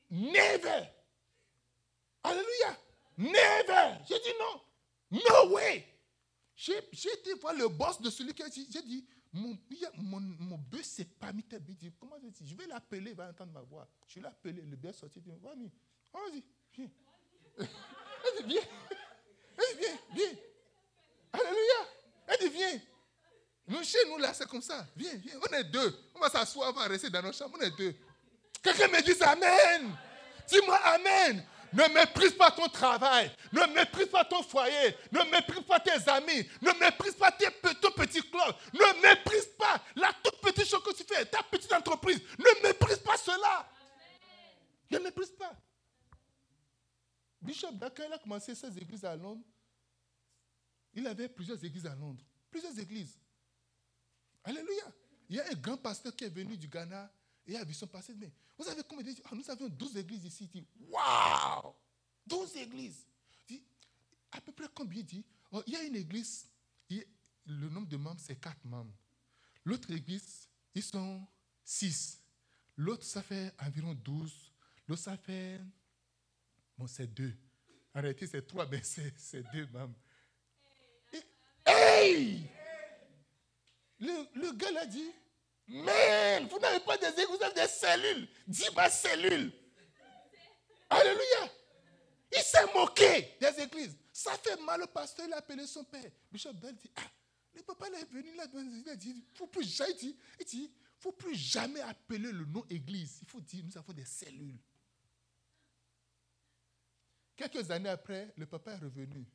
never. 0.09 0.89
Alléluia. 2.23 2.82
Never. 3.17 3.97
J'ai 4.07 4.19
dit 4.19 4.33
non. 4.39 4.61
No 5.11 5.53
way. 5.53 5.85
J'ai 6.55 6.77
été 6.77 7.33
voir 7.35 7.53
le 7.53 7.67
boss 7.67 8.01
de 8.01 8.09
celui 8.09 8.33
qui 8.33 8.43
a 8.43 8.49
dit, 8.49 8.67
j'ai 8.71 8.81
dit, 8.81 9.05
mon, 9.31 9.57
mon, 9.97 10.19
mon 10.19 10.57
bœuf 10.57 10.83
s'est 10.83 11.05
pas 11.05 11.33
mis 11.33 11.43
tête. 11.43 11.63
comment 11.99 12.15
je 12.21 12.45
je 12.45 12.55
vais 12.55 12.67
l'appeler, 12.67 13.11
il 13.11 13.15
va 13.15 13.29
entendre 13.29 13.51
ma 13.51 13.61
voix. 13.61 13.87
Je 14.07 14.19
l'ai 14.19 14.27
appelé, 14.27 14.61
le 14.61 14.75
bœuf 14.75 14.95
sorti, 14.95 15.19
il 15.19 15.23
dit, 15.23 15.31
vas-y, 15.41 16.43
viens. 16.75 16.89
Elle 17.57 18.45
dit, 18.45 18.53
viens. 18.53 18.61
Elle 19.57 19.77
dit, 19.77 19.83
viens, 19.83 19.97
viens. 20.13 20.37
Alléluia. 21.33 21.89
Elle 22.27 22.39
dit, 22.39 22.49
viens. 22.49 22.81
Nous, 23.67 23.83
chez 23.83 24.09
nous, 24.09 24.17
là, 24.17 24.33
c'est 24.33 24.47
comme 24.47 24.61
ça. 24.61 24.85
Viens, 24.95 25.15
viens. 25.15 25.39
On 25.41 25.53
est 25.53 25.63
deux. 25.63 25.97
On 26.15 26.19
va 26.19 26.29
s'asseoir, 26.29 26.69
on 26.69 26.73
va 26.73 26.87
rester 26.87 27.09
dans 27.09 27.21
nos 27.21 27.31
chambres. 27.31 27.57
On 27.59 27.61
est 27.61 27.75
deux. 27.75 27.95
Quelqu'un 28.61 28.87
me 28.87 29.01
dit 29.01 29.21
Amen. 29.23 29.95
Dis-moi 30.47 30.77
Amen. 30.77 31.45
Ne 31.73 31.93
méprise 31.93 32.33
pas 32.33 32.51
ton 32.51 32.67
travail. 32.67 33.31
Ne 33.51 33.65
méprise 33.73 34.07
pas 34.07 34.23
ton 34.23 34.43
foyer. 34.43 34.95
Ne 35.11 35.23
méprise 35.31 35.63
pas 35.63 35.79
tes 35.79 36.09
amis. 36.09 36.47
Ne 36.61 36.79
méprise 36.79 37.15
pas 37.15 37.31
tes, 37.31 37.47
ton 37.81 37.91
petit. 37.91 38.21
Ne 38.73 39.01
méprise 39.01 39.47
pas 39.57 39.81
la 39.95 40.13
toute 40.23 40.39
petite 40.41 40.67
chose 40.67 40.83
que 40.83 40.93
tu 40.93 41.03
fais, 41.03 41.25
ta 41.25 41.41
petite 41.43 41.73
entreprise. 41.73 42.21
Ne 42.37 42.67
méprise 42.67 42.99
pas 42.99 43.17
cela. 43.17 43.67
Ne 44.91 44.99
méprise 44.99 45.31
pas. 45.31 45.55
Bishop 47.41 47.73
quand 47.79 48.03
il 48.07 48.13
a 48.13 48.17
commencé 48.19 48.55
ses 48.55 48.77
églises 48.77 49.03
à 49.03 49.15
Londres, 49.15 49.43
il 50.93 51.05
avait 51.07 51.27
plusieurs 51.27 51.63
églises 51.63 51.85
à 51.85 51.95
Londres. 51.95 52.23
Plusieurs 52.51 52.77
églises. 52.77 53.19
Alléluia. 54.43 54.83
Il 55.27 55.37
y 55.37 55.39
a 55.39 55.45
un 55.49 55.55
grand 55.55 55.77
pasteur 55.77 56.15
qui 56.15 56.25
est 56.25 56.29
venu 56.29 56.55
du 56.55 56.67
Ghana 56.67 57.11
et 57.47 57.57
a 57.57 57.63
vu 57.63 57.73
son 57.73 57.87
pasteur. 57.87 58.15
Mais 58.19 58.31
vous 58.63 58.69
savez 58.69 58.83
combien 58.87 59.03
dit, 59.03 59.21
ah, 59.25 59.35
Nous 59.35 59.49
avions 59.49 59.67
12 59.67 59.97
églises 59.97 60.25
ici. 60.25 60.49
Il 60.53 60.61
dit 60.61 60.67
Waouh 60.89 61.73
12 62.25 62.55
églises. 62.57 63.05
Il 63.49 63.57
dit, 63.57 63.63
à 64.31 64.39
peu 64.39 64.51
près 64.51 64.67
combien 64.73 64.99
il 65.01 65.05
dit 65.05 65.25
oh, 65.51 65.61
Il 65.67 65.73
y 65.73 65.75
a 65.75 65.83
une 65.83 65.95
église, 65.95 66.49
le 67.45 67.67
nombre 67.69 67.87
de 67.87 67.97
membres, 67.97 68.21
c'est 68.21 68.39
4 68.39 68.63
membres. 68.63 68.93
L'autre 69.65 69.91
église, 69.91 70.47
ils 70.73 70.83
sont 70.83 71.27
6. 71.65 72.21
L'autre, 72.77 73.03
ça 73.03 73.21
fait 73.21 73.53
environ 73.59 73.93
12. 73.93 74.53
L'autre, 74.87 75.01
ça 75.01 75.17
fait 75.17 75.59
Bon, 76.77 76.87
c'est 76.87 77.07
deux. 77.07 77.35
En 77.93 78.01
réalité, 78.01 78.25
c'est 78.25 78.47
trois, 78.47 78.65
mais 78.65 78.81
c'est 78.81 79.43
deux 79.51 79.67
même. 79.67 79.93
hey! 81.65 82.47
Le, 83.99 84.39
le 84.39 84.51
gars 84.53 84.71
l'a 84.71 84.85
dit, 84.85 85.11
mais 85.67 86.41
vous 86.49 86.59
n'avez 86.59 86.79
pas 86.79 86.97
des 86.97 87.07
églises, 87.07 87.27
vous 87.27 87.43
avez 87.43 87.53
des 87.53 87.67
cellules. 87.67 88.27
Dis 88.47 88.69
ma 88.75 88.89
cellule. 88.89 89.51
Alléluia. 90.89 91.51
Il 92.35 92.41
s'est 92.41 92.73
moqué 92.73 93.35
des 93.39 93.61
églises. 93.61 93.97
Ça 94.11 94.37
fait 94.37 94.59
mal 94.61 94.81
au 94.83 94.87
pasteur, 94.87 95.25
il 95.27 95.33
a 95.33 95.37
appelé 95.37 95.65
son 95.65 95.83
père. 95.83 96.11
Bishop 96.31 96.53
Bell 96.53 96.75
dit, 96.75 96.91
ah, 96.95 97.01
le 97.53 97.63
papa 97.63 97.87
est 97.87 98.11
venu 98.11 98.35
là, 98.35 98.45
il 98.53 98.89
a 98.89 98.95
dit, 98.95 99.09
il 99.09 99.37
faut 99.37 99.47
plus 99.47 99.63
jamais, 99.63 99.91
il 100.39 100.45
dit, 100.45 100.71
faut 100.99 101.11
plus 101.11 101.35
jamais 101.35 101.81
appeler 101.81 102.31
le 102.31 102.45
nom 102.45 102.65
église. 102.69 103.19
Il 103.21 103.27
faut 103.27 103.41
dire, 103.41 103.63
nous 103.65 103.77
avons 103.77 103.93
des 103.93 104.05
cellules. 104.05 104.57
Quelques 107.35 107.71
années 107.71 107.89
après, 107.89 108.33
le 108.37 108.45
papa 108.45 108.73
est 108.73 108.77
revenu. 108.77 109.25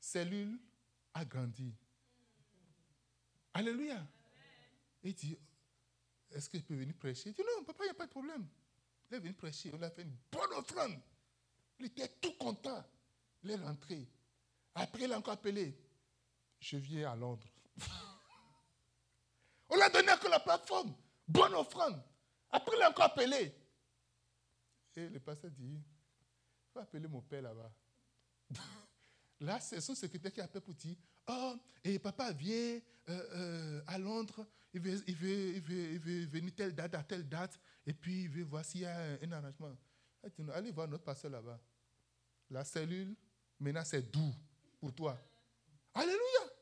Cellule 0.00 0.58
a 1.14 1.24
grandi. 1.24 1.72
Alléluia. 3.54 4.06
Il 5.04 5.14
dit, 5.14 5.38
est-ce 6.30 6.48
que 6.48 6.58
je 6.58 6.64
peux 6.64 6.74
venir 6.74 6.94
prêcher? 6.96 7.28
Il 7.30 7.34
dit, 7.34 7.42
non, 7.42 7.62
papa, 7.64 7.84
il 7.84 7.86
n'y 7.86 7.90
a 7.90 7.94
pas 7.94 8.06
de 8.06 8.10
problème. 8.10 8.46
Il 9.10 9.16
est 9.16 9.20
venu 9.20 9.34
prêcher, 9.34 9.70
on 9.74 9.82
a 9.82 9.90
fait 9.90 10.02
une 10.02 10.16
bonne 10.32 10.52
offrande. 10.56 10.98
Il 11.78 11.86
était 11.86 12.08
tout 12.20 12.32
content. 12.32 12.84
Il 13.42 13.50
est 13.50 13.56
rentré. 13.56 14.08
Après, 14.74 15.04
il 15.04 15.12
a 15.12 15.18
encore 15.18 15.34
appelé. 15.34 15.78
Je 16.58 16.78
viens 16.78 17.12
à 17.12 17.16
Londres. 17.16 17.46
on 19.68 19.76
l'a 19.76 19.90
donné 19.90 20.12
que 20.20 20.28
la 20.28 20.40
plateforme. 20.40 20.94
Bonne 21.28 21.54
offrande. 21.54 22.02
Après, 22.50 22.76
il 22.76 22.82
a 22.82 22.90
encore 22.90 23.04
appelé. 23.04 23.54
Et 24.96 25.08
le 25.08 25.20
pasteur 25.20 25.50
dit, 25.50 25.82
vais 26.74 26.80
appeler 26.80 27.08
mon 27.08 27.20
père 27.20 27.42
là-bas. 27.42 27.72
Là, 29.40 29.60
c'est 29.60 29.80
son 29.80 29.94
secrétaire 29.94 30.32
qui 30.32 30.40
appelle 30.40 30.62
pour 30.62 30.74
dire 30.74 30.96
Oh, 31.26 31.56
et 31.82 31.98
papa 31.98 32.32
vient 32.32 32.54
euh, 32.54 32.80
euh, 33.08 33.82
à 33.86 33.98
Londres, 33.98 34.46
il 34.74 34.80
veut, 34.80 35.04
il, 35.06 35.14
veut, 35.14 35.54
il, 35.54 35.98
veut, 36.00 36.26
venir 36.26 36.52
telle 36.54 36.74
date 36.74 36.94
à 36.96 37.04
telle 37.04 37.28
date, 37.28 37.58
et 37.86 37.94
puis 37.94 38.22
il 38.22 38.28
veut 38.28 38.42
voir 38.42 38.64
s'il 38.64 38.80
y 38.80 38.86
a 38.86 39.18
un, 39.22 39.32
arrangement. 39.32 39.76
Allez 40.52 40.72
voir 40.72 40.88
notre 40.88 41.04
pasteur 41.04 41.30
là-bas. 41.30 41.60
La 42.50 42.64
cellule, 42.64 43.14
maintenant, 43.60 43.84
c'est 43.84 44.02
doux 44.02 44.34
pour 44.80 44.92
toi. 44.92 45.16
Alléluia. 45.94 46.52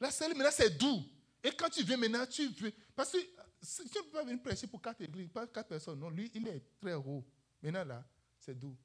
La 0.00 0.10
cellule, 0.10 0.38
maintenant, 0.38 0.52
c'est 0.52 0.70
doux. 0.70 1.04
Et 1.44 1.50
quand 1.50 1.68
tu 1.68 1.84
viens 1.84 1.98
maintenant, 1.98 2.26
tu 2.26 2.48
veux. 2.48 2.72
Parce 2.96 3.12
que 3.12 3.18
tu 3.18 3.98
ne 3.98 4.02
peux 4.04 4.10
pas 4.10 4.24
venir 4.24 4.42
prêcher 4.42 4.66
pour 4.66 4.80
quatre 4.80 5.02
églises, 5.02 5.28
pas 5.28 5.46
quatre 5.46 5.68
personnes. 5.68 5.98
Non, 5.98 6.08
lui, 6.08 6.30
il 6.34 6.48
est 6.48 6.64
très 6.80 6.94
haut. 6.94 7.26
Maintenant, 7.62 7.84
là, 7.84 8.08
c'est 8.38 8.58
doux. 8.58 8.76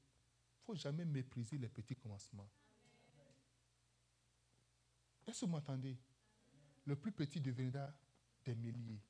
Il 0.68 0.72
ne 0.72 0.76
faut 0.76 0.76
jamais 0.76 1.06
mépriser 1.06 1.58
les 1.58 1.70
petits 1.70 1.96
commencements. 1.96 2.50
Est-ce 5.26 5.42
que 5.42 5.46
vous 5.46 5.52
m'entendez? 5.52 5.98
Le 6.86 6.96
plus 6.96 7.12
petit 7.12 7.40
deviendra 7.40 7.92
des 8.46 8.56
milliers. 8.56 9.02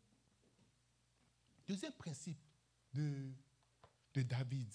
Deuxième 1.68 1.94
principe 1.94 2.38
de, 2.94 3.32
de 4.14 4.22
David. 4.22 4.74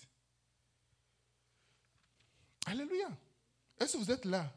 Alléluia. 2.67 3.09
Est-ce 3.79 3.95
que 3.95 3.99
vous 3.99 4.11
êtes 4.11 4.25
là? 4.25 4.53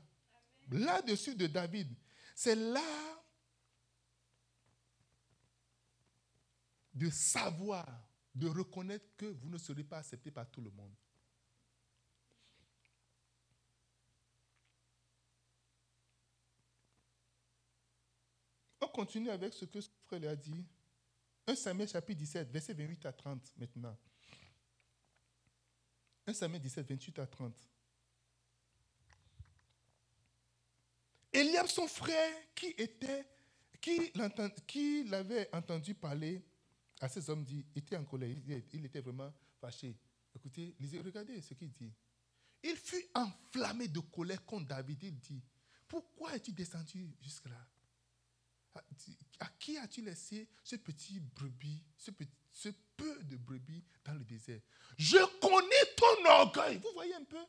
Là-dessus 0.72 1.36
de 1.36 1.48
David. 1.48 1.88
C'est 2.36 2.56
là 2.56 2.82
de 6.94 7.10
savoir, 7.10 7.86
de 8.36 8.48
reconnaître 8.48 9.06
que 9.18 9.26
vous 9.26 9.50
ne 9.50 9.58
serez 9.58 9.84
pas 9.84 10.00
accepté 10.00 10.32
par 10.32 10.50
tout 10.50 10.62
le 10.62 10.72
monde. 10.72 10.94
Continue 18.94 19.30
avec 19.30 19.54
ce 19.54 19.66
que 19.66 19.82
ce 19.82 19.90
frère 20.06 20.20
lui 20.20 20.28
a 20.28 20.36
dit. 20.36 20.66
1 21.48 21.56
Samuel 21.56 21.90
chapitre 21.90 22.20
17, 22.20 22.50
verset 22.50 22.74
28 22.74 23.06
à 23.06 23.12
30 23.12 23.54
maintenant. 23.58 23.98
1 26.26 26.34
Samuel 26.34 26.62
17, 26.62 26.88
28 26.88 27.20
à 27.20 27.28
30. 27.28 27.54
Eliab, 31.34 31.68
son 31.68 31.88
frère, 31.88 32.34
qui 32.56 32.68
était, 32.78 33.26
qui 33.82 35.04
l'avait 35.06 35.50
entendu 35.54 35.96
parler, 35.96 36.42
à 37.02 37.10
ces 37.10 37.30
hommes 37.30 37.44
dit, 37.44 37.66
était 37.76 37.98
en 37.98 38.06
colère, 38.06 38.30
il 38.72 38.86
était 38.86 39.02
vraiment 39.02 39.34
fâché. 39.60 39.98
Écoutez, 40.34 40.76
lisez, 40.80 41.02
regardez 41.02 41.42
ce 41.42 41.54
qu'il 41.56 41.72
dit. 41.72 41.92
Il 42.64 42.78
fut 42.78 43.06
enflammé 43.14 43.88
de 43.90 44.00
colère 44.00 44.46
contre 44.46 44.68
David. 44.68 45.04
Il 45.04 45.20
dit, 45.20 45.44
pourquoi 45.88 46.36
es-tu 46.36 46.54
descendu 46.54 47.14
jusque-là? 47.20 47.68
À, 49.40 49.48
qui 49.60 49.78
as-tu 49.78 50.02
laissé 50.02 50.48
ce 50.64 50.76
petit 50.76 51.20
brebis, 51.20 51.84
ce, 51.98 52.12
ce 52.52 52.70
peu 52.98 53.24
de 53.24 53.38
brebis 53.38 53.84
dans 54.06 54.14
le 54.14 54.24
désert? 54.24 54.62
Je 54.98 55.18
connais 55.40 55.96
ton 55.96 56.26
orgueil. 56.30 56.78
Vous 56.78 56.94
voyez 56.94 57.16
un 57.16 57.24
peu? 57.24 57.44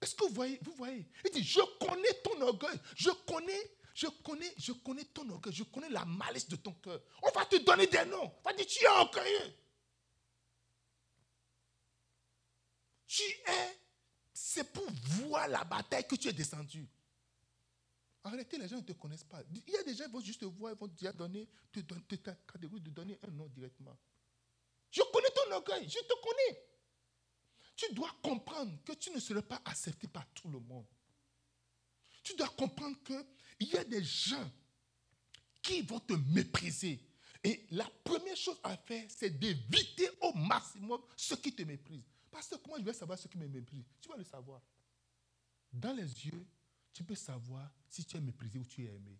Est-ce 0.00 0.14
que 0.14 0.24
vous 0.24 0.34
voyez, 0.34 0.58
vous 0.62 0.72
voyez? 0.72 1.06
Il 1.24 1.30
dit, 1.30 1.42
je 1.42 1.60
connais 1.78 2.12
ton 2.22 2.40
orgueil. 2.40 2.78
Je 2.96 3.10
connais 3.26 3.76
je 3.96 4.08
connais, 4.22 4.52
je 4.58 4.72
connais 4.72 5.04
ton 5.06 5.26
orgueil, 5.30 5.54
je 5.54 5.62
connais 5.62 5.88
la 5.88 6.04
malice 6.04 6.46
de 6.48 6.56
ton 6.56 6.74
cœur. 6.74 7.00
On 7.22 7.30
va 7.30 7.46
te 7.46 7.56
donner 7.56 7.86
des 7.86 8.04
noms. 8.04 8.30
On 8.44 8.50
va 8.50 8.52
dire, 8.54 8.66
tu 8.66 8.84
es 8.84 8.88
orgueilleux. 8.88 9.54
Tu 13.06 13.22
es, 13.22 13.78
c'est 14.34 14.70
pour 14.70 14.86
voir 14.90 15.48
la 15.48 15.64
bataille 15.64 16.06
que 16.06 16.14
tu 16.14 16.28
es 16.28 16.32
descendu. 16.34 16.86
En 18.26 18.30
réalité, 18.30 18.58
les 18.58 18.66
gens 18.66 18.78
ne 18.78 18.80
te 18.80 18.92
connaissent 18.92 19.22
pas. 19.22 19.40
Il 19.52 19.72
y 19.72 19.76
a 19.76 19.84
des 19.84 19.94
gens 19.94 20.06
qui 20.06 20.10
vont 20.10 20.20
juste 20.20 20.40
te 20.40 20.46
voir, 20.46 20.72
ils 20.72 20.78
vont 20.78 20.88
te 20.88 21.12
donner, 21.12 21.48
te, 21.70 21.78
donner 22.90 23.18
un 23.22 23.30
nom 23.30 23.46
directement. 23.46 23.96
Je 24.90 25.00
connais 25.12 25.28
ton 25.30 25.54
orgueil, 25.54 25.88
je 25.88 26.00
te 26.00 26.20
connais. 26.20 26.60
Tu 27.76 27.94
dois 27.94 28.10
comprendre 28.20 28.82
que 28.84 28.94
tu 28.94 29.12
ne 29.12 29.20
seras 29.20 29.42
pas 29.42 29.62
accepté 29.64 30.08
par 30.08 30.26
tout 30.34 30.48
le 30.48 30.58
monde. 30.58 30.86
Tu 32.24 32.34
dois 32.34 32.48
comprendre 32.48 32.96
qu'il 33.04 33.68
y 33.68 33.76
a 33.76 33.84
des 33.84 34.02
gens 34.02 34.50
qui 35.62 35.82
vont 35.82 36.00
te 36.00 36.14
mépriser. 36.14 36.98
Et 37.44 37.64
la 37.70 37.88
première 38.02 38.36
chose 38.36 38.58
à 38.64 38.76
faire, 38.76 39.06
c'est 39.08 39.38
d'éviter 39.38 40.10
au 40.22 40.32
maximum 40.32 41.00
ceux 41.14 41.36
qui 41.36 41.54
te 41.54 41.62
méprisent. 41.62 42.02
Parce 42.28 42.48
que 42.48 42.56
comment 42.56 42.76
je 42.76 42.82
vais 42.82 42.92
savoir 42.92 43.20
ceux 43.20 43.28
qui 43.28 43.38
me 43.38 43.46
méprisent 43.46 43.86
Tu 44.00 44.08
vas 44.08 44.16
le 44.16 44.24
savoir. 44.24 44.60
Dans 45.72 45.92
les 45.92 46.26
yeux, 46.26 46.44
tu 46.92 47.04
peux 47.04 47.14
savoir 47.14 47.70
si 47.96 48.04
tu 48.04 48.16
es 48.18 48.20
méprisé 48.20 48.58
ou 48.58 48.64
tu 48.64 48.84
es 48.84 48.88
aimé. 48.88 49.18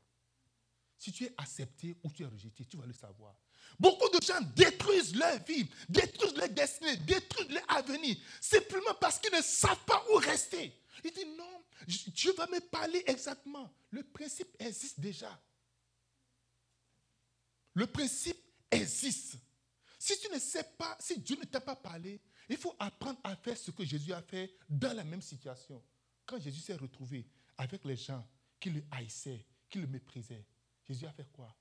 Si 0.98 1.10
tu 1.12 1.24
es 1.24 1.34
accepté 1.36 1.96
ou 2.02 2.10
tu 2.10 2.22
es 2.22 2.26
rejeté, 2.26 2.64
tu 2.66 2.76
vas 2.76 2.86
le 2.86 2.92
savoir. 2.92 3.34
Beaucoup 3.78 4.08
de 4.10 4.22
gens 4.24 4.40
détruisent 4.54 5.14
leur 5.14 5.42
vie, 5.44 5.66
détruisent 5.88 6.36
leur 6.36 6.48
destinée, 6.50 6.96
détruisent 6.98 7.50
leur 7.50 7.70
avenir, 7.70 8.16
simplement 8.40 8.94
parce 9.00 9.18
qu'ils 9.18 9.34
ne 9.34 9.42
savent 9.42 9.84
pas 9.84 10.04
où 10.10 10.16
rester. 10.16 10.72
Il 11.04 11.10
dit 11.10 11.24
non, 11.36 11.64
Dieu 11.86 12.32
va 12.34 12.46
me 12.46 12.60
parler 12.60 13.02
exactement. 13.06 13.72
Le 13.90 14.02
principe 14.02 14.54
existe 14.58 15.00
déjà. 15.00 15.40
Le 17.74 17.86
principe 17.86 18.38
existe. 18.70 19.36
Si 19.98 20.18
tu 20.18 20.30
ne 20.32 20.38
sais 20.38 20.64
pas, 20.78 20.96
si 21.00 21.18
Dieu 21.18 21.36
ne 21.36 21.44
t'a 21.44 21.60
pas 21.60 21.76
parlé, 21.76 22.20
il 22.48 22.56
faut 22.56 22.74
apprendre 22.78 23.18
à 23.24 23.36
faire 23.36 23.56
ce 23.56 23.70
que 23.70 23.84
Jésus 23.84 24.12
a 24.12 24.22
fait 24.22 24.54
dans 24.68 24.94
la 24.94 25.04
même 25.04 25.22
situation. 25.22 25.82
Quand 26.24 26.38
Jésus 26.38 26.60
s'est 26.60 26.76
retrouvé 26.76 27.26
avec 27.58 27.84
les 27.84 27.96
gens 27.96 28.26
qui 28.58 28.70
le 28.70 28.84
haïssaient, 28.90 29.44
qui 29.68 29.78
le 29.78 29.86
méprisaient, 29.86 30.44
Jésus 30.86 31.06
a 31.06 31.12
fait 31.12 31.30
quoi? 31.32 31.54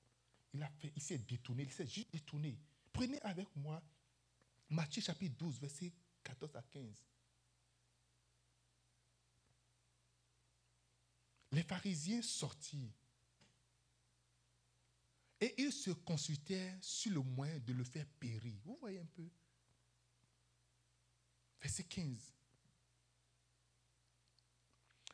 Il 0.54 0.68
il 0.96 1.02
s'est 1.02 1.18
détourné, 1.18 1.64
il 1.64 1.72
s'est 1.72 1.88
juste 1.88 2.12
détourné. 2.12 2.58
Prenez 2.94 3.22
avec 3.22 3.54
moi 3.56 3.84
Matthieu 4.70 5.02
chapitre 5.02 5.36
12, 5.38 5.60
verset 5.60 5.94
14 6.24 6.56
à 6.56 6.62
15. 6.62 7.06
Les 11.52 11.64
pharisiens 11.64 12.22
sortirent 12.22 12.92
et 15.40 15.62
ils 15.62 15.72
se 15.72 15.92
consultèrent 15.92 16.78
sur 16.82 17.12
le 17.14 17.22
moyen 17.22 17.60
de 17.60 17.74
le 17.74 17.84
faire 17.84 18.08
périr. 18.20 18.54
Vous 18.64 18.78
voyez 18.78 19.00
un 19.00 19.06
peu? 19.06 19.30
Verset 21.62 21.84
15. 21.84 22.34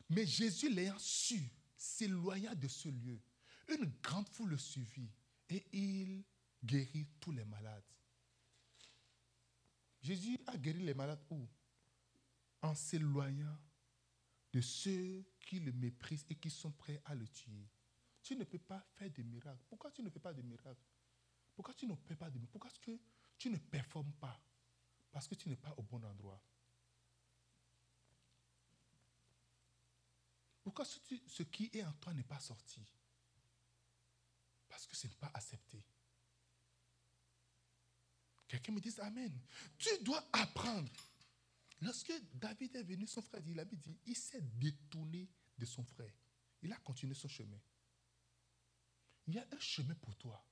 Mais 0.08 0.26
Jésus 0.26 0.68
l'ayant 0.68 0.98
su, 0.98 1.50
s'éloigna 1.82 2.54
de 2.54 2.68
ce 2.68 2.88
lieu. 2.88 3.20
Une 3.68 3.86
grande 4.02 4.28
foule 4.28 4.50
le 4.50 4.58
suivit 4.58 5.10
et 5.48 5.64
il 5.72 6.24
guérit 6.64 7.08
tous 7.20 7.32
les 7.32 7.44
malades. 7.44 7.84
Jésus 10.00 10.38
a 10.46 10.56
guéri 10.56 10.80
les 10.80 10.94
malades 10.94 11.24
où? 11.30 11.48
En 12.62 12.74
s'éloignant 12.74 13.58
de 14.52 14.60
ceux 14.60 15.24
qui 15.40 15.58
le 15.58 15.72
méprisent 15.72 16.26
et 16.30 16.36
qui 16.36 16.50
sont 16.50 16.70
prêts 16.70 17.00
à 17.04 17.14
le 17.14 17.26
tuer. 17.26 17.68
Tu 18.22 18.36
ne 18.36 18.44
peux 18.44 18.58
pas 18.58 18.86
faire 18.94 19.10
de 19.10 19.22
miracles. 19.22 19.64
Pourquoi 19.68 19.90
tu 19.90 20.02
ne 20.02 20.10
fais 20.10 20.20
pas 20.20 20.32
de 20.32 20.42
miracles 20.42 20.86
Pourquoi 21.54 21.74
tu 21.74 21.86
ne 21.86 21.96
fais 21.96 22.14
pas 22.14 22.30
de 22.30 22.38
miracles 22.38 22.52
Pourquoi 22.52 22.70
que 22.70 23.00
tu 23.36 23.50
ne 23.50 23.56
performes 23.56 24.12
pas? 24.12 24.40
Parce 25.10 25.26
que 25.26 25.34
tu 25.34 25.48
n'es 25.48 25.56
pas 25.56 25.74
au 25.76 25.82
bon 25.82 26.02
endroit. 26.04 26.40
Pourquoi 30.72 30.84
ce 31.26 31.42
qui 31.42 31.70
est 31.74 31.84
en 31.84 31.92
toi 31.92 32.14
n'est 32.14 32.22
pas 32.22 32.40
sorti? 32.40 32.80
Parce 34.68 34.86
que 34.86 34.96
ce 34.96 35.06
n'est 35.06 35.14
pas 35.16 35.30
accepté. 35.34 35.84
Quelqu'un 38.48 38.72
me 38.72 38.80
dit 38.80 38.94
Amen. 39.00 39.38
Tu 39.76 39.90
dois 40.02 40.24
apprendre 40.32 40.90
Lorsque 41.82 42.12
David 42.34 42.76
est 42.76 42.84
venu, 42.84 43.06
son 43.06 43.20
frère 43.20 43.42
dit, 43.42 43.50
il 43.50 43.60
a 43.60 43.64
dit, 43.64 43.98
il 44.06 44.16
s'est 44.16 44.40
détourné 44.40 45.28
de 45.58 45.64
son 45.66 45.84
frère. 45.84 46.14
Il 46.62 46.72
a 46.72 46.76
continué 46.76 47.12
son 47.12 47.28
chemin. 47.28 47.60
Il 49.26 49.34
y 49.34 49.38
a 49.38 49.46
un 49.50 49.58
chemin 49.58 49.94
pour 49.96 50.16
toi. 50.16 50.42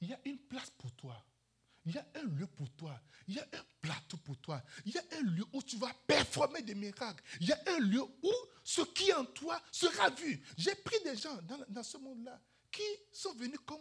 Il 0.00 0.08
y 0.08 0.12
a 0.12 0.20
une 0.26 0.38
place 0.38 0.70
pour 0.70 0.94
toi. 0.94 1.24
Il 1.84 1.94
y 1.94 1.98
a 1.98 2.06
un 2.14 2.22
lieu 2.22 2.46
pour 2.46 2.70
toi. 2.70 3.00
Il 3.26 3.34
y 3.34 3.40
a 3.40 3.42
un 3.42 3.64
plateau 3.80 4.16
pour 4.18 4.36
toi. 4.38 4.62
Il 4.84 4.92
y 4.92 4.98
a 4.98 5.02
un 5.18 5.22
lieu 5.22 5.44
où 5.52 5.62
tu 5.62 5.76
vas 5.76 5.92
performer 6.06 6.62
des 6.62 6.74
miracles. 6.74 7.22
Il 7.40 7.48
y 7.48 7.52
a 7.52 7.60
un 7.66 7.78
lieu 7.78 8.02
où 8.02 8.32
ce 8.62 8.82
qui 8.82 9.10
est 9.10 9.14
en 9.14 9.24
toi 9.24 9.60
sera 9.70 10.10
vu. 10.10 10.44
J'ai 10.56 10.74
pris 10.76 10.96
des 11.04 11.16
gens 11.16 11.36
dans, 11.68 11.82
ce 11.82 11.98
monde-là 11.98 12.40
qui 12.70 12.82
sont 13.10 13.34
venus 13.34 13.58
comme 13.66 13.80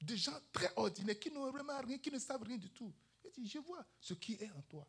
des 0.00 0.16
gens 0.16 0.38
très 0.52 0.72
ordinaires, 0.76 1.18
qui 1.18 1.30
n'ont 1.30 1.50
vraiment 1.50 1.80
rien, 1.80 1.98
qui 1.98 2.10
ne 2.10 2.18
savent 2.18 2.42
rien 2.42 2.58
du 2.58 2.70
tout. 2.70 2.92
Je 3.24 3.30
dis, 3.40 3.48
je 3.48 3.58
vois 3.58 3.84
ce 4.00 4.14
qui 4.14 4.34
est 4.34 4.50
en 4.50 4.62
toi. 4.62 4.86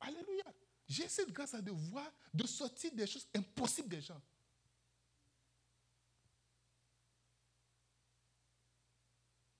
Alléluia. 0.00 0.44
J'ai 0.86 1.08
cette 1.08 1.32
grâce 1.32 1.54
à 1.54 1.62
de 1.62 1.70
voir, 1.70 2.10
de 2.32 2.46
sortir 2.46 2.92
des 2.92 3.06
choses 3.06 3.26
impossibles 3.34 3.88
des 3.88 4.00
gens. 4.00 4.20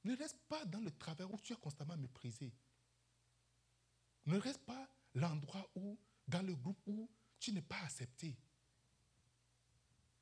Ne 0.04 0.16
reste 0.16 0.38
pas 0.48 0.64
dans 0.66 0.80
le 0.80 0.90
travail 0.90 1.26
où 1.30 1.38
tu 1.40 1.52
es 1.52 1.56
constamment 1.56 1.96
méprisé. 1.96 2.52
Ne 4.26 4.38
reste 4.38 4.60
pas 4.60 4.88
l'endroit 5.14 5.68
où, 5.74 5.98
dans 6.28 6.42
le 6.42 6.54
groupe 6.54 6.80
où 6.86 7.08
tu 7.38 7.52
n'es 7.52 7.62
pas 7.62 7.80
accepté. 7.84 8.36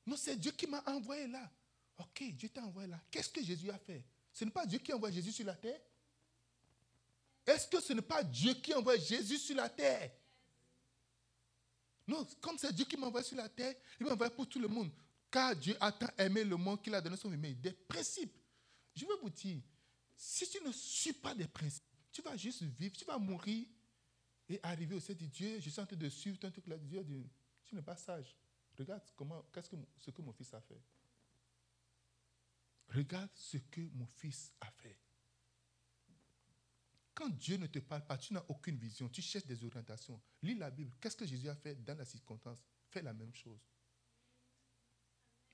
Non, 0.06 0.16
c'est 0.16 0.36
Dieu 0.36 0.52
qui 0.52 0.66
m'a 0.66 0.82
envoyé 0.86 1.26
là. 1.26 1.50
Ok, 1.98 2.22
Dieu 2.32 2.48
t'a 2.48 2.62
envoyé 2.62 2.88
là. 2.88 3.00
Qu'est-ce 3.10 3.28
que 3.28 3.42
Jésus 3.42 3.70
a 3.70 3.78
fait? 3.78 4.04
Ce 4.32 4.44
n'est 4.44 4.50
pas 4.50 4.66
Dieu 4.66 4.78
qui 4.78 4.92
a 4.92 4.96
envoyé 4.96 5.14
Jésus 5.14 5.32
sur 5.32 5.46
la 5.46 5.54
terre? 5.54 5.80
Est-ce 7.46 7.66
que 7.68 7.80
ce 7.80 7.92
n'est 7.92 8.02
pas 8.02 8.22
Dieu 8.22 8.54
qui 8.54 8.72
envoie 8.74 8.96
Jésus 8.96 9.38
sur 9.38 9.56
la 9.56 9.68
terre? 9.68 10.10
Non, 12.06 12.26
comme 12.40 12.58
c'est 12.58 12.72
Dieu 12.72 12.84
qui 12.84 12.96
m'envoie 12.96 13.22
sur 13.22 13.36
la 13.36 13.48
terre, 13.48 13.74
il 14.00 14.06
m'envoie 14.06 14.30
pour 14.30 14.48
tout 14.48 14.58
le 14.58 14.68
monde. 14.68 14.90
Car 15.30 15.56
Dieu 15.56 15.76
a 15.80 15.90
tant 15.92 16.10
aimé 16.18 16.44
le 16.44 16.56
monde 16.56 16.82
qu'il 16.82 16.94
a 16.94 17.00
donné 17.00 17.16
son 17.16 17.32
aimé. 17.32 17.54
Des 17.54 17.72
principes. 17.72 18.36
Je 18.94 19.06
veux 19.06 19.16
vous 19.22 19.30
dire, 19.30 19.60
si 20.16 20.48
tu 20.48 20.62
ne 20.64 20.72
suis 20.72 21.12
pas 21.12 21.34
des 21.34 21.48
principes, 21.48 21.84
tu 22.12 22.22
vas 22.22 22.36
juste 22.36 22.62
vivre, 22.62 22.96
tu 22.96 23.04
vas 23.04 23.18
mourir 23.18 23.66
et 24.48 24.60
arriver 24.62 24.94
au 24.94 25.00
ciel 25.00 25.16
de 25.16 25.26
Dieu. 25.26 25.60
Je 25.60 25.70
suis 25.70 25.80
en 25.80 25.86
train 25.86 25.96
de 25.96 26.08
suivre 26.08 26.38
ton 26.38 26.50
truc 26.50 26.66
là. 26.66 26.76
Dieu 26.76 27.02
dit, 27.02 27.28
tu 27.64 27.74
n'es 27.74 27.82
pas 27.82 27.96
sage. 27.96 28.36
Regarde 28.78 29.02
comment, 29.16 29.42
qu'est-ce 29.52 29.68
que, 29.68 29.76
ce 29.98 30.10
que 30.10 30.22
mon 30.22 30.32
fils 30.32 30.52
a 30.54 30.60
fait. 30.60 30.82
Regarde 32.88 33.30
ce 33.34 33.58
que 33.58 33.80
mon 33.92 34.06
fils 34.06 34.52
a 34.60 34.70
fait. 34.70 34.98
Quand 37.14 37.28
Dieu 37.28 37.56
ne 37.56 37.66
te 37.66 37.78
parle 37.78 38.06
pas, 38.06 38.16
tu 38.16 38.32
n'as 38.32 38.44
aucune 38.48 38.76
vision, 38.76 39.08
tu 39.08 39.20
cherches 39.22 39.46
des 39.46 39.62
orientations. 39.64 40.20
Lis 40.42 40.54
la 40.54 40.70
Bible. 40.70 40.94
Qu'est-ce 41.00 41.16
que 41.16 41.26
Jésus 41.26 41.48
a 41.48 41.54
fait 41.54 41.74
dans 41.84 41.96
la 41.96 42.04
circonstance? 42.04 42.58
Fais 42.88 43.02
la 43.02 43.12
même 43.12 43.34
chose. 43.34 43.60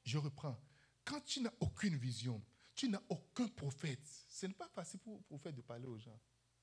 Je 0.05 0.19
reprends. 0.19 0.61
Quand 1.05 1.21
tu 1.21 1.41
n'as 1.41 1.53
aucune 1.61 1.97
vision, 1.97 2.43
tu 2.79 2.89
n'as 2.89 3.03
aucun 3.09 3.49
prophète, 3.49 4.09
ce 4.31 4.47
n'est 4.47 4.55
pas 4.55 4.69
facile 4.69 5.01
pour 5.01 5.17
le 5.17 5.23
prophète 5.23 5.57
de 5.57 5.63
parler 5.63 5.87
aux 5.87 5.99
gens. 5.99 6.17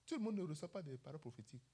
Tout 0.06 0.16
le 0.16 0.22
monde 0.22 0.38
ne 0.38 0.44
reçoit 0.44 0.72
pas 0.72 0.82
des 0.82 0.98
paroles 0.98 1.20
prophétiques. 1.20 1.68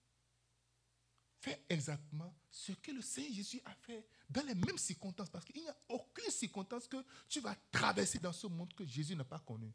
Fais 1.40 1.64
exactement 1.70 2.36
ce 2.50 2.72
que 2.72 2.92
le 2.92 3.04
Seigneur 3.04 3.34
Jésus 3.34 3.62
a 3.66 3.76
fait 3.76 4.04
dans 4.28 4.44
les 4.44 4.56
mêmes 4.56 4.80
circonstances, 4.80 5.30
parce 5.30 5.46
qu'il 5.46 5.62
n'y 5.62 5.70
a 5.70 5.78
aucune 5.90 6.32
circonstance 6.32 6.88
que 6.88 6.98
tu 7.30 7.40
vas 7.40 7.56
traverser 7.72 8.18
dans 8.18 8.34
ce 8.34 8.48
monde 8.48 8.74
que 8.74 8.84
Jésus 8.84 9.16
n'a 9.16 9.24
pas 9.24 9.38
connu. 9.38 9.72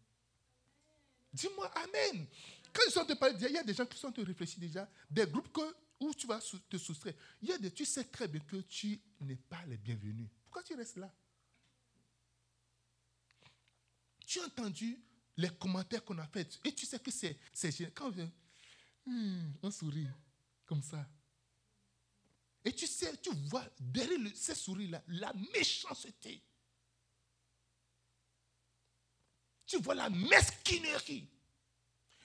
Dis-moi 1.33 1.71
Amen. 1.85 2.27
Quand 2.73 2.83
ils 2.89 2.91
sont 2.91 3.05
te 3.05 3.13
parler, 3.13 3.37
il 3.39 3.53
y 3.53 3.59
a 3.59 3.63
des 3.63 3.75
gens 3.75 3.87
qui 3.87 3.97
sont 3.97 4.11
te 4.11 4.21
réfléchir 4.21 4.59
déjà, 4.59 4.91
des 5.09 5.29
groupes 5.29 5.53
que, 5.53 5.77
où 6.01 6.13
tu 6.13 6.27
vas 6.27 6.41
te 6.69 6.77
soustraire. 6.77 7.15
Il 7.41 7.51
y 7.51 7.53
a 7.53 7.59
des, 7.59 7.71
tu 7.71 7.85
sais 7.85 8.03
très 8.03 8.27
bien 8.27 8.41
que 8.41 8.57
tu 8.63 9.01
n'es 9.21 9.37
pas 9.37 9.65
le 9.67 9.77
bienvenu. 9.77 10.29
Pourquoi 10.43 10.65
tu 10.65 10.75
restes 10.75 10.97
là? 10.97 11.15
Tu 14.37 14.43
entendu 14.43 15.03
les 15.39 15.49
commentaires 15.49 16.05
qu'on 16.05 16.19
a 16.19 16.27
faits. 16.27 16.61
Et 16.63 16.75
tu 16.75 16.85
sais 16.85 16.99
que 16.99 17.11
c'est. 17.11 17.39
Quand 17.95 18.13
hmm, 19.07 19.53
on, 19.63 19.71
sourit 19.71 20.07
comme 20.67 20.83
ça. 20.83 21.09
Et 22.63 22.73
tu 22.75 22.87
sais, 22.87 23.17
tu 23.17 23.31
vois 23.49 23.65
derrière 23.81 24.31
ces 24.35 24.55
souris-là 24.55 25.03
la 25.09 25.33
méchanceté. 25.55 26.43
Tu 29.65 29.79
vois 29.79 29.95
la 29.95 30.11
mesquinerie, 30.11 31.31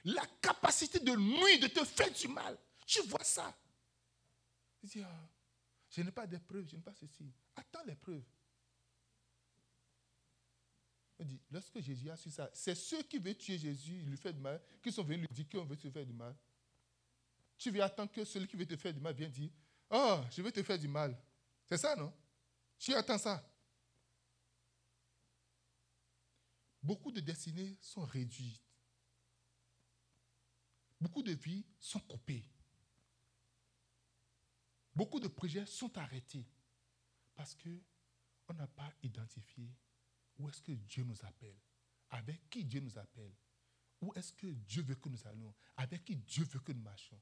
la 0.04 0.26
capacité 0.42 1.00
de 1.00 1.16
nuire, 1.16 1.62
de 1.62 1.68
te 1.68 1.86
faire 1.86 2.12
du 2.12 2.28
mal. 2.28 2.58
Tu 2.86 3.02
vois 3.04 3.24
ça. 3.24 3.58
Tu 4.82 4.88
dis, 4.88 5.02
ah, 5.02 5.30
je 5.90 6.02
n'ai 6.02 6.12
pas 6.12 6.28
de 6.28 6.38
preuves, 6.40 6.68
je 6.68 6.76
n'ai 6.76 6.82
pas 6.82 6.94
ceci. 6.94 7.32
Attends 7.56 7.86
les 7.86 7.96
preuves. 7.96 8.26
Dit, 11.24 11.40
lorsque 11.50 11.80
Jésus 11.80 12.10
a 12.10 12.18
su 12.18 12.30
ça, 12.30 12.50
c'est 12.54 12.76
ceux 12.76 13.04
qui 13.04 13.18
veulent 13.18 13.38
tuer 13.38 13.58
Jésus, 13.58 14.02
lui 14.02 14.18
fait 14.18 14.34
du 14.34 14.40
mal, 14.40 14.62
qui 14.82 14.92
sont 14.92 15.04
venus 15.04 15.28
lui 15.28 15.36
dire 15.36 15.50
qu'on 15.50 15.66
veut 15.66 15.78
te 15.78 15.90
faire 15.90 16.06
du 16.06 16.14
mal. 16.14 16.36
Tu 17.58 17.72
viens 17.72 17.86
attendre 17.86 18.12
que 18.12 18.24
celui 18.26 18.48
qui 18.48 18.56
veut 18.56 18.66
te 18.66 18.76
faire 18.76 18.94
du 18.94 19.00
mal 19.00 19.14
vienne 19.14 19.32
dire, 19.32 19.52
oh, 19.90 20.22
je 20.32 20.42
veux 20.42 20.52
te 20.52 20.64
faire 20.64 20.80
du 20.80 20.88
mal. 20.88 21.18
C'est 21.66 21.78
ça, 21.78 21.96
non? 21.96 22.12
Tu 22.78 22.94
attends 22.94 23.18
ça. 23.18 23.48
Beaucoup 26.82 27.12
de 27.12 27.20
destinées 27.20 27.78
sont 27.80 28.06
réduites. 28.06 28.62
Beaucoup 31.00 31.22
de 31.22 31.34
vies 31.34 31.66
sont 31.80 32.00
coupées. 32.00 32.44
Beaucoup 34.96 35.20
de 35.20 35.28
projets 35.28 35.66
sont 35.66 35.96
arrêtés 35.98 36.46
parce 37.36 37.56
qu'on 37.56 38.54
n'a 38.54 38.68
pas 38.68 38.92
identifié 39.04 39.72
où 40.42 40.50
est-ce 40.50 40.62
que 40.62 40.72
Dieu 40.72 41.04
nous 41.04 41.26
appelle, 41.26 41.56
avec 42.10 42.50
qui 42.50 42.64
Dieu 42.64 42.80
nous 42.80 42.98
appelle, 42.98 43.34
où 44.02 44.12
est-ce 44.16 44.34
que 44.34 44.48
Dieu 44.48 44.82
veut 44.82 44.96
que 44.96 45.10
nous 45.10 45.28
allions, 45.28 45.54
avec 45.78 46.04
qui 46.04 46.16
Dieu 46.16 46.44
veut 46.46 46.60
que 46.60 46.72
nous 46.72 46.82
marchions? 46.82 47.22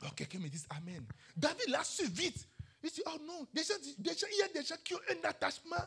Alors 0.00 0.14
quelqu'un 0.14 0.38
me 0.38 0.48
dit 0.48 0.62
Amen. 0.70 1.06
David 1.36 1.68
l'a 1.68 1.84
su 1.84 2.06
vite. 2.08 2.48
Il 2.82 2.90
dit, 2.90 3.02
oh 3.04 3.18
non, 3.26 3.46
déjà, 3.52 3.74
déjà, 3.98 4.26
il 4.30 4.38
y 4.38 4.42
a 4.42 4.48
des 4.48 4.64
gens 4.64 4.76
qui 4.82 4.94
ont 4.94 5.00
un 5.10 5.28
attachement 5.28 5.84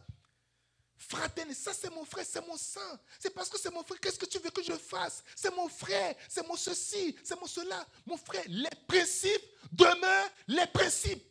fraternel. 0.96 1.56
Ça, 1.56 1.74
c'est 1.74 1.90
mon 1.90 2.06
frère, 2.06 2.24
c'est 2.24 2.46
mon 2.46 2.56
sang. 2.56 3.00
C'est 3.20 3.34
parce 3.34 3.50
que 3.50 3.60
c'est 3.60 3.72
mon 3.72 3.84
frère. 3.84 4.00
Qu'est-ce 4.00 4.20
que 4.20 4.28
tu 4.28 4.38
veux 4.38 4.52
que 4.52 4.62
je 4.62 4.74
fasse? 4.74 5.24
C'est 5.36 5.54
mon 5.56 5.68
frère, 5.68 6.16
c'est 6.30 6.48
mon 6.48 6.56
ceci, 6.56 7.18
c'est 7.24 7.40
mon 7.40 7.48
cela. 7.48 7.88
Mon 8.06 8.18
frère, 8.18 8.44
les 8.48 8.70
principes 8.88 9.44
demeurent 9.72 10.30
les 10.48 10.68
principes. 10.68 11.24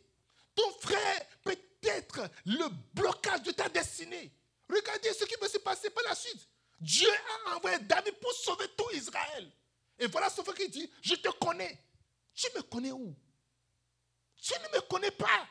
Ton 0.53 0.69
frère 0.81 1.27
peut 1.43 1.57
être 1.87 2.29
le 2.45 2.67
blocage 2.93 3.43
de 3.43 3.51
ta 3.51 3.69
destinée. 3.69 4.31
Regardez 4.69 5.13
ce 5.13 5.25
qui 5.25 5.37
peut 5.37 5.47
se 5.47 5.57
passer 5.57 5.89
par 5.89 6.03
la 6.05 6.15
suite. 6.15 6.47
Dieu 6.79 7.09
a 7.47 7.55
envoyé 7.55 7.79
David 7.79 8.15
pour 8.19 8.33
sauver 8.33 8.67
tout 8.77 8.89
Israël. 8.93 9.51
Et 9.99 10.07
voilà 10.07 10.29
ce 10.29 10.41
qui 10.41 10.69
dit, 10.69 10.91
je 11.01 11.15
te 11.15 11.29
connais. 11.29 11.79
Tu 12.33 12.47
me 12.55 12.61
connais 12.63 12.91
où? 12.91 13.15
Tu 14.35 14.53
ne 14.53 14.75
me 14.75 14.81
connais 14.81 15.11
pas. 15.11 15.47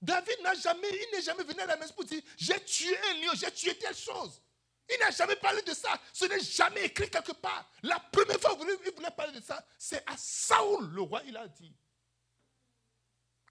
David 0.00 0.40
n'a 0.42 0.54
jamais, 0.54 0.88
il 0.88 1.16
n'est 1.16 1.22
jamais 1.22 1.44
venu 1.44 1.60
à 1.60 1.66
la 1.66 1.76
maison 1.76 1.94
pour 1.94 2.04
dire, 2.04 2.22
j'ai 2.36 2.62
tué 2.64 2.96
un 3.10 3.14
lion, 3.14 3.32
j'ai 3.34 3.50
tué 3.52 3.76
telle 3.78 3.96
chose. 3.96 4.42
Il 4.90 4.98
n'a 4.98 5.10
jamais 5.10 5.36
parlé 5.36 5.62
de 5.62 5.72
ça. 5.72 6.00
Ce 6.12 6.24
n'est 6.24 6.40
jamais 6.40 6.86
écrit 6.86 7.08
quelque 7.08 7.32
part. 7.32 7.70
La 7.82 7.98
première 7.98 8.38
fois 8.40 8.56
qu'il 8.56 8.94
voulait 8.94 9.10
parler 9.16 9.38
de 9.38 9.44
ça, 9.44 9.64
c'est 9.78 10.02
à 10.08 10.16
Saoul, 10.16 10.90
le 10.92 11.02
roi, 11.02 11.22
il 11.24 11.36
a 11.36 11.46
dit. 11.48 11.74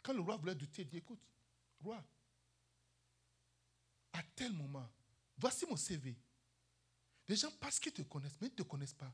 Quand 0.04 0.14
le 0.14 0.22
roi 0.22 0.36
voulait 0.36 0.56
douter, 0.56 0.82
il 0.84 0.88
dit, 0.90 0.98
écoute, 0.98 1.20
roi, 1.84 2.04
à 4.14 4.24
tel 4.36 4.52
moment, 4.54 4.90
voici 5.38 5.66
mon 5.66 5.78
CV. 5.78 6.16
Les 7.28 7.36
gens 7.36 7.52
parce 7.60 7.80
qu'ils 7.80 7.94
te 7.94 8.02
connaissent, 8.02 8.38
mais 8.42 8.48
ils 8.48 8.52
ne 8.52 8.56
te 8.56 8.64
connaissent 8.64 8.94
pas. 8.94 9.12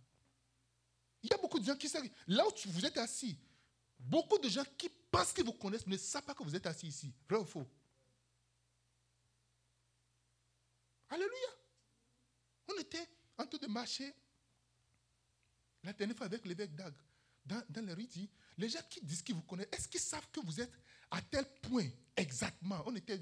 Il 1.23 1.30
y 1.30 1.34
a 1.34 1.38
beaucoup 1.38 1.60
de 1.60 1.65
gens 1.65 1.75
qui 1.75 1.89
savent, 1.89 2.08
là 2.27 2.47
où 2.47 2.51
vous 2.69 2.86
êtes 2.86 2.97
assis, 2.97 3.38
beaucoup 3.99 4.38
de 4.38 4.49
gens 4.49 4.63
qui 4.77 4.89
pensent 4.89 5.34
qu'ils 5.34 5.45
vous 5.45 5.53
connaissent, 5.53 5.88
ne 5.88 5.97
savent 5.97 6.23
pas 6.23 6.34
que 6.34 6.43
vous 6.43 6.56
êtes 6.56 6.65
assis 6.65 6.88
ici. 6.88 7.13
Vrai 7.30 7.39
ou 7.39 7.45
faux? 7.45 7.67
Alléluia. 11.10 11.49
On 12.67 12.77
était 12.80 13.08
en 13.38 13.45
train 13.45 13.60
de 13.60 13.67
marcher 13.67 14.13
la 15.84 15.93
dernière 15.93 16.17
fois 16.17 16.25
avec 16.25 16.45
l'évêque 16.45 16.75
Dag. 16.75 16.93
Dans, 17.45 17.63
dans 17.69 17.86
le 17.86 17.95
dit, 17.95 18.30
les 18.58 18.67
gens 18.67 18.82
qui 18.89 18.99
disent 19.01 19.21
qu'ils 19.21 19.36
vous 19.36 19.41
connaissent, 19.43 19.69
est-ce 19.71 19.88
qu'ils 19.88 20.01
savent 20.01 20.30
que 20.32 20.41
vous 20.41 20.60
êtes 20.60 20.73
à 21.12 21.22
tel 21.22 21.46
point 21.62 21.88
exactement 22.15 22.82
On 22.86 22.96
était, 22.96 23.17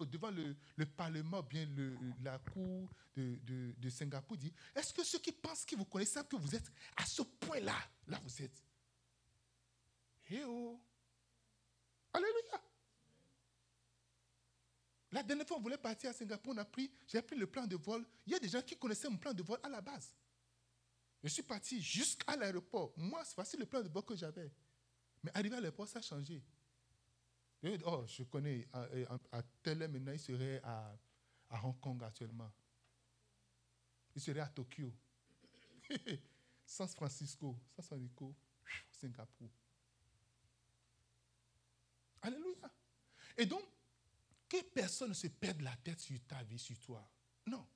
devant 0.00 0.30
le, 0.30 0.86
Parlement, 0.86 1.42
bien 1.42 1.66
le, 1.66 1.96
la 2.22 2.38
cour 2.38 2.88
de, 3.16 3.88
Singapour, 3.90 4.36
dit, 4.36 4.52
est-ce 4.74 4.92
que 4.92 5.04
ceux 5.04 5.18
qui 5.18 5.32
pensent 5.32 5.64
qu'ils 5.64 5.78
vous 5.78 5.84
connaissent 5.84 6.18
que 6.28 6.36
vous 6.36 6.54
êtes 6.54 6.70
à 6.96 7.04
ce 7.04 7.22
point-là 7.22 7.76
Là, 8.08 8.20
vous 8.22 8.42
êtes? 8.42 8.62
Eh 10.30 10.42
oh 10.44 10.80
Alléluia 12.12 12.62
La 15.12 15.22
dernière 15.22 15.46
fois, 15.46 15.58
on 15.58 15.60
voulait 15.60 15.78
partir 15.78 16.10
à 16.10 16.12
Singapour, 16.12 16.54
on 16.54 16.58
a 16.58 16.64
pris, 16.64 16.90
j'ai 17.06 17.20
pris 17.22 17.36
le 17.36 17.46
plan 17.46 17.66
de 17.66 17.76
vol. 17.76 18.04
Il 18.26 18.32
y 18.32 18.36
a 18.36 18.38
des 18.38 18.48
gens 18.48 18.62
qui 18.62 18.76
connaissaient 18.76 19.08
mon 19.08 19.18
plan 19.18 19.32
de 19.32 19.42
vol 19.42 19.58
à 19.62 19.68
la 19.68 19.80
base. 19.80 20.16
Je 21.22 21.28
suis 21.28 21.42
parti 21.42 21.80
jusqu'à 21.80 22.36
l'aéroport. 22.36 22.92
Moi, 22.96 23.22
voici 23.34 23.56
le 23.56 23.66
plan 23.66 23.82
de 23.82 23.88
vol 23.88 24.04
que 24.04 24.16
j'avais. 24.16 24.50
Mais 25.22 25.30
arrivé 25.34 25.56
à 25.56 25.60
l'aéroport, 25.60 25.88
ça 25.88 26.00
a 26.00 26.02
changé. 26.02 26.42
Oh, 27.86 28.04
je 28.06 28.24
connais, 28.24 28.66
à, 28.72 29.42
tel 29.62 29.78
maintenant, 29.78 30.12
il 30.12 30.18
serait 30.18 30.60
à, 30.62 30.94
Hong 31.62 31.78
Kong 31.80 32.02
actuellement. 32.02 32.52
Il 34.14 34.20
serait 34.20 34.40
à 34.40 34.48
Tokyo. 34.48 34.92
San 36.66 36.88
Francisco, 36.88 37.58
San 37.76 37.84
Francisco, 37.84 38.34
Singapour. 38.90 39.50
Alléluia. 42.22 42.72
Et 43.36 43.46
donc, 43.46 43.62
que 44.48 44.62
personne 44.62 45.10
ne 45.10 45.14
se 45.14 45.26
perde 45.28 45.60
la 45.62 45.76
tête 45.76 46.00
sur 46.00 46.18
ta 46.26 46.42
vie, 46.42 46.58
sur 46.58 46.78
toi. 46.78 47.08
Non. 47.46 47.66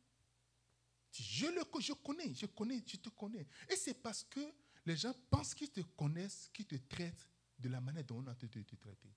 Je 1.13 1.47
le 1.47 1.65
connais, 1.65 2.35
je 2.35 2.47
connais, 2.47 2.83
je 2.87 2.97
te 2.97 3.09
connais. 3.11 3.47
Et 3.69 3.77
c'est 3.77 3.95
parce 3.95 4.25
que 4.25 4.41
les 4.85 4.97
gens 4.97 5.15
pensent 5.31 5.55
qu'ils 5.55 5.71
te 5.71 5.81
connaissent, 5.81 6.51
qu'ils 6.53 6.67
te 6.67 6.77
traitent 6.77 7.29
de 7.59 7.69
la 7.69 7.81
manière 7.81 8.05
dont 8.05 8.19
on 8.19 8.27
a 8.27 8.35
te, 8.35 8.47
te, 8.47 8.59
te 8.61 8.77
traiter. 8.77 9.13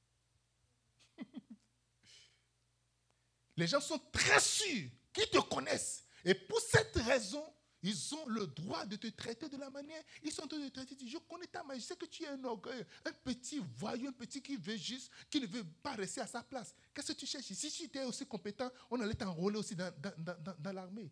Les 3.62 3.67
gens 3.67 3.80
sont 3.80 4.00
très 4.12 4.39
sûrs 4.39 4.89
qu'ils 5.13 5.30
te 5.30 5.38
connaissent. 5.38 6.04
Et 6.26 6.34
pour 6.34 6.60
cette 6.60 6.95
raison, 6.95 7.43
ils 7.84 8.15
ont 8.15 8.26
le 8.26 8.47
droit 8.47 8.88
de 8.88 8.95
te 8.95 9.06
traiter 9.08 9.47
de 9.50 9.58
la 9.58 9.69
manière. 9.69 10.02
Ils 10.24 10.32
sont 10.32 10.43
en 10.43 10.47
train 10.47 10.58
de 10.58 10.67
te 10.67 10.80
traiter. 10.80 11.08
Je 11.08 11.17
connais 11.30 11.45
ta 11.45 11.63
magie. 11.63 11.86
Je 11.88 11.93
que 11.93 12.06
tu 12.06 12.24
es 12.24 12.28
un 12.28 12.43
orgueil, 12.43 12.84
un 13.06 13.12
petit 13.12 13.60
voyou, 13.78 14.08
un 14.08 14.13
petit 14.13 14.41
qui 14.41 14.56
veut 14.56 14.78
juste, 14.78 15.12
qui 15.30 15.39
ne 15.39 15.45
veut 15.45 15.63
pas 15.84 15.93
rester 15.93 16.21
à 16.21 16.28
sa 16.28 16.41
place. 16.41 16.74
Qu'est-ce 16.91 17.12
que 17.12 17.19
tu 17.19 17.28
cherches 17.28 17.45
Si 17.45 17.71
tu 17.71 17.84
étais 17.84 18.04
aussi 18.04 18.26
compétent, 18.26 18.71
on 18.89 19.00
allait 19.00 19.13
t'enrôler 19.13 19.60
aussi 19.60 19.76
dans 19.76 20.74
l'armée. 20.74 21.12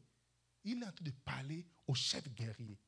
Il 0.63 0.81
est 0.81 0.85
en 0.87 0.91
train 0.91 1.05
de 1.05 1.11
parler 1.23 1.67
au 1.87 1.93
chef 1.93 2.27
guerrier. 2.33 2.79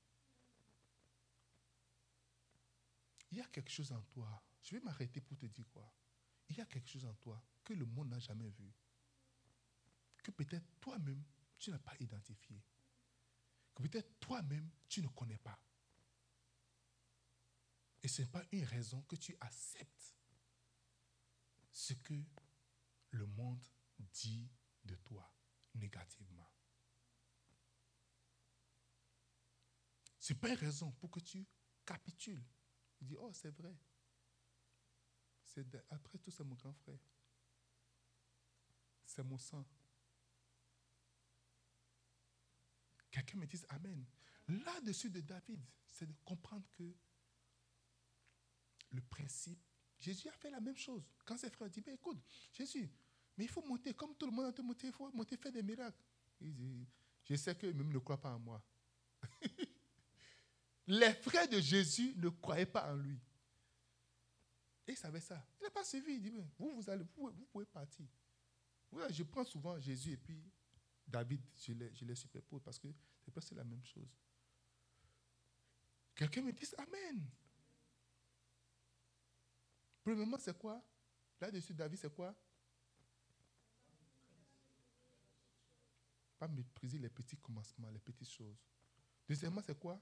Il 3.32 3.38
y 3.38 3.42
a 3.42 3.46
quelque 3.46 3.70
chose 3.70 3.92
en 3.92 4.02
toi. 4.12 4.42
Je 4.64 4.76
vais 4.76 4.82
m'arrêter 4.82 5.22
pour 5.22 5.38
te 5.38 5.46
dire 5.46 5.66
quoi. 5.72 5.94
Il 6.50 6.58
y 6.58 6.62
a 6.62 6.66
quelque 6.66 6.90
chose 6.90 7.06
en 7.06 7.14
toi 7.14 7.40
que 7.64 7.74
le 7.74 7.86
monde 7.86 8.10
n'a 8.10 8.20
jamais 8.20 8.50
vu. 8.50 8.74
Que 10.24 10.32
peut-être 10.32 10.68
toi-même, 10.80 11.24
tu 11.58 11.72
n'as 11.72 11.80
pas 11.80 11.96
identifié. 12.00 12.62
Que 13.76 13.84
peut-être 13.84 14.20
toi-même, 14.20 14.70
tu 14.88 15.02
ne 15.02 15.08
connais 15.08 15.38
pas. 15.38 15.60
Et 18.04 18.08
ce 18.08 18.22
n'est 18.22 18.28
pas 18.28 18.44
une 18.52 18.64
raison 18.64 19.02
que 19.04 19.16
tu 19.16 19.36
acceptes 19.40 20.16
ce 21.72 21.94
que 21.94 22.24
le 23.12 23.26
monde 23.26 23.66
dit 24.14 24.50
de 24.84 24.96
toi 24.96 25.32
négativement. 25.76 26.50
Ce 30.20 30.34
n'est 30.34 30.40
pas 30.40 30.50
une 30.50 30.56
raison 30.56 30.92
pour 30.92 31.10
que 31.10 31.20
tu 31.20 31.46
capitules. 31.86 32.44
Tu 32.96 33.06
dis, 33.06 33.16
oh, 33.18 33.32
c'est 33.34 33.50
vrai. 33.52 33.76
après 35.90 36.18
tout, 36.20 36.32
c'est 36.32 36.44
mon 36.44 36.56
grand 36.56 36.74
frère. 36.74 37.00
C'est 39.06 39.24
mon 39.24 39.38
sang. 39.38 39.66
Quelqu'un 43.12 43.38
me 43.38 43.46
dit 43.46 43.62
Amen. 43.70 44.06
Là-dessus 44.48 45.10
de 45.10 45.22
David, 45.22 45.62
c'est 45.86 46.06
de 46.06 46.14
comprendre 46.26 46.66
que 46.72 46.96
le 48.92 49.02
principe, 49.02 49.60
Jésus 50.00 50.28
a 50.28 50.32
fait 50.34 50.50
la 50.50 50.60
même 50.60 50.76
chose. 50.76 51.04
Quand 51.26 51.38
ses 51.38 51.50
frères 51.50 51.70
disent, 51.70 51.88
écoute, 51.88 52.22
Jésus, 52.52 52.90
mais 53.38 53.46
il 53.46 53.50
faut 53.50 53.62
monter, 53.62 53.94
comme 53.94 54.16
tout 54.16 54.26
le 54.26 54.32
monde 54.32 54.54
a 54.58 54.62
monté, 54.62 54.88
il 54.88 54.94
faut 54.94 55.12
monter, 55.12 55.38
faire 55.38 55.52
des 55.52 55.64
miracles. 55.64 56.04
Il 56.42 56.54
dit, 56.54 56.88
je 57.24 57.36
sais 57.36 57.56
qu'eux 57.56 57.72
même 57.72 57.92
ne 57.92 58.00
croient 58.00 58.20
pas 58.20 58.34
en 58.34 58.40
moi. 58.40 58.62
Les 60.88 61.14
frères 61.14 61.48
de 61.48 61.60
Jésus 61.60 62.14
ne 62.18 62.30
croyaient 62.30 62.66
pas 62.66 62.92
en 62.92 62.96
lui. 62.96 63.20
Et 64.88 64.94
il 64.94 64.98
savait 64.98 65.22
ça. 65.22 65.46
Il 65.60 65.64
n'a 65.64 65.70
pas 65.70 65.84
suivi. 65.84 66.14
Il 66.14 66.22
dit, 66.22 66.34
vous, 66.58 66.76
vous, 66.76 66.90
allez, 66.90 67.06
vous, 67.16 67.32
pouvez 67.52 67.66
partir. 67.66 68.06
Je 69.12 69.24
prends 69.24 69.46
souvent 69.46 69.80
Jésus 69.80 70.14
et 70.14 70.18
puis 70.18 70.44
David, 71.12 71.42
je 71.58 71.74
les, 71.74 71.94
je 71.94 72.06
les 72.06 72.16
superpose 72.16 72.62
parce 72.64 72.80
que 72.80 72.88
c'est 73.20 73.32
presque 73.32 73.52
la 73.52 73.64
même 73.64 73.84
chose. 73.84 74.10
Quelqu'un 76.16 76.42
me 76.42 76.52
dit 76.52 76.66
Amen. 76.78 77.30
Premièrement, 80.04 80.38
c'est 80.40 80.58
quoi? 80.58 80.82
Là-dessus, 81.40 81.74
David, 81.74 82.00
c'est 82.00 82.14
quoi? 82.14 82.36
Pas 86.40 86.48
mépriser 86.48 86.98
les 86.98 87.10
petits 87.10 87.38
commencements, 87.38 87.90
les 87.90 88.00
petites 88.00 88.30
choses. 88.30 88.58
Deuxièmement, 89.28 89.62
c'est 89.62 89.78
quoi? 89.78 90.02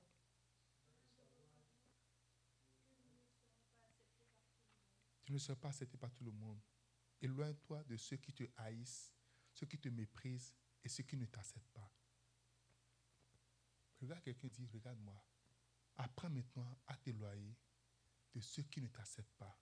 Tu 5.24 5.34
ne 5.34 5.38
seras 5.38 5.56
pas 5.56 5.68
accepté 5.70 5.98
par 5.98 6.12
tout 6.12 6.24
le 6.24 6.32
monde. 6.32 6.60
Éloigne-toi 7.22 7.84
de 7.84 7.98
ceux 7.98 8.18
qui 8.18 8.32
te 8.32 8.44
haïssent, 8.56 9.14
ceux 9.54 9.66
qui 9.66 9.78
te 9.78 9.90
méprisent 9.90 10.54
et 10.84 10.90
ceux 10.90 11.04
qui 11.04 11.18
ne 11.18 11.26
t'acceptent 11.26 11.72
pas. 11.74 11.92
Regarde 14.02 14.22
quelqu'un 14.22 14.48
dit, 14.48 14.68
regarde-moi. 14.74 15.22
Apprends 15.98 16.30
maintenant 16.30 16.78
à 16.88 16.96
t'éloigner 16.96 17.56
de 18.34 18.40
ceux 18.40 18.64
qui 18.64 18.82
ne 18.82 18.88
t'acceptent 18.88 19.38
pas. 19.38 19.60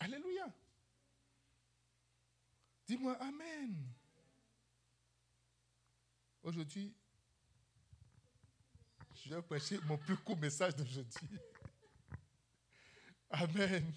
Alléluia. 0.00 0.52
Dis-moi 2.86 3.16
Amen. 3.20 3.92
Aujourd'hui, 6.42 6.94
je 9.14 9.34
vais 9.34 9.42
prêcher 9.42 9.78
mon 9.82 9.98
plus 9.98 10.16
court 10.16 10.38
message 10.38 10.74
d'aujourd'hui. 10.74 11.28
Amen. 13.30 13.92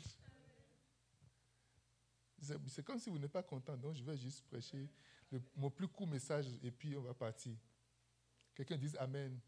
C'est 2.41 2.83
comme 2.83 2.99
si 2.99 3.09
vous 3.09 3.19
n'êtes 3.19 3.31
pas 3.31 3.43
content, 3.43 3.77
donc 3.77 3.95
je 3.95 4.03
vais 4.03 4.17
juste 4.17 4.43
prêcher 4.47 4.89
mon 5.55 5.69
plus 5.69 5.87
court 5.87 6.07
message 6.07 6.47
et 6.63 6.71
puis 6.71 6.95
on 6.97 7.01
va 7.01 7.13
partir. 7.13 7.55
Quelqu'un 8.55 8.77
dise 8.77 8.95
Amen. 8.99 9.39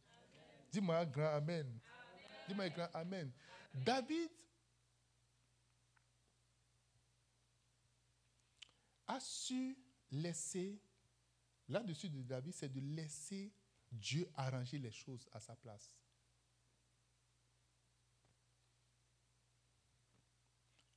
Dis-moi 0.72 0.98
un 1.00 1.06
grand 1.06 1.36
Amen. 1.36 1.80
Dis-moi 2.48 2.66
un 2.66 2.70
grand 2.70 2.90
Amen. 2.94 3.32
David 3.74 4.30
a 9.08 9.20
su 9.20 9.78
laisser, 10.12 10.80
là-dessus 11.68 12.10
de 12.10 12.22
David, 12.22 12.54
c'est 12.54 12.70
de 12.70 12.80
laisser 12.80 13.52
Dieu 13.92 14.30
arranger 14.36 14.80
les 14.80 14.92
choses 14.92 15.28
à 15.32 15.40
sa 15.40 15.56
place. 15.56 15.96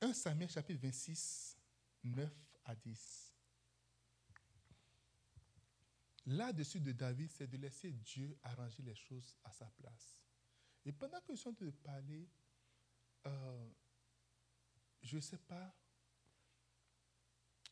1 0.01 0.13
Samuel 0.13 0.49
chapitre 0.49 0.79
26, 0.79 1.56
9 2.07 2.31
à 2.65 2.75
10. 2.75 3.33
Là-dessus 6.27 6.81
de 6.81 6.91
David, 6.91 7.31
c'est 7.31 7.47
de 7.47 7.57
laisser 7.57 7.91
Dieu 7.91 8.37
arranger 8.43 8.83
les 8.83 8.95
choses 8.95 9.35
à 9.43 9.51
sa 9.51 9.65
place. 9.67 10.25
Et 10.83 10.91
pendant 10.91 11.21
que 11.21 11.33
je 11.33 11.39
suis 11.39 11.49
en 11.49 11.53
train 11.53 11.65
de 11.65 11.71
parler, 11.71 12.29
euh, 13.25 13.69
je 15.01 15.15
ne 15.15 15.21
sais 15.21 15.37
pas, 15.37 15.73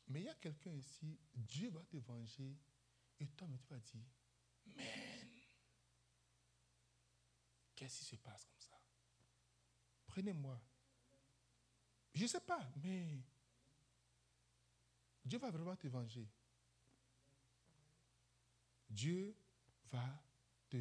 mais 0.08 0.22
il 0.22 0.26
y 0.26 0.30
a 0.30 0.36
quelqu'un 0.36 0.72
ici, 0.72 1.20
Dieu 1.34 1.70
va 1.70 1.84
te 1.84 1.98
venger, 1.98 2.58
et 3.20 3.28
toi, 3.28 3.48
tu 3.62 3.70
vas 3.70 3.80
dire, 3.80 4.06
man, 4.68 5.30
qu'est-ce 7.76 8.00
qui 8.00 8.06
se 8.06 8.16
passe 8.18 8.46
comme 8.46 8.60
ça? 8.60 8.80
Prenez-moi. 10.08 10.62
Je 12.14 12.24
ne 12.24 12.28
sais 12.28 12.42
pas, 12.42 12.72
mais 12.78 13.22
Dieu 15.26 15.40
va 15.40 15.50
vraiment 15.50 15.76
te 15.76 15.88
venger. 15.88 16.28
Dieu 18.90 19.36
va 19.92 20.24
te 20.70 20.78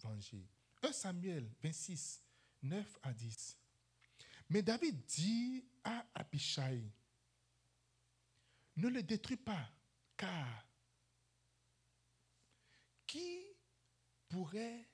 venger. 0.00 0.48
1 0.82 0.92
Samuel 0.92 1.50
26, 1.62 2.22
9 2.62 2.98
à 3.02 3.12
10. 3.12 3.58
Mais 4.50 4.62
David 4.62 5.04
dit 5.06 5.64
à 5.84 6.06
Abishai, 6.14 6.82
ne 8.76 8.88
le 8.88 9.02
détruis 9.02 9.36
pas, 9.36 9.70
car 10.16 10.66
qui 13.06 13.46
pourrait 14.28 14.88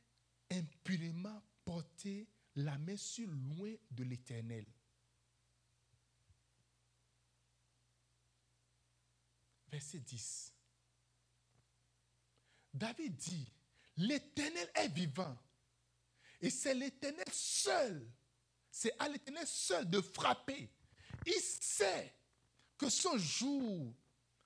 impunément 0.51 1.43
porter 1.65 2.29
la 2.57 2.77
main 2.79 2.97
sur 2.97 3.29
loin 3.31 3.73
de 3.91 4.05
l'Éternel? 4.05 4.67
Verset 9.71 10.01
10. 10.01 10.53
David 12.73 13.17
dit, 13.17 13.53
l'Éternel 13.97 14.71
est 14.75 14.89
vivant. 14.89 15.37
Et 16.41 16.51
c'est 16.51 16.75
l'Éternel 16.75 17.29
seul, 17.33 18.11
c'est 18.71 18.93
à 18.99 19.09
l'Éternel 19.09 19.47
seul 19.47 19.89
de 19.89 20.01
frapper. 20.01 20.71
Il 21.27 21.41
sait 21.41 22.15
que 22.79 22.89
son 22.89 23.19
jour 23.19 23.93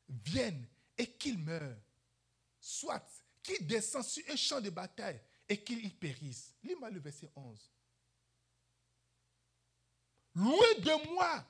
vienne 0.08 0.66
et 0.98 1.12
qu'il 1.12 1.38
meure. 1.38 1.76
Soit 2.60 3.06
qu'il 3.42 3.66
descend 3.66 4.02
sur 4.02 4.24
un 4.30 4.36
champ 4.36 4.60
de 4.60 4.70
bataille 4.70 5.20
et 5.48 5.62
qu'il 5.62 5.84
y 5.84 5.90
périsse. 5.90 6.54
Lis-moi 6.62 6.90
le 6.90 6.98
verset 6.98 7.30
11. 7.36 7.70
Loin 10.34 10.74
de 10.78 11.14
moi, 11.14 11.46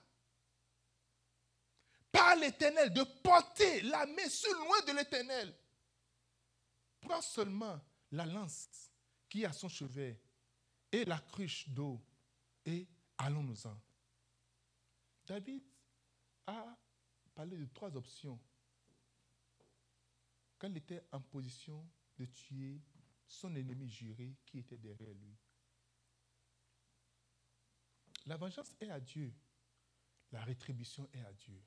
par 2.15 2.37
l'Éternel, 2.37 2.95
de 2.95 3.03
porter 3.03 3.83
la 3.83 4.07
main 4.07 4.29
sur 4.29 4.55
loin 4.55 4.81
de 4.87 4.93
l'Éternel. 4.93 5.53
Prends 7.01 7.21
seulement 7.21 7.81
la 8.13 8.25
lance 8.25 8.69
qui 9.29 9.43
est 9.43 9.47
à 9.47 9.53
son 9.53 9.69
chevet 9.69 10.23
et 10.93 11.05
la 11.05 11.19
cruche 11.19 11.69
d'eau 11.69 12.01
et 12.65 12.87
allons-nous-en. 13.19 13.77
David 15.27 15.65
a 16.47 16.79
parlé 17.35 17.57
de 17.57 17.67
trois 17.67 17.95
options 17.97 18.41
quand 20.57 20.69
il 20.69 20.77
était 20.77 21.03
en 21.11 21.21
position 21.21 21.85
de 22.17 22.27
tuer 22.27 22.81
son 23.27 23.57
ennemi 23.57 23.89
juré 23.89 24.37
qui 24.47 24.61
était 24.61 24.79
derrière 24.79 25.15
lui. 25.15 25.37
La 28.27 28.37
vengeance 28.37 28.73
est 28.81 28.89
à 28.89 29.01
Dieu. 29.01 29.35
La 30.31 30.45
rétribution 30.45 31.09
est 31.13 31.21
à 31.23 31.33
Dieu. 31.33 31.61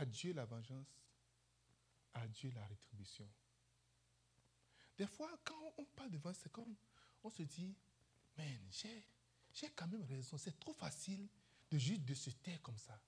À 0.00 0.06
Dieu 0.06 0.32
la 0.32 0.44
vengeance, 0.44 0.86
à 2.14 2.28
Dieu 2.28 2.52
la 2.54 2.64
rétribution. 2.66 3.28
Des 4.96 5.08
fois, 5.08 5.28
quand 5.44 5.74
on 5.76 5.84
parle 5.84 6.12
de 6.12 6.18
vengeance, 6.18 6.38
c'est 6.44 6.52
comme 6.52 6.72
on 7.24 7.30
se 7.30 7.42
dit, 7.42 7.74
mais 8.36 8.60
j'ai 8.70 9.70
quand 9.74 9.88
même 9.88 10.04
raison. 10.04 10.38
C'est 10.38 10.56
trop 10.60 10.72
facile 10.72 11.26
de 11.68 11.78
juste 11.78 12.04
de 12.04 12.14
se 12.14 12.30
taire 12.30 12.62
comme 12.62 12.78
ça. 12.78 13.02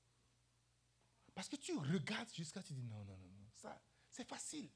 Parce 1.33 1.48
que 1.48 1.55
tu 1.55 1.72
regardes 1.79 2.33
jusqu'à 2.35 2.61
tu 2.61 2.72
dis 2.72 2.83
non, 2.83 3.05
non, 3.05 3.16
non, 3.16 3.29
non, 3.29 3.46
ça, 3.55 3.81
c'est 4.11 4.29
facile. 4.29 4.68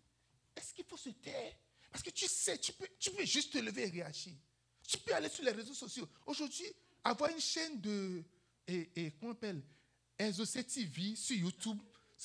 Est-ce 0.55 0.73
qu'il 0.73 0.85
faut 0.85 0.97
se 0.97 1.11
taire? 1.11 1.59
Parce 1.91 2.05
que 2.05 2.11
tu 2.11 2.29
sais, 2.29 2.59
tu 2.59 2.73
peux, 2.75 2.89
tu 3.01 3.11
peux 3.11 3.25
juste 3.25 3.53
te 3.53 3.59
lever 3.59 3.89
et 3.89 3.91
réagir. 3.91 4.35
Tu 4.87 4.99
peux 4.99 5.13
aller 5.15 5.29
sur 5.29 5.43
les 5.43 5.51
réseaux 5.51 5.75
sociaux. 5.75 6.09
Aujourd'hui, 6.27 6.67
avoir 7.03 7.31
une 7.31 7.41
chaîne 7.41 7.81
de, 7.81 8.25
et, 8.69 8.89
et 8.95 9.11
comment 9.13 9.33
on 9.33 9.35
appelle, 9.35 9.63
SOC 10.21 10.67
TV 10.69 11.17
sur 11.17 11.37
YouTube, 11.37 11.81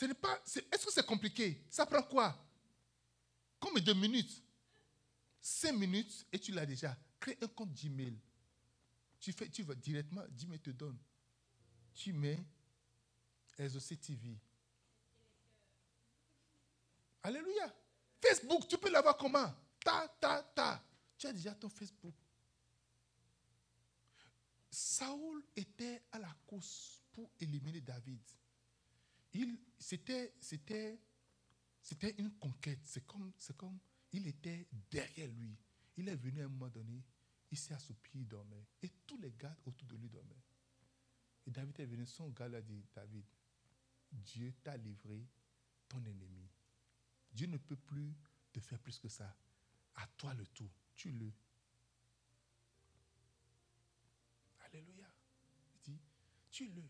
est-ce 0.06 0.86
que 0.86 0.92
c'est 0.92 1.06
compliqué? 1.06 1.64
Ça 1.70 1.86
prend 1.86 2.04
quoi? 2.04 2.36
Combien 3.60 3.84
de 3.84 3.94
minutes 3.94 4.44
5 5.42 5.74
minutes 5.74 6.26
et 6.32 6.40
tu 6.40 6.52
l'as 6.52 6.66
déjà. 6.66 6.96
Crée 7.20 7.38
un 7.42 7.48
compte 7.48 7.74
Gmail. 7.74 8.18
Tu, 9.20 9.34
fais, 9.34 9.50
tu 9.50 9.64
vas 9.64 9.76
directement, 9.76 10.24
Gmail 10.32 10.60
te 10.60 10.70
donne. 10.70 10.98
Tu 11.94 12.14
mets 12.14 12.40
SOC 13.58 14.00
TV. 14.00 14.38
Alléluia. 17.24 17.74
Facebook, 18.22 18.68
tu 18.68 18.78
peux 18.78 18.90
l'avoir 18.90 19.18
comment? 19.18 19.54
Ta, 19.84 20.08
ta, 20.20 20.44
ta. 20.44 20.84
Tu 21.18 21.28
as 21.28 21.34
déjà 21.34 21.54
ton 21.54 21.70
Facebook. 21.70 22.16
Saoul 24.72 25.44
était 25.56 26.04
à 26.12 26.20
la 26.20 26.34
course 26.46 27.02
pour 27.12 27.30
éliminer 27.40 27.82
David. 27.82 28.22
C'était, 29.78 30.34
c'était, 30.40 31.00
c'était 31.82 32.16
une 32.18 32.32
conquête. 32.38 32.80
C'est 32.84 33.06
comme, 33.06 33.32
c'est 33.38 33.56
comme, 33.56 33.80
il 34.12 34.28
était 34.28 34.68
derrière 34.90 35.30
lui. 35.30 35.58
Il 35.98 36.08
est 36.10 36.16
venu 36.16 36.42
à 36.42 36.46
un 36.46 36.50
moment 36.50 36.70
donné, 36.70 37.04
il 37.52 37.58
s'est 37.58 37.74
assoupi, 37.74 38.12
il 38.20 38.28
dormait. 38.28 38.66
Et 38.82 38.90
tous 39.06 39.18
les 39.18 39.32
gars 39.32 39.58
autour 39.66 39.88
de 39.88 39.96
lui 39.96 40.10
dormaient. 40.10 40.44
Et 41.46 41.52
David 41.52 41.80
est 41.80 41.86
venu, 41.86 42.06
son 42.06 42.30
gars 42.30 42.48
lui 42.48 42.56
a 42.56 42.62
dit, 42.62 42.86
David, 42.94 43.26
Dieu 44.12 44.54
t'a 44.64 44.78
livré 44.78 45.28
ton 45.88 46.04
ennemi. 46.06 46.50
Dieu 47.32 47.48
ne 47.48 47.58
peut 47.58 47.76
plus 47.76 48.16
te 48.52 48.60
faire 48.60 48.80
plus 48.80 49.00
que 49.00 49.08
ça. 49.08 49.36
À 49.96 50.08
toi 50.18 50.34
le 50.34 50.46
tout. 50.48 50.70
Tue-le. 50.96 51.32
Alléluia. 54.60 55.08
Il 55.74 55.94
dit, 55.94 56.00
tue-le. 56.52 56.84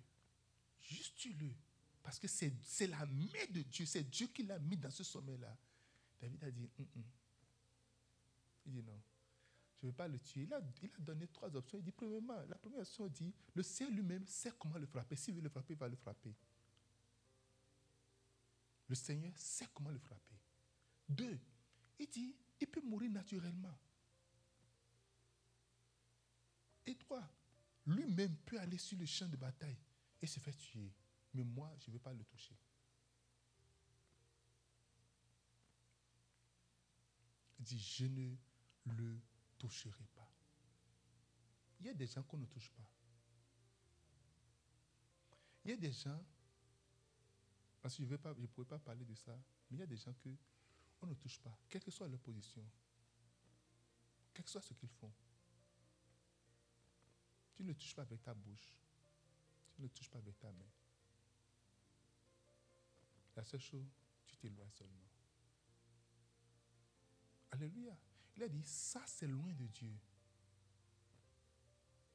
Juste 0.82 1.16
tue-le. 1.16 1.54
Parce 2.04 2.20
que 2.20 2.28
c'est 2.28 2.88
la 2.88 3.06
main 3.06 3.46
de 3.52 3.62
Dieu. 3.62 3.86
C'est 3.86 4.04
Dieu 4.04 4.28
qui 4.28 4.44
l'a 4.44 4.60
mis 4.60 4.78
dans 4.78 4.92
ce 4.92 5.04
sommet-là. 5.04 5.56
David 6.20 6.44
a 6.44 6.52
dit, 6.52 6.70
hum, 6.80 6.86
hum. 6.96 7.04
il 8.66 8.72
dit 8.74 8.84
non. 8.84 9.02
Je 9.80 9.86
ne 9.86 9.92
vais 9.92 9.96
pas 9.96 10.08
le 10.08 10.20
tuer. 10.20 10.44
Il 10.44 10.54
a, 10.54 10.62
il 10.82 10.92
a, 10.94 11.00
donné 11.00 11.28
trois 11.28 11.56
options. 11.56 11.78
Il 11.78 11.84
dit, 11.84 11.92
premièrement, 11.92 12.42
la 12.48 12.58
première 12.58 12.82
option 12.82 13.08
dit, 13.08 13.34
le 13.54 13.64
Seigneur 13.64 13.94
lui-même 13.94 14.26
sait 14.28 14.52
comment 14.58 14.78
le 14.78 14.86
frapper. 14.86 15.16
S'il 15.16 15.36
veut 15.36 15.42
le 15.42 15.50
frapper, 15.50 15.74
il 15.74 15.80
va 15.80 15.88
le 15.88 15.96
frapper. 15.96 16.36
Le 18.88 18.96
Seigneur 18.96 19.32
sait 19.38 19.68
comment 19.74 19.92
le 19.92 20.00
frapper. 20.00 20.36
Deux, 21.08 21.40
il 21.98 22.10
dit, 22.10 22.36
il 22.60 22.68
peut 22.68 22.82
mourir 22.82 23.12
naturellement. 23.12 23.78
Et 26.86 26.96
trois, 26.96 27.24
lui-même 27.86 28.36
peut 28.46 28.60
aller 28.60 28.78
sur 28.78 28.98
le 28.98 29.06
champ 29.06 29.28
de 29.28 29.38
bataille 29.38 29.78
et 30.22 30.28
se 30.28 30.40
faire 30.40 30.58
tuer. 30.58 30.92
Mais 31.34 31.44
moi, 31.44 31.74
je 31.80 31.90
ne 31.90 31.94
vais 31.94 32.00
pas 32.00 32.14
le 32.14 32.24
toucher. 32.24 32.56
Il 37.60 37.66
dit, 37.66 37.80
je 37.80 38.06
ne 38.06 38.36
le 38.86 39.22
toucherai 39.58 40.06
pas. 40.16 40.32
Il 41.80 41.86
y 41.86 41.90
a 41.90 41.94
des 41.94 42.08
gens 42.08 42.24
qu'on 42.24 42.38
ne 42.38 42.46
touche 42.46 42.72
pas. 42.72 42.90
Il 45.64 45.72
y 45.72 45.74
a 45.74 45.78
des 45.78 45.92
gens, 45.92 46.24
parce 47.82 47.96
que 47.96 48.06
je 48.06 48.14
ne 48.14 48.48
pourrais 48.48 48.68
pas 48.68 48.80
parler 48.80 49.06
de 49.06 49.14
ça, 49.14 49.38
mais 49.70 49.78
il 49.78 49.80
y 49.80 49.84
a 49.84 49.88
des 49.88 49.98
gens 49.98 50.14
que 50.14 50.30
on 51.02 51.08
ne 51.08 51.14
touche 51.14 51.40
pas, 51.40 51.58
quelle 51.70 51.84
que 51.84 51.92
soit 51.92 52.08
leur 52.08 52.20
position, 52.20 52.66
quel 54.34 54.44
que 54.44 54.52
soit 54.52 54.62
ce 54.62 54.74
qu'ils 54.74 54.90
font. 54.90 55.14
Tu 57.54 57.64
ne 57.64 57.74
touches 57.74 57.96
pas 57.96 58.02
avec 58.02 58.22
ta 58.22 58.34
bouche, 58.34 58.74
tu 59.76 59.82
ne 59.82 59.88
touches 59.88 60.10
pas 60.10 60.20
avec 60.20 60.38
ta 60.40 60.52
main. 60.52 60.70
La 63.40 63.46
seule 63.46 63.62
chose, 63.62 63.88
tu 64.28 64.36
t'éloignes 64.36 64.70
seulement. 64.74 65.08
Alléluia. 67.52 67.98
Il 68.36 68.44
a 68.44 68.50
dit, 68.50 68.62
ça 68.66 69.02
c'est 69.08 69.28
loin 69.28 69.54
de 69.54 69.66
Dieu. 69.68 69.98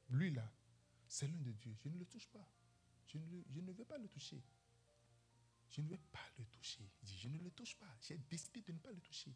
Lui 0.09 0.29
là, 0.29 0.47
c'est 1.07 1.27
loin 1.27 1.41
de 1.41 1.51
Dieu. 1.51 1.75
Je 1.83 1.89
ne 1.89 1.97
le 1.97 2.05
touche 2.05 2.27
pas. 2.27 2.47
Je 3.07 3.17
ne, 3.17 3.41
je 3.49 3.59
ne 3.59 3.71
vais 3.71 3.85
pas 3.85 3.97
le 3.97 4.07
toucher. 4.07 4.39
Je 5.71 5.81
ne 5.81 5.87
vais 5.87 5.97
pas 5.97 6.29
le 6.37 6.45
toucher. 6.45 6.87
Il 7.01 7.07
dit, 7.07 7.17
je 7.17 7.29
ne 7.29 7.39
le 7.39 7.49
touche 7.49 7.75
pas. 7.75 7.97
J'ai 8.01 8.19
décidé 8.19 8.61
de 8.61 8.73
ne 8.73 8.77
pas 8.77 8.91
le 8.91 9.01
toucher. 9.01 9.35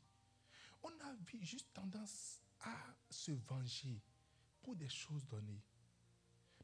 On 0.83 0.91
a 0.91 1.15
juste 1.41 1.73
tendance 1.73 2.39
à 2.59 2.95
se 3.09 3.31
venger 3.31 3.99
pour 4.61 4.75
des 4.75 4.89
choses 4.89 5.25
données. 5.25 5.63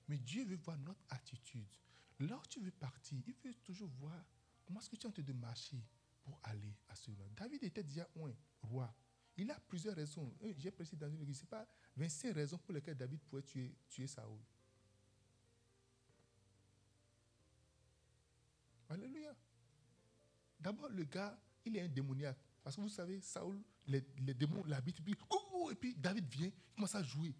Mais 0.08 0.20
Dieu 0.20 0.46
veut 0.46 0.58
voir 0.58 0.78
notre 0.78 1.04
attitude. 1.10 1.76
Où 2.20 2.28
tu 2.48 2.60
veux 2.60 2.70
partir, 2.70 3.18
il 3.26 3.34
veut 3.44 3.56
toujours 3.56 3.90
voir 3.90 4.24
comment 4.66 4.80
est-ce 4.80 4.90
que 4.90 4.96
tu 4.96 5.04
es 5.04 5.08
en 5.08 5.12
train 5.12 5.24
de 5.24 5.34
marcher 5.34 5.82
pour 6.24 6.40
aller 6.44 6.76
à 6.90 6.96
ce 6.96 7.12
David 7.36 7.64
était 7.64 7.84
déjà 7.84 8.10
un 8.18 8.34
roi. 8.62 8.94
Il 9.38 9.52
a 9.52 9.60
plusieurs 9.60 9.96
raisons. 9.96 10.34
Euh, 10.44 10.54
j'ai 10.58 10.72
précisé 10.72 10.98
dans 10.98 11.10
une 11.10 11.22
église, 11.22 11.40
ce 11.40 11.46
pas 11.46 11.68
25 11.98 12.34
raisons 12.34 12.58
pour 12.58 12.74
lesquelles 12.74 12.98
David 12.98 13.20
pouvait 13.22 13.44
tuer, 13.44 14.08
Saoul. 14.08 14.40
Alléluia. 18.90 19.36
D'abord, 20.60 20.90
le 20.90 21.04
gars, 21.04 21.40
il 21.66 21.76
est 21.76 21.82
un 21.82 21.88
démoniaque. 21.88 22.38
Parce 22.64 22.76
que 22.76 22.82
vous 22.82 22.90
savez, 22.90 23.20
Saoul, 23.22 23.62
les, 23.88 24.02
démons 24.34 24.64
l'habitent, 24.66 25.04
puis, 25.04 25.16
et 25.72 25.76
puis 25.76 25.96
David 25.96 26.28
vient, 26.28 26.48
il 26.48 26.76
commence 26.76 26.96
à 26.96 27.04
jouer. 27.04 27.36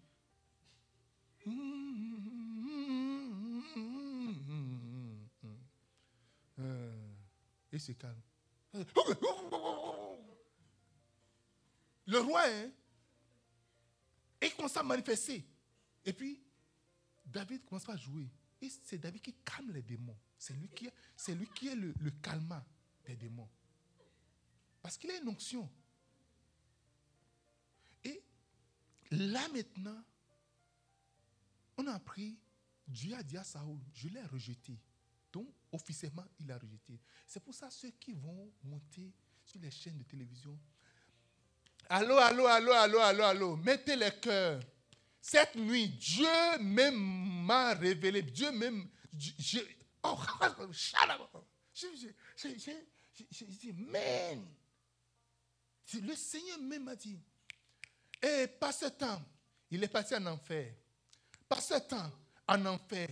Se 7.78 7.92
calme. 7.92 8.20
Le 12.06 12.20
roi, 12.20 12.42
hein, 12.46 12.70
il 14.42 14.54
commence 14.54 14.76
à 14.76 14.82
manifester. 14.82 15.44
Et 16.04 16.12
puis, 16.12 16.40
David 17.24 17.64
commence 17.64 17.88
à 17.88 17.96
jouer. 17.96 18.28
Et 18.60 18.70
c'est 18.84 18.98
David 18.98 19.20
qui 19.20 19.34
calme 19.44 19.72
les 19.72 19.82
démons. 19.82 20.16
C'est 20.38 20.54
lui 20.54 20.68
qui 20.68 20.86
est, 21.68 21.74
le, 21.74 21.94
le 21.98 22.12
des 23.04 23.16
démons. 23.16 23.48
Parce 24.82 24.96
qu'il 24.96 25.10
a 25.10 25.16
une 25.18 25.28
onction. 25.28 25.68
Et 28.04 28.22
là 29.10 29.48
maintenant, 29.48 30.04
on 31.76 31.86
a 31.86 31.94
appris, 31.94 32.38
Dieu 32.86 33.14
a 33.16 33.22
dit 33.22 33.36
à 33.36 33.44
Saoul, 33.44 33.80
je 33.92 34.08
l'ai 34.08 34.22
rejeté. 34.22 34.78
Officiellement, 35.76 36.24
il 36.40 36.50
a 36.50 36.56
rejeté. 36.56 36.98
C'est 37.26 37.40
pour 37.40 37.54
ça 37.54 37.70
ceux 37.70 37.90
qui 37.90 38.12
vont 38.12 38.50
monter 38.64 39.12
sur 39.44 39.60
les 39.60 39.70
chaînes 39.70 39.98
de 39.98 40.04
télévision. 40.04 40.58
Allô, 41.90 42.16
allô, 42.16 42.46
allô, 42.46 42.72
allô, 42.72 42.98
allô, 42.98 43.22
allô. 43.24 43.56
Mettez 43.56 43.94
les 43.94 44.10
cœurs. 44.20 44.60
Cette 45.20 45.54
nuit, 45.54 45.88
Dieu 45.88 46.58
même 46.60 46.96
m'a 47.44 47.74
révélé. 47.74 48.22
Dieu 48.22 48.50
même. 48.52 48.88
Je, 49.18 49.60
oh, 50.02 50.16
j'ai 51.74 53.46
dit, 53.46 53.72
man. 53.72 54.46
Le 55.92 56.14
Seigneur 56.14 56.58
même 56.58 56.84
m'a 56.84 56.96
dit, 56.96 57.18
et 58.22 58.44
eh, 58.44 58.46
pas 58.46 58.72
ce 58.72 58.86
temps, 58.86 59.22
il 59.70 59.84
est 59.84 59.88
passé 59.88 60.16
en 60.16 60.26
enfer. 60.26 60.72
Pas 61.46 61.60
ce 61.60 61.78
temps 61.80 62.10
en 62.48 62.66
enfer. 62.66 63.08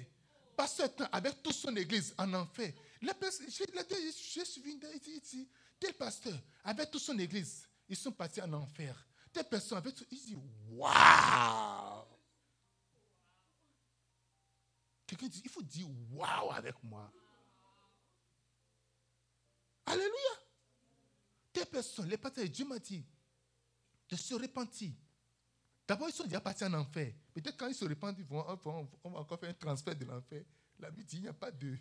Pas 0.56 0.68
ce 0.68 0.82
temps 0.84 1.08
avec 1.10 1.42
toute 1.42 1.54
son 1.54 1.74
église 1.76 2.14
en 2.16 2.32
enfer. 2.34 2.72
J'ai 3.00 4.44
suivi 4.44 4.78
ici, 5.06 5.48
tel 5.78 5.94
pasteur, 5.94 6.38
avec 6.62 6.90
toute 6.90 7.02
son 7.02 7.18
église, 7.18 7.68
ils 7.88 7.96
sont 7.96 8.12
partis 8.12 8.40
en 8.40 8.52
enfer. 8.52 8.96
Telle 9.32 9.48
personne, 9.48 9.78
avec 9.78 9.94
tout, 9.94 10.06
il 10.10 10.18
dit, 10.18 10.36
waouh! 10.70 12.04
Quelqu'un 15.06 15.26
dit, 15.26 15.42
il 15.44 15.50
faut 15.50 15.62
dire 15.62 15.86
waouh 16.12 16.52
avec 16.52 16.82
moi. 16.82 17.12
Alléluia. 19.86 20.10
Des 21.52 21.64
personnes, 21.66 22.08
les 22.08 22.16
pasteurs, 22.16 22.48
Dieu 22.48 22.64
m'a 22.64 22.78
dit 22.78 23.04
de 24.08 24.16
se 24.16 24.34
repentir. 24.34 24.92
D'abord, 25.86 26.08
ils 26.08 26.14
sont 26.14 26.24
déjà 26.24 26.40
partis 26.40 26.64
en 26.64 26.72
enfer. 26.74 27.12
Peut-être 27.34 27.56
quand 27.56 27.68
ils 27.68 27.74
se 27.74 27.84
repentent, 27.84 28.16
ils 28.18 28.24
vont, 28.24 28.40
encore 29.04 29.38
faire 29.38 29.50
un 29.50 29.54
transfert 29.54 29.94
de 29.94 30.04
l'enfer. 30.04 30.42
La 30.78 30.90
Bible 30.90 31.04
dit 31.04 31.16
il 31.16 31.22
n'y 31.22 31.28
a 31.28 31.32
pas 31.32 31.50
de, 31.50 31.76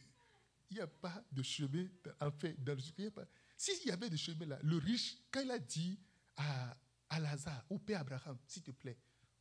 a 0.79 0.87
pas 0.87 1.23
de 1.31 1.41
chemin 1.41 1.87
d'enfer 2.19 2.55
dans 2.59 2.75
le 2.75 3.27
S'il 3.57 3.87
y 3.87 3.91
avait 3.91 4.09
de 4.09 4.17
chemin 4.17 4.45
là, 4.45 4.59
le 4.61 4.77
riche, 4.77 5.17
quand 5.31 5.41
il 5.41 5.51
a 5.51 5.59
dit 5.59 5.97
à, 6.37 6.75
Lazare, 7.19 7.63
au 7.69 7.79
Père 7.79 8.01
Abraham, 8.01 8.37
s'il 8.47 8.63
te 8.63 8.71
plaît, 8.71 8.97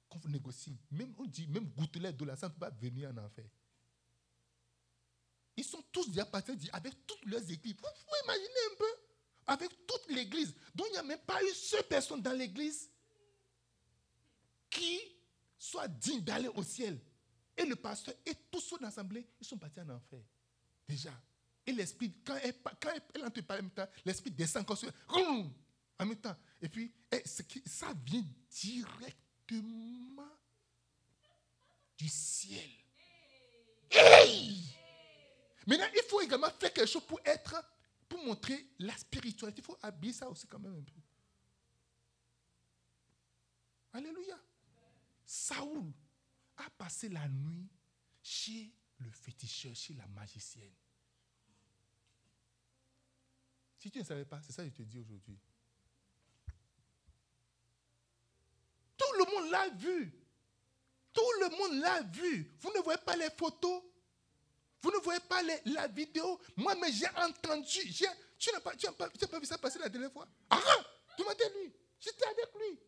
qu'on 0.08 0.20
négocie, 0.28 0.78
même 0.90 1.14
on 1.18 1.24
dit, 1.24 1.46
même 1.48 1.66
gouttelet 1.70 2.12
de 2.12 2.24
la 2.24 2.34
ne 2.34 2.40
peut 2.40 2.50
pas 2.60 2.70
venir 2.70 3.10
en 3.10 3.16
enfer. 3.16 3.46
Ils 5.56 5.64
sont 5.64 5.82
tous 5.90 6.08
déjà 6.08 6.24
partis 6.24 6.52
avec 6.72 7.06
toutes 7.06 7.24
leurs 7.26 7.50
équipes. 7.50 7.80
Vous 7.80 8.04
pouvez 8.06 8.18
imaginer 8.24 8.60
un 8.72 8.76
peu? 8.78 9.00
Avec 9.46 9.86
toute 9.86 10.10
l'église. 10.10 10.54
Donc 10.74 10.86
il 10.90 10.92
n'y 10.92 10.98
a 10.98 11.02
même 11.02 11.18
pas 11.20 11.42
une 11.42 11.54
seule 11.54 11.86
personne 11.88 12.22
dans 12.22 12.32
l'église 12.32 12.91
soit 15.72 15.88
digne 15.88 16.20
d'aller 16.20 16.48
au 16.48 16.62
ciel. 16.62 17.00
Et 17.56 17.64
le 17.64 17.76
pasteur 17.76 18.14
et 18.26 18.34
tous 18.50 18.60
ceux 18.60 18.76
de 18.78 18.82
l'assemblée, 18.82 19.26
ils 19.40 19.46
sont 19.46 19.58
partis 19.58 19.80
en 19.80 19.88
enfer. 19.88 20.20
Déjà. 20.86 21.12
Et 21.66 21.72
l'esprit, 21.72 22.12
quand 22.24 22.36
elle, 22.42 22.54
quand 22.80 22.90
elle 23.14 23.24
entre 23.24 23.40
par 23.42 23.58
en 23.58 23.62
même 23.62 23.70
temps, 23.70 23.88
l'esprit 24.04 24.30
descend 24.30 24.62
encore 24.62 24.76
sur 24.76 24.92
en 25.08 26.06
même 26.06 26.16
temps. 26.16 26.36
Et 26.60 26.68
puis, 26.68 26.92
eh, 27.10 27.22
ça 27.24 27.92
vient 28.04 28.24
directement 28.50 30.28
du 31.96 32.08
ciel. 32.08 32.70
Maintenant, 35.66 35.86
il 35.94 36.02
faut 36.08 36.20
également 36.20 36.50
faire 36.50 36.72
quelque 36.72 36.86
chose 36.86 37.06
pour 37.06 37.20
être, 37.24 37.62
pour 38.08 38.24
montrer 38.24 38.66
la 38.80 38.96
spiritualité. 38.96 39.62
Il 39.62 39.64
faut 39.64 39.78
habiller 39.80 40.12
ça 40.12 40.28
aussi 40.28 40.46
quand 40.46 40.58
même 40.58 40.74
un 40.74 40.82
peu. 40.82 40.92
Alléluia. 43.92 44.38
Saoul 45.34 45.90
a 46.58 46.68
passé 46.76 47.08
la 47.08 47.26
nuit 47.26 47.66
chez 48.22 48.70
le 48.98 49.10
féticheur, 49.10 49.74
chez 49.74 49.94
la 49.94 50.06
magicienne. 50.08 50.74
Si 53.78 53.90
tu 53.90 54.00
ne 54.00 54.04
savais 54.04 54.26
pas, 54.26 54.42
c'est 54.42 54.52
ça 54.52 54.62
que 54.62 54.68
je 54.68 54.74
te 54.74 54.82
dis 54.82 54.98
aujourd'hui. 54.98 55.38
Tout 58.98 59.12
le 59.18 59.24
monde 59.24 59.50
l'a 59.50 59.70
vu. 59.70 60.12
Tout 61.14 61.32
le 61.40 61.48
monde 61.48 61.80
l'a 61.80 62.02
vu. 62.02 62.54
Vous 62.60 62.70
ne 62.76 62.82
voyez 62.82 63.00
pas 63.00 63.16
les 63.16 63.30
photos 63.30 63.82
vous 64.82 64.90
ne 64.90 64.96
voyez 64.96 65.20
pas 65.20 65.40
la 65.64 65.86
vidéo 65.86 66.40
Moi, 66.56 66.74
mais 66.74 66.90
j'ai 66.90 67.08
entendu. 67.16 67.94
tu 68.36 68.50
n'as 68.52 68.60
pas, 68.60 68.72
pas, 68.74 69.38
vu 69.38 69.46
ça 69.46 69.56
passer 69.56 69.78
la 69.78 69.88
dernière 69.88 70.12
fois? 70.12 70.26
Ah, 70.50 70.60
demandez 71.16 71.44
lui. 71.54 71.72
J'étais 72.00 72.26
avec 72.26 72.52
lui. 72.56 72.80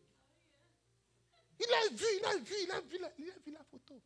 Il 1.59 1.73
a 1.73 1.95
vu, 1.95 2.05
il 2.17 2.25
a 2.25 2.37
vu, 2.37 2.55
il 2.63 2.71
a 2.71 2.81
vu 2.81 2.97
la, 2.99 3.11
il 3.17 3.31
a 3.31 3.39
vu 3.39 3.51
la 3.51 3.63
photo. 3.63 4.01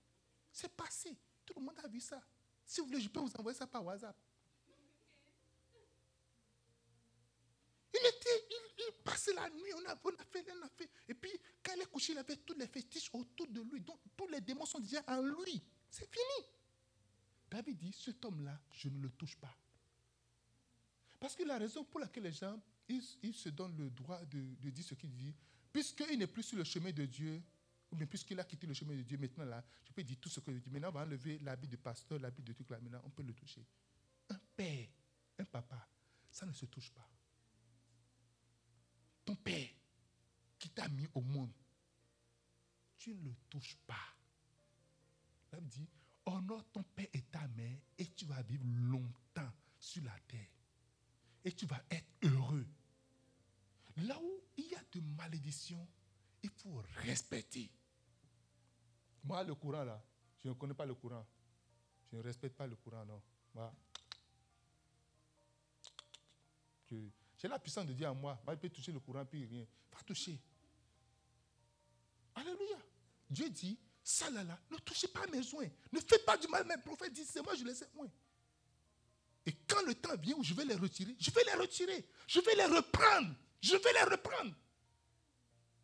C'est 0.52 0.72
passé. 0.76 1.16
Tout 1.46 1.54
le 1.58 1.66
monde 1.66 1.80
a 1.84 1.88
vu 1.88 2.00
ça. 2.00 2.22
Si 2.66 2.82
vous 2.82 2.88
voulez, 2.88 3.02
je 3.02 3.10
peux 3.10 3.20
vous 3.20 3.32
envoyer 3.38 3.58
ça 3.58 3.66
par 3.66 3.84
WhatsApp. 3.84 4.16
Il 7.94 8.08
était, 8.08 8.48
il, 8.78 8.94
passait 9.04 9.34
la 9.34 9.50
nuit, 9.50 9.74
on 9.74 9.86
a, 9.86 9.96
fait, 9.96 10.46
on 10.56 10.64
a 10.64 10.70
fait. 10.70 10.90
Et 11.08 11.14
puis, 11.16 11.32
quand 11.64 11.74
il 11.76 11.82
est 11.82 11.86
couché, 11.88 12.14
il 12.14 12.20
avait 12.20 12.38
tous 12.38 12.54
les 12.54 12.68
fétiches 12.68 13.10
autour 13.14 13.48
de 13.48 13.62
lui. 13.62 13.82
Donc, 13.82 14.00
tous 14.16 14.28
les 14.28 14.42
démons 14.42 14.66
sont 14.66 14.80
déjà 14.80 15.04
en 15.08 15.22
lui. 15.22 15.62
C'est 15.90 16.08
fini. 16.08 16.48
David 17.50 17.78
dit, 17.78 17.92
cet 17.92 18.24
homme-là, 18.24 18.60
je 18.72 18.90
ne 18.90 19.02
le 19.02 19.10
touche 19.10 19.36
pas. 19.38 19.56
Parce 21.20 21.36
que 21.36 21.44
la 21.44 21.58
raison 21.58 21.84
pour 21.84 22.00
laquelle 22.00 22.24
les 22.24 22.32
gens, 22.32 22.60
ils, 22.88 23.34
se 23.34 23.50
donnent 23.50 23.78
le 23.78 23.90
droit 23.90 24.24
de, 24.26 24.70
dire 24.70 24.86
ce 24.86 24.94
qu'il 24.94 25.12
dit, 25.12 25.34
puisqu'il 25.72 26.18
n'est 26.18 26.28
plus 26.28 26.44
sur 26.44 26.58
le 26.58 26.64
chemin 26.64 26.92
de 26.92 27.06
Dieu, 27.06 27.42
ou 27.92 27.96
bien 27.96 28.06
puisqu'il 28.06 28.40
a 28.40 28.44
quitté 28.44 28.68
le 28.68 28.74
chemin 28.74 28.96
de 28.96 29.02
Dieu, 29.02 29.18
maintenant 29.18 29.46
là, 29.46 29.64
je 29.86 29.92
peux 29.92 30.04
dire 30.04 30.18
tout 30.20 30.30
ce 30.30 30.40
que 30.40 30.54
je 30.54 30.60
dis. 30.60 30.70
Maintenant, 30.70 30.90
on 30.90 30.94
va 30.94 31.02
enlever 31.02 31.40
l'habit 31.40 31.68
de 31.68 31.76
pasteur, 31.78 32.20
l'habit 32.20 32.44
de 32.44 32.54
truc 32.54 32.70
là, 32.70 32.80
maintenant, 32.80 33.02
on 33.04 33.10
peut 33.10 33.24
le 33.24 33.34
toucher. 33.34 33.66
Un 34.30 34.40
père, 34.56 34.88
un 35.40 35.46
papa, 35.46 35.88
ça 36.30 36.46
ne 36.46 36.54
se 36.54 36.66
touche 36.66 36.92
pas. 36.92 37.10
Ton 39.26 39.36
père 39.36 39.70
qui 40.58 40.70
t'a 40.70 40.88
mis 40.90 41.08
au 41.14 41.22
monde, 41.22 41.54
tu 42.98 43.16
ne 43.16 43.30
le 43.30 43.36
touches 43.50 43.78
pas. 43.88 44.16
Là, 45.52 45.60
dit, 45.62 45.88
honore 46.26 46.66
ton 46.72 46.84
père 46.84 47.08
et 47.14 47.24
ta 47.24 47.48
mère 47.50 47.80
et 47.98 48.06
tu 48.14 48.26
vas 48.26 48.42
vivre 48.44 48.66
longtemps 48.66 49.52
sur 49.80 50.04
la 50.04 50.20
terre. 50.28 50.50
Et 51.44 51.54
tu 51.54 51.66
vas 51.66 51.84
être 51.90 52.08
heureux. 52.24 52.68
Là 53.98 54.20
où 54.22 54.39
de 54.92 55.02
malédiction, 55.02 55.88
il 56.42 56.50
faut 56.50 56.82
respecter. 57.04 57.70
Moi, 59.24 59.44
le 59.44 59.56
courant, 59.56 59.84
là, 59.84 60.02
je 60.44 60.50
ne 60.50 60.54
connais 60.54 60.74
pas 60.74 60.86
le 60.86 60.96
courant. 60.96 61.26
Je 62.12 62.18
ne 62.18 62.24
respecte 62.24 62.56
pas 62.58 62.66
le 62.66 62.76
courant, 62.76 63.06
non. 63.06 63.22
J'ai 66.90 67.48
la 67.48 67.60
puissance 67.60 67.86
de 67.86 67.94
dire 67.94 68.10
à 68.10 68.14
moi, 68.14 68.40
moi, 68.44 68.56
je 68.56 68.60
peux 68.60 68.70
toucher 68.70 68.92
le 68.92 69.00
courant, 69.00 69.26
puis 69.26 69.46
rien. 69.46 69.66
Va 69.92 70.00
toucher. 70.04 70.40
Alléluia. 72.36 72.78
Dieu 73.30 73.50
dit, 73.50 73.78
ça 74.04 74.30
ne 74.32 74.78
touchez 74.78 75.08
pas 75.08 75.28
mes 75.28 75.44
soins. 75.44 75.68
Ne 75.92 76.00
faites 76.00 76.26
pas 76.26 76.38
du 76.38 76.48
mal. 76.48 76.66
Mes 76.66 76.78
prophètes 76.78 77.14
disent, 77.14 77.30
c'est 77.30 77.44
moi, 77.44 77.54
je 77.56 77.64
les 77.64 77.84
ai 77.84 77.88
moins. 77.94 78.10
Et 79.46 79.54
quand 79.68 79.82
le 79.86 79.94
temps 79.96 80.16
vient 80.18 80.36
où 80.36 80.44
je 80.44 80.54
vais 80.54 80.66
les 80.66 80.76
retirer, 80.76 81.16
je 81.20 81.32
vais 81.32 81.44
les 81.44 81.54
retirer. 81.54 82.08
Je 82.28 82.40
vais 82.40 82.56
les 82.56 82.66
reprendre. 82.66 83.36
Je 83.62 83.76
vais 83.76 83.94
les 83.94 84.10
reprendre. 84.10 84.56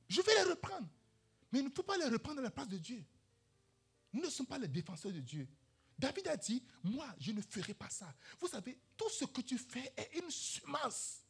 Je 0.08 0.22
vais 0.22 0.34
les 0.36 0.50
reprendre. 0.50 0.88
Mais 1.52 1.60
il 1.60 1.66
ne 1.66 1.70
faut 1.70 1.84
pas 1.84 1.98
les 1.98 2.06
reprendre 2.06 2.40
à 2.40 2.44
la 2.44 2.52
place 2.52 2.68
de 2.68 2.78
Dieu. 2.78 3.04
Nous 4.14 4.22
ne 4.22 4.30
sommes 4.30 4.48
pas 4.48 4.58
les 4.58 4.68
défenseurs 4.68 5.12
de 5.12 5.20
Dieu. 5.20 5.48
David 5.98 6.28
a 6.28 6.38
dit, 6.38 6.62
moi, 6.84 7.08
je 7.20 7.32
ne 7.32 7.42
ferai 7.42 7.74
pas 7.74 7.90
ça. 7.90 8.14
Vous 8.40 8.48
savez, 8.48 8.78
tout 8.98 9.10
ce 9.10 9.26
que 9.26 9.42
tu 9.42 9.58
fais 9.58 9.94
est 9.96 10.20
une 10.20 10.30
semence. 10.30 11.22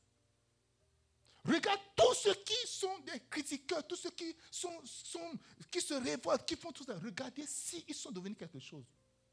Regarde 1.44 1.80
tous 1.96 2.14
ceux 2.16 2.34
qui 2.34 2.68
sont 2.68 3.00
des 3.00 3.20
critiqueurs, 3.30 3.86
tous 3.86 3.96
ceux 3.96 4.10
qui, 4.10 4.36
sont, 4.50 4.82
qui 5.70 5.80
se 5.80 5.94
révoltent, 5.94 6.46
qui 6.46 6.56
font 6.56 6.72
tout 6.72 6.84
ça. 6.84 6.98
Regardez 6.98 7.46
s'ils 7.46 7.94
sont 7.94 8.12
devenus 8.12 8.38
quelque 8.38 8.60
chose. 8.60 8.86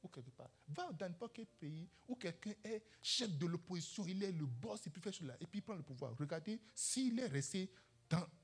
Ou 0.03 0.09
quelque 0.09 0.31
part. 0.31 0.51
Va 0.69 0.91
dans 0.93 1.07
n'importe 1.07 1.33
quel 1.35 1.47
pays 1.47 1.89
où 2.09 2.17
quelqu'un 2.17 2.55
est 2.65 2.83
chef 3.01 3.31
de 3.39 3.47
l'opposition, 3.47 4.05
il 4.07 4.23
est 4.25 4.33
le 4.33 4.45
boss, 4.45 4.83
cela, 5.13 5.37
et 5.41 5.47
puis 5.47 5.61
il 5.61 5.63
prend 5.63 5.75
le 5.75 5.83
pouvoir. 5.83 6.15
Regardez 6.19 6.61
s'il 6.75 7.19
est 7.21 7.29
resté 7.29 7.71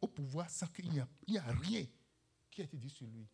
au 0.01 0.09
pouvoir 0.09 0.49
sans 0.51 0.67
qu'il 0.69 0.91
n'y 0.91 1.01
a, 1.01 1.09
rien 1.27 1.87
qui 2.51 2.61
a 2.61 2.65
été 2.65 2.77
dit 2.77 2.91
sur 2.91 3.07
lui. 3.07 3.27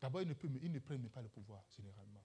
D'abord, 0.00 0.22
il 0.22 0.28
ne, 0.28 0.34
peut, 0.34 0.48
même 0.96 1.10
pas 1.10 1.20
le 1.20 1.28
pouvoir, 1.28 1.62
généralement. 1.76 2.22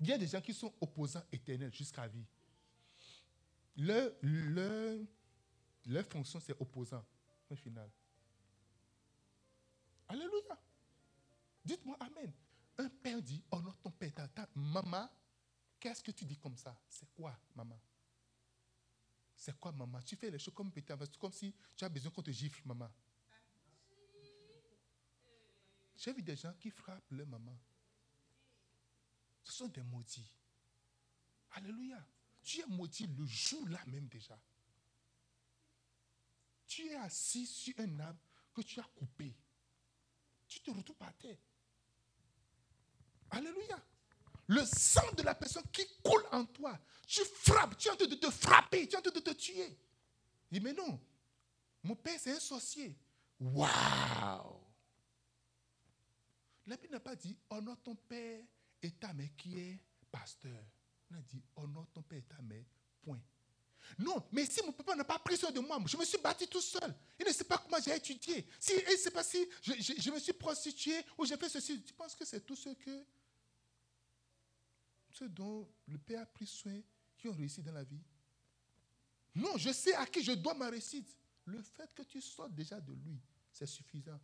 Il 0.00 0.08
y 0.08 0.12
a 0.12 0.18
des 0.18 0.26
gens 0.26 0.40
qui 0.40 0.52
sont 0.52 0.74
opposants 0.80 1.22
éternels 1.30 1.72
jusqu'à 1.72 2.08
vie. 2.08 2.24
Leur, 3.76 4.10
leur, 4.22 6.06
fonction, 6.06 6.40
c'est 6.40 6.58
opposant, 6.60 7.04
au 7.48 7.54
final. 7.54 7.88
Alléluia. 10.08 10.58
Dites-moi 11.64 11.96
Amen. 12.00 12.32
Un 12.78 12.88
père 12.88 13.22
dit, 13.22 13.44
oh 13.50 13.60
non, 13.60 13.72
ton 13.82 13.90
père, 13.90 14.12
ta, 14.14 14.48
maman, 14.54 15.08
qu'est-ce 15.78 16.02
que 16.02 16.10
tu 16.10 16.24
dis 16.24 16.38
comme 16.38 16.56
ça? 16.56 16.74
C'est 16.88 17.12
quoi, 17.12 17.38
maman? 17.54 17.78
C'est 19.40 19.58
quoi, 19.58 19.72
maman? 19.72 20.02
Tu 20.02 20.16
fais 20.16 20.30
les 20.30 20.38
choses 20.38 20.52
comme 20.52 20.70
comme 21.18 21.32
si 21.32 21.54
tu 21.74 21.82
as 21.82 21.88
besoin 21.88 22.12
qu'on 22.12 22.22
te 22.22 22.30
gifle, 22.30 22.60
maman. 22.66 22.92
J'ai 25.96 26.12
vu 26.12 26.22
des 26.22 26.36
gens 26.36 26.52
qui 26.60 26.70
frappent 26.70 27.10
leur 27.10 27.26
maman. 27.26 27.58
Ce 29.42 29.52
sont 29.52 29.68
des 29.68 29.82
maudits. 29.82 30.30
Alléluia. 31.52 32.06
Tu 32.42 32.60
es 32.60 32.66
maudit 32.66 33.06
le 33.06 33.24
jour-là 33.24 33.82
même 33.86 34.08
déjà. 34.08 34.38
Tu 36.66 36.88
es 36.88 36.96
assis 36.96 37.46
sur 37.46 37.72
un 37.78 37.98
arbre 37.98 38.20
que 38.52 38.60
tu 38.60 38.78
as 38.78 38.90
coupé. 38.94 39.34
Tu 40.48 40.60
te 40.60 40.70
retrouves 40.70 40.96
par 40.96 41.16
terre. 41.16 41.38
Alléluia. 43.30 43.82
Le 44.50 44.64
sang 44.64 45.12
de 45.16 45.22
la 45.22 45.36
personne 45.36 45.62
qui 45.72 45.86
coule 46.02 46.24
en 46.32 46.44
toi, 46.44 46.76
tu 47.06 47.20
frappes, 47.24 47.78
tu 47.78 47.86
es 47.86 47.92
en 47.92 47.96
train 47.96 48.08
de 48.08 48.16
te 48.16 48.28
frapper, 48.30 48.88
tu 48.88 48.94
es 48.94 48.98
en 48.98 49.00
train 49.00 49.12
de 49.12 49.20
te 49.20 49.30
tuer. 49.30 49.78
Il 50.50 50.58
dit, 50.58 50.60
mais 50.60 50.72
non, 50.72 51.00
mon 51.84 51.94
père 51.94 52.18
c'est 52.18 52.32
un 52.32 52.40
sorcier. 52.40 52.98
Waouh! 53.38 54.60
La 56.66 56.76
Bible 56.76 56.94
n'a 56.94 56.98
pas 57.00 57.14
dit, 57.14 57.38
honore 57.48 57.80
ton 57.80 57.94
père 57.94 58.42
et 58.82 58.90
ta 58.90 59.12
mère 59.12 59.28
qui 59.36 59.56
est 59.56 59.78
pasteur. 60.10 60.64
On 61.12 61.14
a 61.14 61.22
dit, 61.22 61.40
honore 61.54 61.86
ton 61.94 62.02
père 62.02 62.18
et 62.18 62.22
ta 62.22 62.42
mère, 62.42 62.64
point. 63.02 63.22
Non, 64.00 64.20
mais 64.32 64.46
si 64.46 64.64
mon 64.66 64.72
papa 64.72 64.96
n'a 64.96 65.04
pas 65.04 65.20
pris 65.20 65.36
soin 65.36 65.52
de 65.52 65.60
moi, 65.60 65.78
je 65.86 65.96
me 65.96 66.04
suis 66.04 66.18
bâti 66.18 66.48
tout 66.48 66.60
seul. 66.60 66.92
Il 67.20 67.24
ne 67.24 67.32
sait 67.32 67.44
pas 67.44 67.58
comment 67.58 67.80
j'ai 67.80 67.94
étudié. 67.94 68.48
Si, 68.58 68.72
il 68.72 68.92
ne 68.92 68.96
sait 68.96 69.12
pas 69.12 69.22
si 69.22 69.48
je, 69.62 70.10
me 70.10 70.18
suis 70.18 70.32
prostitué 70.32 71.04
ou 71.16 71.24
j'ai 71.24 71.36
fait 71.36 71.48
ceci. 71.48 71.80
Tu 71.84 71.94
penses 71.94 72.16
que 72.16 72.24
c'est 72.24 72.40
tout 72.40 72.56
ce 72.56 72.70
que. 72.70 73.04
Ce 75.10 75.24
dont 75.24 75.68
le 75.86 75.98
père 75.98 76.22
a 76.22 76.26
pris 76.26 76.46
soin 76.46 76.80
qui 77.18 77.28
ont 77.28 77.32
réussi 77.32 77.62
dans 77.62 77.72
la 77.72 77.84
vie 77.84 78.02
Non, 79.34 79.56
je 79.56 79.72
sais 79.72 79.94
à 79.94 80.06
qui 80.06 80.22
je 80.22 80.32
dois 80.32 80.54
ma 80.54 80.70
réussite. 80.70 81.16
Le 81.46 81.62
fait 81.62 81.92
que 81.94 82.02
tu 82.02 82.20
sortes 82.20 82.54
déjà 82.54 82.80
de 82.80 82.92
lui, 82.92 83.20
c'est 83.50 83.66
suffisant. 83.66 84.20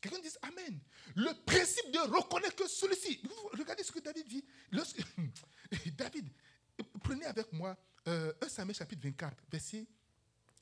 Quelqu'un 0.00 0.20
dit 0.20 0.28
Amen. 0.42 0.80
Le 1.14 1.32
principe 1.44 1.90
de 1.90 1.98
reconnaître 1.98 2.56
que 2.56 2.68
celui-ci. 2.68 3.22
Regardez 3.52 3.82
ce 3.82 3.92
que 3.92 4.00
David 4.00 4.28
dit. 4.28 4.44
David, 5.96 6.28
prenez 7.02 7.24
avec 7.24 7.50
moi 7.52 7.76
1 8.04 8.10
euh, 8.10 8.32
Samuel 8.48 8.76
chapitre 8.76 9.02
24, 9.02 9.44
verset 9.50 9.86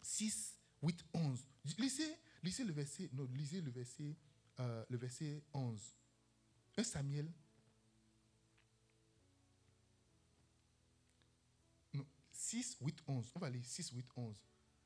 6, 0.02 0.58
8, 0.82 1.04
11. 1.14 1.46
Lisez, 1.78 2.16
lisez 2.42 2.64
le 2.64 2.72
verset, 2.72 3.10
non, 3.12 3.28
lisez 3.32 3.60
le 3.60 3.70
verset, 3.70 4.16
euh, 4.60 4.84
le 4.88 4.96
verset 4.96 5.42
11. 5.52 5.80
1 6.76 6.84
Samuel. 6.84 7.30
Non, 11.92 12.06
6, 12.30 12.78
8, 12.80 13.02
11. 13.06 13.32
On 13.34 13.38
va 13.38 13.50
lire 13.50 13.64
6, 13.64 13.90
8, 13.90 14.06
11. 14.16 14.42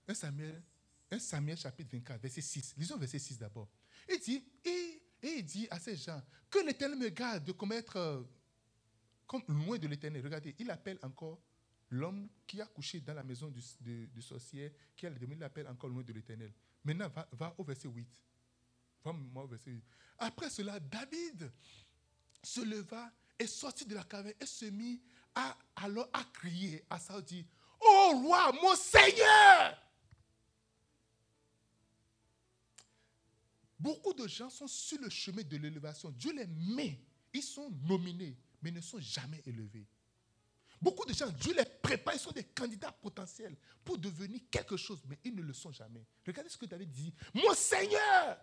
1 0.09 0.15
Samuel, 0.15 0.63
1 1.11 1.19
Samuel 1.19 1.57
chapitre 1.57 1.91
24, 1.93 2.21
verset 2.21 2.41
6. 2.41 2.75
Lisons 2.77 2.97
verset 2.97 3.19
6 3.19 3.39
d'abord. 3.39 3.69
Il 4.09 4.19
dit, 4.21 4.45
il 5.23 5.45
dit 5.45 5.67
à 5.71 5.79
ces 5.79 5.97
gens, 5.97 6.23
que 6.51 6.59
l'Éternel 6.65 6.99
me 6.99 7.09
garde 7.09 7.45
de 7.45 7.53
commettre 7.53 7.97
euh, 7.97 8.23
comme 9.27 9.43
loin 9.49 9.79
de 9.79 9.89
l'Éternel. 9.89 10.23
Regardez, 10.23 10.55
il 10.59 10.71
appelle 10.71 10.99
encore 11.03 11.41
l'homme 11.91 12.29
qui 12.47 12.61
a 12.61 12.67
couché 12.67 13.01
dans 13.01 13.15
la 13.15 13.23
maison 13.23 13.49
du, 13.49 14.09
du, 14.09 14.23
sorcier, 14.23 14.73
qui 14.97 15.07
a 15.07 15.11
le 15.11 15.19
il 15.21 15.39
l'appelle 15.39 15.69
encore 15.69 15.91
loin 15.91 16.03
de 16.03 16.13
l'Éternel. 16.13 16.53
Maintenant, 16.85 17.11
va, 17.33 17.55
au 17.59 17.65
verset 17.65 17.89
8. 17.89 18.07
Va 19.13 19.43
au 19.43 19.47
verset 19.47 19.71
8. 19.71 19.85
Après 20.19 20.51
cela, 20.51 20.81
David 20.81 21.53
se 22.43 22.61
leva 22.61 23.11
et 23.39 23.47
sortit 23.47 23.85
de 23.85 23.95
la 23.95 24.05
caverne 24.05 24.35
et 24.41 24.47
se 24.47 24.67
mit 24.67 25.01
à, 25.35 25.57
alors 25.77 26.09
à 26.13 26.25
crier 26.25 26.85
à 26.91 26.99
Saul, 26.99 27.23
dit, 27.23 27.47
Oh 27.81 28.23
roi, 28.25 28.53
mon 28.53 28.75
Seigneur 28.75 29.83
Beaucoup 33.79 34.15
de 34.15 34.27
gens 34.27 34.49
sont 34.49 34.67
sur 34.67 34.99
le 35.01 35.11
chemin 35.11 35.43
de 35.43 35.57
l'élévation. 35.59 36.11
Dieu 36.11 36.33
les 36.33 36.47
met. 36.47 36.99
Ils 37.33 37.43
sont 37.43 37.71
nominés, 37.85 38.37
mais 38.63 38.71
ne 38.71 38.81
sont 38.81 38.99
jamais 38.99 39.43
élevés. 39.45 39.87
Beaucoup 40.81 41.05
de 41.05 41.13
gens, 41.13 41.29
Dieu 41.29 41.55
les 41.55 41.65
prépare, 41.65 42.15
ils 42.15 42.21
sont 42.21 42.33
des 42.33 42.45
candidats 42.45 42.93
potentiels 42.93 43.57
pour 43.85 43.99
devenir 43.99 44.41
quelque 44.51 44.77
chose, 44.77 45.03
mais 45.07 45.19
ils 45.25 45.35
ne 45.35 45.43
le 45.43 45.53
sont 45.53 45.73
jamais. 45.73 46.05
Regardez 46.27 46.49
ce 46.51 46.57
que 46.57 46.67
David 46.67 46.91
dit. 46.91 47.15
Mon 47.35 47.55
Seigneur 47.55 48.39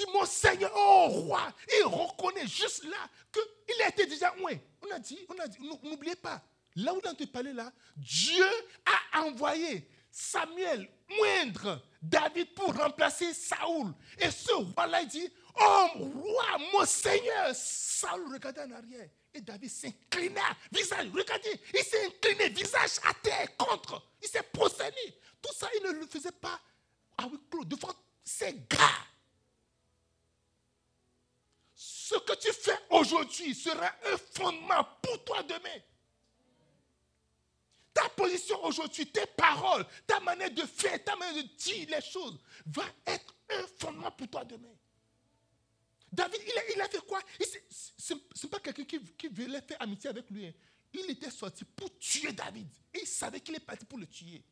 dit, 0.00 0.06
mon 0.12 0.24
Seigneur, 0.24 0.72
oh 0.74 1.06
roi 1.08 1.52
Il 1.78 1.86
reconnaît 1.86 2.46
juste 2.46 2.84
là 2.84 3.08
qu'il 3.32 3.82
a 3.82 3.88
été 3.88 4.06
déjà 4.06 4.34
loin. 4.36 4.52
On 4.82 4.94
a 4.94 4.98
dit, 4.98 5.18
on 5.28 5.38
a 5.38 5.48
dit, 5.48 5.58
n'oubliez 5.82 6.16
pas, 6.16 6.42
là 6.76 6.94
où 6.94 7.00
on 7.04 7.14
te 7.14 7.24
parler 7.24 7.52
là, 7.52 7.72
Dieu 7.96 8.46
a 8.84 9.22
envoyé 9.22 9.88
Samuel 10.10 10.88
moindre 11.18 11.82
David 12.00 12.54
pour 12.54 12.74
remplacer 12.74 13.34
Saoul. 13.34 13.92
Et 14.18 14.30
ce 14.30 14.52
roi-là, 14.52 15.04
dit, 15.04 15.30
Oh, 15.58 15.88
roi, 15.96 16.58
mon 16.72 16.84
Seigneur. 16.84 17.54
Saul 17.54 18.32
regardait 18.32 18.62
en 18.62 18.72
arrière. 18.72 19.08
Et 19.32 19.40
David 19.40 19.70
s'inclina, 19.70 20.42
visage, 20.72 21.08
regardez, 21.14 21.60
il 21.74 21.82
s'est 21.82 22.06
incliné, 22.06 22.48
visage 22.50 22.98
à 23.04 23.14
terre, 23.14 23.56
contre. 23.56 24.02
Il 24.22 24.28
s'est 24.28 24.42
procédé. 24.42 25.20
Tout 25.42 25.52
ça, 25.54 25.68
il 25.76 25.86
ne 25.86 25.92
le 26.00 26.06
faisait 26.06 26.32
pas 26.32 26.58
avec 27.18 27.48
Claude, 27.50 27.68
devant 27.68 27.94
ses 28.24 28.54
gars. 28.68 29.04
Ce 32.06 32.14
que 32.20 32.36
tu 32.36 32.52
fais 32.52 32.78
aujourd'hui 32.90 33.52
sera 33.52 33.92
un 34.04 34.16
fondement 34.32 34.86
pour 35.02 35.24
toi 35.24 35.42
demain. 35.42 35.80
Ta 37.92 38.08
position 38.10 38.64
aujourd'hui, 38.64 39.10
tes 39.10 39.26
paroles, 39.26 39.84
ta 40.06 40.20
manière 40.20 40.52
de 40.52 40.62
faire, 40.62 41.02
ta 41.02 41.16
manière 41.16 41.42
de 41.42 41.48
dire 41.48 41.88
les 41.90 42.00
choses 42.00 42.38
va 42.66 42.84
être 43.06 43.34
un 43.50 43.66
fondement 43.80 44.12
pour 44.12 44.28
toi 44.28 44.44
demain. 44.44 44.72
David, 46.12 46.42
il 46.76 46.80
a, 46.80 46.88
fait 46.88 47.04
quoi? 47.04 47.18
Ce 47.98 48.14
n'est 48.14 48.50
pas 48.50 48.60
quelqu'un 48.60 48.84
qui, 48.84 49.00
qui, 49.18 49.26
voulait 49.26 49.60
faire 49.62 49.82
amitié 49.82 50.08
avec 50.08 50.30
lui. 50.30 50.46
Hein. 50.46 50.52
Il 50.92 51.10
était 51.10 51.32
sorti 51.32 51.64
pour 51.64 51.98
tuer 51.98 52.30
David. 52.30 52.68
Et 52.94 53.00
il 53.00 53.06
savait 53.08 53.40
qu'il 53.40 53.56
est 53.56 53.66
parti 53.66 53.84
pour 53.84 53.98
le 53.98 54.06
tuer. 54.06 54.44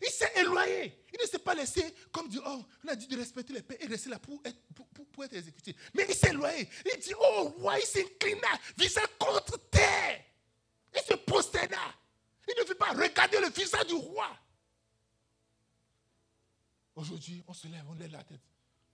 Il 0.00 0.10
s'est 0.10 0.32
éloigné. 0.36 1.04
Il 1.12 1.20
ne 1.20 1.26
s'est 1.26 1.38
pas 1.38 1.54
laissé, 1.54 1.94
comme 2.10 2.28
dit, 2.28 2.40
oh, 2.44 2.64
on 2.84 2.88
a 2.88 2.96
dit 2.96 3.06
de 3.06 3.16
respecter 3.16 3.52
les 3.52 3.62
pères 3.62 3.76
et 3.80 3.86
rester 3.86 4.08
là 4.08 4.18
pour 4.18 4.40
être, 4.44 5.34
exécuté. 5.34 5.76
Mais 5.94 6.06
il 6.08 6.14
s'est 6.14 6.30
éloigné. 6.30 6.68
Il 6.92 7.00
dit, 7.00 7.12
oh, 7.18 7.54
roi, 7.58 7.78
il 7.78 7.86
s'inclina, 7.86 8.48
visage 8.76 9.06
contre 9.18 9.58
terre. 9.68 10.24
Il 10.94 11.00
se 11.02 11.14
prosterna. 11.14 11.94
Il 12.48 12.60
ne 12.60 12.68
veut 12.68 12.74
pas 12.74 12.92
regarder 12.92 13.38
le 13.40 13.50
visage 13.50 13.86
du 13.86 13.94
roi. 13.94 14.36
Aujourd'hui, 16.94 17.42
on 17.46 17.54
se 17.54 17.66
lève, 17.68 17.84
on 17.88 17.94
lève 17.94 18.12
la 18.12 18.22
tête. 18.24 18.40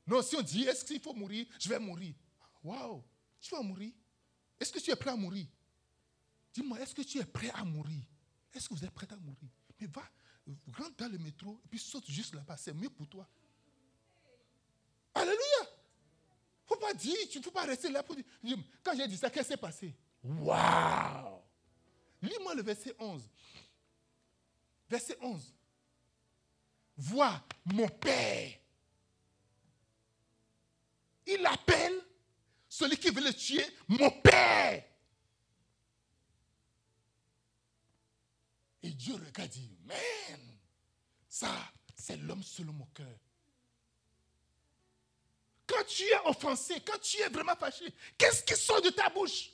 Non, 0.07 0.23
si 0.23 0.37
on 0.37 0.43
dit, 0.43 0.65
est-ce 0.65 0.85
qu'il 0.85 1.01
faut 1.01 1.13
mourir? 1.13 1.47
Je 1.59 1.69
vais 1.69 1.79
mourir. 1.79 2.15
Waouh, 2.63 3.03
tu 3.41 3.55
vas 3.55 3.63
mourir 3.63 3.93
Est-ce 4.59 4.73
que 4.73 4.79
tu 4.79 4.91
es 4.91 4.97
prêt 4.97 5.11
à 5.11 5.17
mourir? 5.17 5.47
Dis-moi, 6.53 6.81
est-ce 6.81 6.95
que 6.95 7.03
tu 7.03 7.19
es 7.19 7.25
prêt 7.25 7.51
à 7.51 7.65
mourir? 7.65 8.03
Est-ce 8.53 8.69
que 8.69 8.75
vous 8.75 8.85
êtes 8.85 8.91
prêt 8.91 9.07
à 9.11 9.17
mourir? 9.17 9.51
Mais 9.81 9.87
va, 9.87 10.03
rentre 10.77 10.97
dans 10.97 11.11
le 11.11 11.19
métro 11.19 11.61
et 11.65 11.69
puis 11.69 11.79
saute 11.79 12.09
juste 12.11 12.35
là-bas. 12.35 12.57
C'est 12.57 12.75
mieux 12.75 12.91
pour 12.91 13.07
toi. 13.09 13.27
Alléluia. 15.15 15.39
Il 15.61 16.75
ne 16.75 16.77
faut 16.77 16.77
pas 16.77 16.95
dire, 16.95 17.17
tu 17.31 17.39
ne 17.39 17.43
faut 17.43 17.51
pas 17.51 17.65
rester 17.65 17.91
là 17.91 18.03
pour 18.03 18.15
dire. 18.15 18.25
Quand 18.83 18.97
j'ai 18.97 19.09
dit 19.09 19.17
ça, 19.17 19.31
qu'est-ce 19.31 19.49
qui 19.49 19.53
s'est 19.53 19.57
passé? 19.57 19.95
Waouh 20.23 21.41
Lis-moi 22.21 22.55
le 22.55 22.63
verset 22.63 22.95
11. 22.99 23.23
Verset 24.89 25.17
11. 25.21 25.55
Vois 26.97 27.43
mon 27.65 27.89
Père. 27.89 28.53
Il 31.27 31.45
appelle 31.47 32.01
celui 32.69 32.97
qui 32.97 33.11
veut 33.11 33.23
le 33.23 33.33
tuer 33.33 33.65
mon 33.87 34.11
Père. 34.11 34.85
Et 38.89 38.93
Dieu 38.93 39.15
regarde 39.15 39.41
et 39.41 39.49
dit, 39.49 39.71
man, 39.85 40.41
ça, 41.29 41.55
c'est 41.95 42.17
l'homme 42.17 42.43
selon 42.43 42.73
mon 42.73 42.87
cœur. 42.87 43.19
Quand 45.67 45.85
tu 45.87 46.05
es 46.05 46.19
offensé, 46.25 46.81
quand 46.81 46.99
tu 46.99 47.21
es 47.21 47.29
vraiment 47.29 47.55
fâché, 47.55 47.85
qu'est-ce 48.17 48.43
qui 48.43 48.57
sort 48.57 48.81
de 48.81 48.89
ta 48.89 49.11
bouche? 49.11 49.51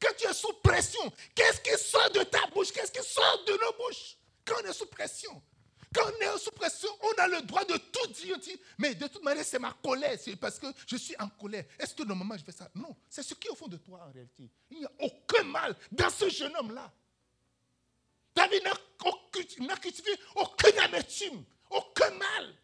Quand 0.00 0.12
tu 0.18 0.26
es 0.26 0.32
sous 0.32 0.52
pression, 0.64 1.12
qu'est-ce 1.32 1.60
qui 1.60 1.78
sort 1.80 2.10
de 2.10 2.24
ta 2.24 2.44
bouche? 2.48 2.72
Qu'est-ce 2.72 2.90
qui 2.90 3.08
sort 3.08 3.44
de 3.46 3.52
nos 3.52 3.84
bouches? 3.84 4.16
Quand 4.44 4.56
on 4.64 4.68
est 4.68 4.72
sous 4.72 4.86
pression. 4.86 5.40
Quand 5.94 6.02
on 6.04 6.20
est 6.20 6.38
sous 6.38 6.50
pression, 6.50 6.88
on 7.02 7.22
a 7.22 7.28
le 7.28 7.42
droit 7.42 7.64
de 7.64 7.76
tout 7.76 8.06
dire. 8.08 8.36
mais 8.78 8.96
de 8.96 9.06
toute 9.06 9.22
manière, 9.22 9.44
c'est 9.44 9.60
ma 9.60 9.72
colère. 9.74 10.18
C'est 10.20 10.34
parce 10.34 10.58
que 10.58 10.66
je 10.88 10.96
suis 10.96 11.14
en 11.20 11.28
colère. 11.28 11.64
Est-ce 11.78 11.94
que 11.94 12.02
normalement 12.02 12.36
je 12.36 12.42
fais 12.42 12.50
ça? 12.50 12.68
Non. 12.74 12.96
C'est 13.08 13.22
ce 13.22 13.34
qui 13.34 13.46
est 13.46 13.50
au 13.52 13.54
fond 13.54 13.68
de 13.68 13.76
toi 13.76 14.04
en 14.08 14.12
réalité. 14.12 14.50
Il 14.72 14.78
n'y 14.80 14.84
a 14.86 14.90
aucun 14.98 15.44
mal 15.44 15.76
dans 15.92 16.10
ce 16.10 16.28
jeune 16.28 16.56
homme-là. 16.56 16.92
David 18.34 18.62
n'a 19.60 19.76
cultivé 19.76 20.10
aucune 20.36 20.78
amertume, 20.80 21.44
aucun 21.70 22.10
mal. 22.10 22.54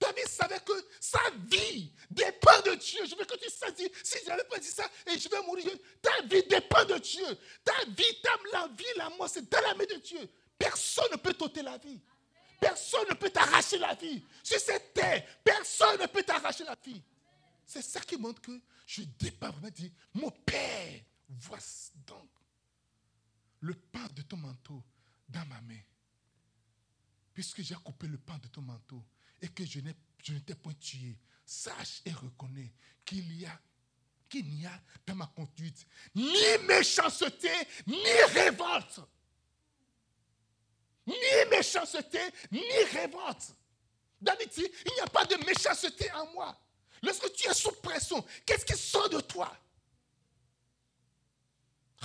David 0.00 0.26
savait 0.28 0.60
que 0.60 0.72
sa 1.00 1.20
vie 1.50 1.92
dépend 2.10 2.60
de 2.66 2.74
Dieu. 2.74 3.00
Je 3.06 3.14
veux 3.14 3.24
que 3.24 3.36
tu 3.36 3.48
saches, 3.48 3.72
si 4.02 4.18
je 4.22 4.28
n'avais 4.28 4.44
pas 4.44 4.58
dit 4.58 4.68
ça 4.68 4.84
et 5.06 5.18
je 5.18 5.28
vais 5.28 5.40
mourir, 5.42 5.70
ta 6.02 6.22
vie 6.22 6.42
dépend 6.42 6.84
de 6.84 6.98
Dieu. 6.98 7.26
Ta 7.64 7.84
vie, 7.86 8.20
ta, 8.22 8.30
la 8.52 8.68
vie, 8.68 8.84
la 8.96 9.10
mort, 9.10 9.28
c'est 9.28 9.48
dans 9.48 9.60
la 9.60 9.74
main 9.74 9.84
de 9.84 10.00
Dieu. 10.00 10.28
Personne 10.58 11.10
ne 11.12 11.16
peut 11.16 11.34
t'ôter 11.34 11.62
la 11.62 11.78
vie. 11.78 12.00
Personne 12.60 13.06
ne 13.08 13.14
peut 13.14 13.30
t'arracher 13.30 13.78
la 13.78 13.94
vie. 13.94 14.22
Sur 14.42 14.58
cette 14.58 14.94
terre, 14.94 15.24
personne 15.42 16.00
ne 16.00 16.06
peut 16.06 16.22
t'arracher 16.22 16.64
la 16.64 16.76
vie. 16.84 17.02
C'est 17.66 17.82
ça 17.82 18.00
qui 18.00 18.16
montre 18.16 18.40
que 18.42 18.58
je 18.86 19.02
dépends 19.18 19.50
vraiment 19.50 19.70
dire, 19.70 19.90
mon 20.12 20.30
Père, 20.30 21.00
voici 21.28 21.92
donc 22.06 22.28
le 23.60 23.74
pain 23.74 24.06
de 24.14 24.22
ton 24.22 24.36
manteau 24.36 24.82
dans 25.34 25.44
ma 25.46 25.60
main. 25.62 25.80
Puisque 27.34 27.62
j'ai 27.62 27.74
coupé 27.74 28.06
le 28.06 28.18
pain 28.18 28.38
de 28.38 28.46
ton 28.48 28.62
manteau 28.62 29.04
et 29.42 29.48
que 29.48 29.66
je 29.66 29.80
ne 29.80 30.38
t'ai 30.38 30.54
point 30.54 30.72
tué, 30.74 31.18
sache 31.44 32.00
et 32.04 32.12
reconnais 32.12 32.72
qu'il 33.04 33.40
y 33.40 33.44
a 33.44 33.60
qu'il 34.28 34.48
n'y 34.48 34.66
a 34.66 34.82
dans 35.06 35.14
ma 35.14 35.26
conduite 35.26 35.86
ni 36.14 36.58
méchanceté, 36.66 37.50
ni 37.86 38.02
révolte. 38.32 39.00
Ni 41.06 41.14
méchanceté, 41.50 42.18
ni 42.50 42.84
révolte. 42.92 43.54
David 44.20 44.48
dit, 44.48 44.66
il 44.86 44.94
n'y 44.94 45.00
a 45.00 45.06
pas 45.06 45.24
de 45.26 45.36
méchanceté 45.44 46.10
en 46.12 46.32
moi. 46.32 46.58
Lorsque 47.02 47.30
tu 47.34 47.48
es 47.48 47.54
sous 47.54 47.72
pression, 47.82 48.24
qu'est-ce 48.46 48.64
qui 48.64 48.76
sort 48.76 49.10
de 49.10 49.20
toi? 49.20 49.54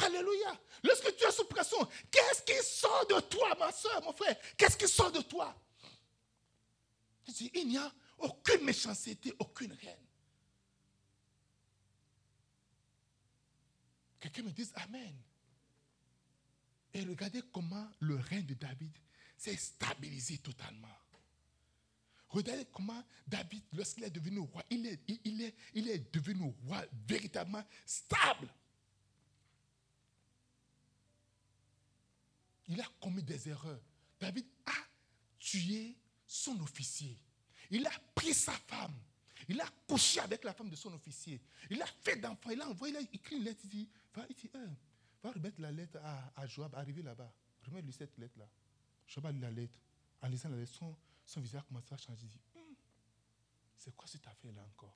Alléluia. 0.03 0.59
Lorsque 0.83 1.15
tu 1.15 1.25
es 1.25 1.31
sous 1.31 1.45
pression, 1.45 1.77
qu'est-ce 2.09 2.41
qui 2.43 2.63
sort 2.63 3.05
de 3.07 3.19
toi, 3.21 3.55
ma 3.59 3.71
soeur, 3.71 4.01
mon 4.03 4.13
frère? 4.13 4.35
Qu'est-ce 4.57 4.77
qui 4.77 4.87
sort 4.87 5.11
de 5.11 5.21
toi? 5.21 5.55
Il 7.27 7.33
dit, 7.33 7.51
il 7.53 7.67
n'y 7.67 7.77
a 7.77 7.91
aucune 8.17 8.63
méchanceté, 8.63 9.33
aucune 9.39 9.75
haine. 9.83 10.05
Quelqu'un 14.19 14.43
me 14.43 14.51
dise 14.51 14.73
Amen. 14.75 15.15
Et 16.93 17.03
regardez 17.03 17.41
comment 17.53 17.87
le 17.99 18.15
règne 18.15 18.45
de 18.45 18.55
David 18.55 18.91
s'est 19.37 19.55
stabilisé 19.55 20.39
totalement. 20.39 20.87
Regardez 22.29 22.65
comment 22.71 23.03
David, 23.27 23.63
lorsqu'il 23.73 24.03
est 24.03 24.09
devenu 24.09 24.39
roi, 24.39 24.63
il 24.69 24.85
est, 24.85 24.99
il, 25.23 25.41
est, 25.41 25.55
il 25.73 25.89
est 25.89 26.13
devenu 26.13 26.53
roi 26.65 26.83
véritablement 27.07 27.63
stable. 27.85 28.47
Il 32.69 32.79
a 32.79 32.87
commis 33.01 33.23
des 33.23 33.49
erreurs. 33.49 33.81
David 34.19 34.45
a 34.65 34.73
tué 35.39 35.97
son 36.25 36.59
officier. 36.61 37.17
Il 37.71 37.85
a 37.85 37.91
pris 38.13 38.33
sa 38.33 38.53
femme. 38.53 38.93
Il 39.47 39.59
a 39.59 39.67
couché 39.87 40.19
avec 40.19 40.43
la 40.43 40.53
femme 40.53 40.69
de 40.69 40.75
son 40.75 40.93
officier. 40.93 41.41
Il 41.69 41.81
a 41.81 41.85
fait 41.85 42.17
d'enfants. 42.17 42.51
Il 42.51 42.61
a 42.61 42.69
envoyé, 42.69 42.93
il 42.93 42.97
a 42.97 43.01
écrit 43.01 43.37
une 43.37 43.43
lettre. 43.43 43.61
Il 43.63 43.69
dit, 43.69 43.89
va, 44.13 44.25
il 44.29 44.49
hein, 44.53 44.75
Va 45.23 45.31
remettre 45.31 45.59
la 45.59 45.71
lettre 45.71 45.97
à, 46.35 46.47
Joab, 46.47 46.75
arriver 46.75 47.01
là-bas. 47.01 47.33
Remets-lui 47.65 47.91
cette 47.91 48.17
lettre-là. 48.17 48.47
Joab 49.07 49.25
a 49.25 49.31
lu 49.31 49.39
la 49.39 49.51
lettre. 49.51 49.79
En 50.21 50.27
lisant 50.27 50.49
la 50.49 50.57
lettre, 50.57 50.73
son, 50.73 50.95
son 51.25 51.41
visage 51.41 51.63
commence 51.67 51.91
à 51.91 51.97
changer. 51.97 52.25
Il 52.25 52.29
dit 52.29 52.39
hmm, 52.55 52.75
C'est 53.77 53.95
quoi 53.95 54.07
cette 54.07 54.27
affaire-là 54.27 54.63
encore? 54.63 54.95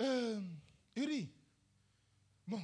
Euh, 0.00 0.40
Uri, 0.96 1.30
bon, 2.46 2.62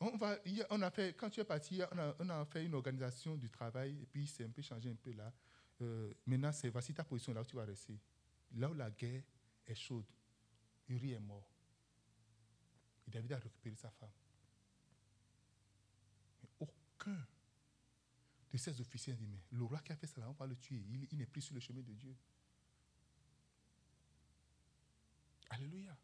on 0.00 0.16
va, 0.16 0.36
on 0.70 0.82
a 0.82 0.90
fait, 0.90 1.14
quand 1.16 1.30
tu 1.30 1.40
es 1.40 1.44
parti, 1.44 1.80
on 2.18 2.28
a, 2.30 2.44
fait 2.44 2.64
une 2.64 2.74
organisation 2.74 3.36
du 3.36 3.50
travail 3.50 3.98
et 4.00 4.06
puis 4.06 4.26
c'est 4.26 4.44
un 4.44 4.50
peu 4.50 4.62
changé 4.62 4.90
un 4.90 4.94
peu 4.94 5.12
là. 5.12 5.32
Euh, 5.80 6.12
maintenant, 6.26 6.52
c'est 6.52 6.68
voici 6.68 6.92
ta 6.92 7.04
position 7.04 7.32
là 7.32 7.42
où 7.42 7.44
tu 7.44 7.56
vas 7.56 7.64
rester. 7.64 7.98
Là 8.56 8.70
où 8.70 8.74
la 8.74 8.90
guerre 8.90 9.22
est 9.66 9.74
chaude, 9.74 10.06
Uri 10.88 11.12
est 11.12 11.20
mort. 11.20 11.50
Et 13.06 13.10
David 13.10 13.32
a 13.32 13.38
récupéré 13.38 13.76
sa 13.76 13.90
femme 13.90 14.10
aucun 16.58 17.26
de 18.50 18.56
ces 18.56 18.80
officiers 18.80 19.14
dit, 19.14 19.26
mais 19.26 19.40
le 19.50 19.64
roi 19.64 19.80
qui 19.80 19.92
a 19.92 19.96
fait 19.96 20.06
ça, 20.06 20.28
on 20.28 20.32
va 20.32 20.46
le 20.46 20.56
tuer. 20.56 20.82
Il, 21.10 21.18
n'est 21.18 21.26
plus 21.26 21.42
sur 21.42 21.54
le 21.54 21.60
chemin 21.60 21.82
de 21.82 21.92
Dieu. 21.92 22.16
Alléluia. 25.50 25.96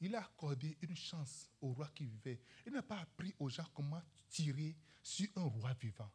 Il 0.00 0.14
a 0.14 0.20
accordé 0.20 0.76
une 0.82 0.96
chance 0.96 1.50
au 1.60 1.72
roi 1.72 1.88
qui 1.94 2.04
vivait. 2.04 2.40
Il 2.66 2.72
n'a 2.72 2.82
pas 2.82 2.98
appris 2.98 3.34
aux 3.38 3.48
gens 3.48 3.66
comment 3.74 4.02
tirer 4.28 4.76
sur 5.02 5.28
un 5.36 5.44
roi 5.44 5.72
vivant. 5.74 6.10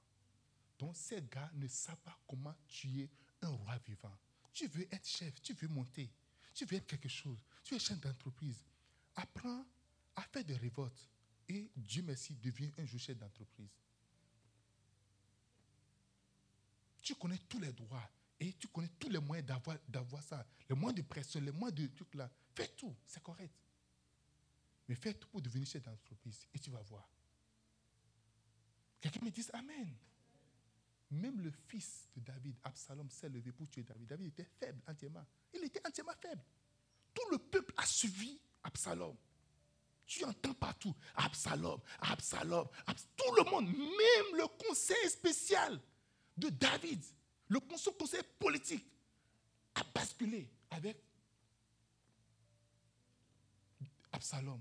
Donc 0.77 0.95
ces 0.95 1.21
gars 1.21 1.51
ne 1.55 1.67
savent 1.67 1.97
pas 1.97 2.17
comment 2.27 2.55
tuer 2.67 3.09
un 3.41 3.49
roi 3.49 3.77
vivant. 3.85 4.17
Tu 4.53 4.67
veux 4.67 4.87
être 4.93 5.07
chef, 5.07 5.41
tu 5.41 5.53
veux 5.53 5.67
monter, 5.67 6.09
tu 6.53 6.65
veux 6.65 6.77
être 6.77 6.87
quelque 6.87 7.09
chose, 7.09 7.43
tu 7.63 7.75
es 7.75 7.79
chef 7.79 7.99
d'entreprise. 7.99 8.63
Apprends 9.15 9.65
à 10.15 10.21
faire 10.23 10.43
des 10.43 10.55
révoltes. 10.55 11.09
Et 11.47 11.69
Dieu 11.75 12.03
merci, 12.03 12.35
devient 12.35 12.71
un 12.77 12.85
jour 12.85 12.99
chef 12.99 13.17
d'entreprise. 13.17 13.71
Tu 17.01 17.15
connais 17.15 17.39
tous 17.49 17.59
les 17.59 17.71
droits 17.71 18.07
Et 18.39 18.53
tu 18.53 18.67
connais 18.67 18.89
tous 18.99 19.09
les 19.09 19.19
moyens 19.19 19.47
d'avoir, 19.47 19.77
d'avoir 19.87 20.23
ça. 20.23 20.45
Les 20.69 20.75
moyens 20.75 21.01
de 21.01 21.07
pression, 21.07 21.41
les 21.41 21.51
moyens 21.51 21.79
de 21.79 21.87
trucs 21.87 22.13
là. 22.15 22.29
Fais 22.55 22.67
tout, 22.67 22.95
c'est 23.05 23.21
correct. 23.21 23.53
Mais 24.89 24.95
fais 24.95 25.13
tout 25.13 25.27
pour 25.29 25.39
devenir 25.39 25.67
chef 25.67 25.83
d'entreprise 25.83 26.47
et 26.51 26.57
tu 26.57 26.71
vas 26.71 26.81
voir. 26.81 27.07
Quelqu'un 28.99 29.23
me 29.23 29.29
dit 29.29 29.45
Amen. 29.53 29.95
Même 31.11 31.41
le 31.41 31.51
fils 31.51 32.09
de 32.15 32.21
David, 32.21 32.55
Absalom, 32.63 33.09
s'est 33.09 33.29
levé 33.29 33.51
pour 33.51 33.67
tuer 33.67 33.83
David. 33.83 34.07
David 34.07 34.27
était 34.27 34.49
faible 34.59 34.81
entièrement. 34.87 35.25
Il 35.53 35.63
était 35.63 35.81
entièrement 35.87 36.13
faible. 36.19 36.43
Tout 37.13 37.29
le 37.31 37.37
peuple 37.37 37.73
a 37.77 37.85
suivi 37.85 38.39
Absalom. 38.63 39.15
Tu 40.07 40.25
entends 40.25 40.55
partout 40.55 40.95
Absalom, 41.15 41.79
Absalom, 42.01 42.67
Absalom. 42.87 43.15
Tout 43.15 43.35
le 43.35 43.43
monde, 43.51 43.67
même 43.67 44.37
le 44.37 44.47
conseil 44.65 45.09
spécial 45.09 45.79
de 46.35 46.49
David, 46.49 47.03
le 47.47 47.59
conseil 47.59 48.23
politique, 48.39 48.85
a 49.75 49.83
basculé 49.93 50.49
avec 50.71 50.97
Absalom. 54.11 54.59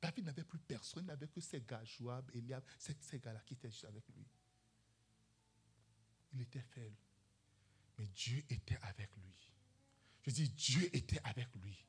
David 0.00 0.24
n'avait 0.24 0.44
plus 0.44 0.58
personne, 0.58 1.04
il 1.04 1.08
n'avait 1.08 1.28
que 1.28 1.40
ses 1.40 1.60
gars, 1.60 1.84
Joab, 1.84 2.30
Eliab, 2.34 2.64
ces, 2.78 2.96
ces 3.00 3.18
gars-là 3.18 3.40
qui 3.44 3.54
étaient 3.54 3.70
juste 3.70 3.84
avec 3.84 4.04
lui. 4.08 4.26
Il 6.32 6.40
était 6.40 6.62
faible. 6.62 6.96
Mais 7.98 8.06
Dieu 8.06 8.42
était 8.48 8.78
avec 8.82 9.14
lui. 9.16 9.52
Je 10.22 10.30
dis, 10.30 10.48
Dieu 10.50 10.94
était 10.94 11.20
avec 11.24 11.48
lui. 11.56 11.84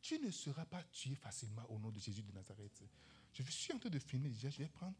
Tu 0.00 0.18
ne 0.18 0.30
seras 0.30 0.64
pas 0.66 0.82
tué 0.84 1.14
facilement 1.14 1.64
au 1.70 1.78
nom 1.78 1.90
de 1.90 1.98
Jésus 1.98 2.22
de 2.22 2.32
Nazareth. 2.32 2.82
Je 3.32 3.42
suis 3.42 3.72
en 3.72 3.78
train 3.78 3.90
de 3.90 3.98
finir 3.98 4.30
déjà. 4.30 4.50
Je 4.50 4.58
vais 4.58 4.68
prendre. 4.68 4.96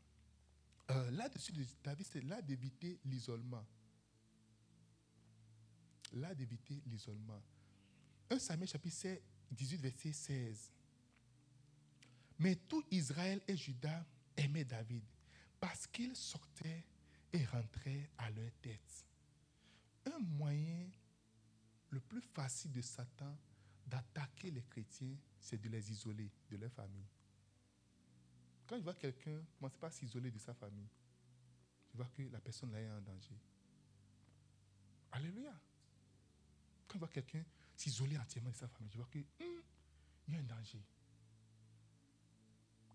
Euh, 0.90 1.10
là-dessus 1.12 1.52
de 1.52 1.64
David, 1.82 2.06
c'est 2.06 2.22
là 2.22 2.40
d'éviter 2.40 2.98
l'isolement. 3.04 3.64
Là 6.12 6.34
d'éviter 6.34 6.82
l'isolement. 6.86 7.42
1 8.30 8.38
Samuel 8.38 8.68
chapitre 8.68 9.20
18, 9.50 9.76
verset 9.80 10.12
16. 10.12 10.72
Mais 12.38 12.54
tout 12.54 12.84
Israël 12.90 13.40
et 13.48 13.56
Juda 13.56 14.06
aimaient 14.36 14.64
David 14.64 15.04
parce 15.60 15.86
qu'il 15.86 16.14
sortait 16.14 16.84
et 17.32 17.44
rentrait 17.46 18.10
à 18.18 18.30
leur 18.30 18.50
tête. 18.62 19.06
Un 20.06 20.18
moyen 20.20 20.88
le 21.90 22.00
plus 22.00 22.20
facile 22.20 22.72
de 22.72 22.80
Satan 22.80 23.36
d'attaquer 23.86 24.50
les 24.50 24.62
chrétiens, 24.62 25.16
c'est 25.40 25.60
de 25.60 25.68
les 25.68 25.90
isoler 25.90 26.30
de 26.50 26.56
leur 26.56 26.70
famille. 26.70 27.08
Quand 28.66 28.76
il 28.76 28.82
voit 28.82 28.94
quelqu'un 28.94 29.42
commencer 29.56 29.78
par 29.78 29.92
s'isoler 29.92 30.30
de 30.30 30.38
sa 30.38 30.52
famille, 30.52 30.88
tu 31.88 31.96
vois 31.96 32.08
que 32.08 32.22
la 32.22 32.40
personne 32.40 32.70
là 32.70 32.80
est 32.80 32.90
en 32.90 33.00
danger. 33.00 33.38
Alléluia. 35.12 35.58
Quand 36.86 36.96
il 36.96 36.98
voit 36.98 37.08
quelqu'un 37.08 37.44
s'isoler 37.74 38.18
entièrement 38.18 38.50
de 38.50 38.56
sa 38.56 38.68
famille, 38.68 38.90
tu 38.90 38.98
vois 38.98 39.06
que 39.06 39.18
il 40.28 40.34
y 40.34 40.36
a 40.36 40.40
un 40.40 40.42
danger. 40.42 40.84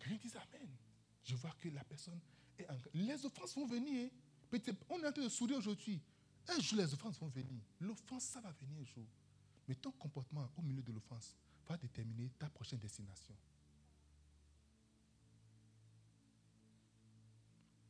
Quelqu'un 0.03 0.27
dit 0.27 0.37
Amen. 0.37 0.69
Je 1.23 1.35
vois 1.35 1.51
que 1.59 1.69
la 1.69 1.83
personne 1.83 2.19
est 2.57 2.69
en... 2.69 2.77
Les 2.93 3.25
offenses 3.25 3.55
vont 3.55 3.65
venir. 3.65 4.09
On 4.89 5.01
est 5.01 5.07
en 5.07 5.11
train 5.11 5.23
de 5.23 5.29
sourire 5.29 5.57
aujourd'hui. 5.57 6.01
Un 6.47 6.59
jour, 6.59 6.77
les 6.77 6.93
offenses 6.93 7.19
vont 7.19 7.29
venir. 7.29 7.61
L'offense, 7.79 8.23
ça 8.23 8.41
va 8.41 8.51
venir 8.51 8.81
un 8.81 8.85
jour. 8.85 9.07
Mais 9.67 9.75
ton 9.75 9.91
comportement 9.91 10.49
au 10.57 10.61
milieu 10.61 10.81
de 10.81 10.91
l'offense 10.91 11.35
va 11.67 11.77
déterminer 11.77 12.29
ta 12.37 12.49
prochaine 12.49 12.79
destination. 12.79 13.35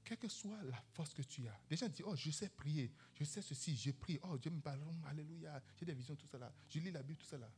Quelle 0.03 0.17
que 0.17 0.27
soit 0.27 0.61
la 0.63 0.79
force 0.93 1.13
que 1.13 1.21
tu 1.23 1.47
as, 1.47 1.59
des 1.69 1.75
gens 1.75 1.87
disent 1.87 2.05
Oh, 2.05 2.15
je 2.15 2.29
sais 2.29 2.49
prier, 2.49 2.91
je 3.15 3.23
sais 3.23 3.41
ceci, 3.41 3.75
je 3.75 3.91
prie, 3.91 4.19
oh, 4.23 4.37
Dieu 4.37 4.51
me 4.51 4.59
parle, 4.59 4.81
Alléluia, 5.07 5.61
j'ai 5.79 5.85
des 5.85 5.93
visions, 5.93 6.15
tout 6.15 6.27
cela, 6.27 6.53
je 6.69 6.79
lis 6.79 6.91
la 6.91 7.01
Bible, 7.01 7.17
tout 7.19 7.25
cela. 7.25 7.49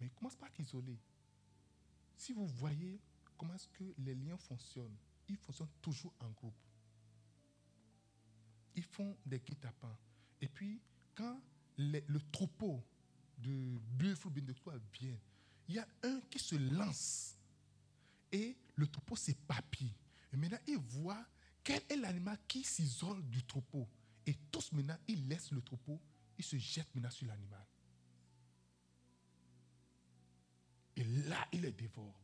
Mais 0.00 0.08
commence 0.10 0.34
pas 0.34 0.46
à 0.46 0.50
t'isoler. 0.50 0.98
Si 2.16 2.32
vous 2.32 2.46
voyez 2.46 2.98
comment 3.40 3.54
est-ce 3.54 3.68
que 3.68 3.94
les 3.96 4.14
liens 4.14 4.36
fonctionnent, 4.36 4.98
ils 5.26 5.38
fonctionnent 5.38 5.72
toujours 5.80 6.12
en 6.20 6.28
groupe. 6.28 6.54
Ils 8.76 8.82
font 8.82 9.16
des 9.24 9.40
guet-apens. 9.40 9.96
Et 10.42 10.48
puis, 10.48 10.78
quand 11.14 11.40
le 11.78 12.18
troupeau 12.30 12.84
de 13.38 13.78
buffles 13.96 14.26
ou 14.26 14.30
de 14.30 14.52
quoi 14.52 14.74
vient, 14.92 15.18
il 15.68 15.76
y 15.76 15.78
a 15.78 15.88
un 16.02 16.20
qui 16.28 16.38
se 16.38 16.54
lance 16.54 17.38
et 18.30 18.58
le 18.74 18.86
troupeau 18.86 19.16
s'épapille. 19.16 19.94
Et 20.34 20.36
maintenant, 20.36 20.58
il 20.66 20.76
voit 20.76 21.26
quel 21.64 21.80
est 21.88 21.96
l'animal 21.96 22.36
qui 22.46 22.62
s'isole 22.62 23.22
du 23.30 23.42
troupeau. 23.44 23.88
Et 24.26 24.34
tous 24.52 24.70
maintenant, 24.72 24.98
ils 25.08 25.26
laissent 25.26 25.50
le 25.50 25.62
troupeau, 25.62 25.98
ils 26.36 26.44
se 26.44 26.58
jettent 26.58 26.94
maintenant 26.94 27.10
sur 27.10 27.26
l'animal. 27.26 27.66
Et 30.96 31.04
là, 31.04 31.48
il 31.52 31.62
les 31.62 31.72
dévore. 31.72 32.20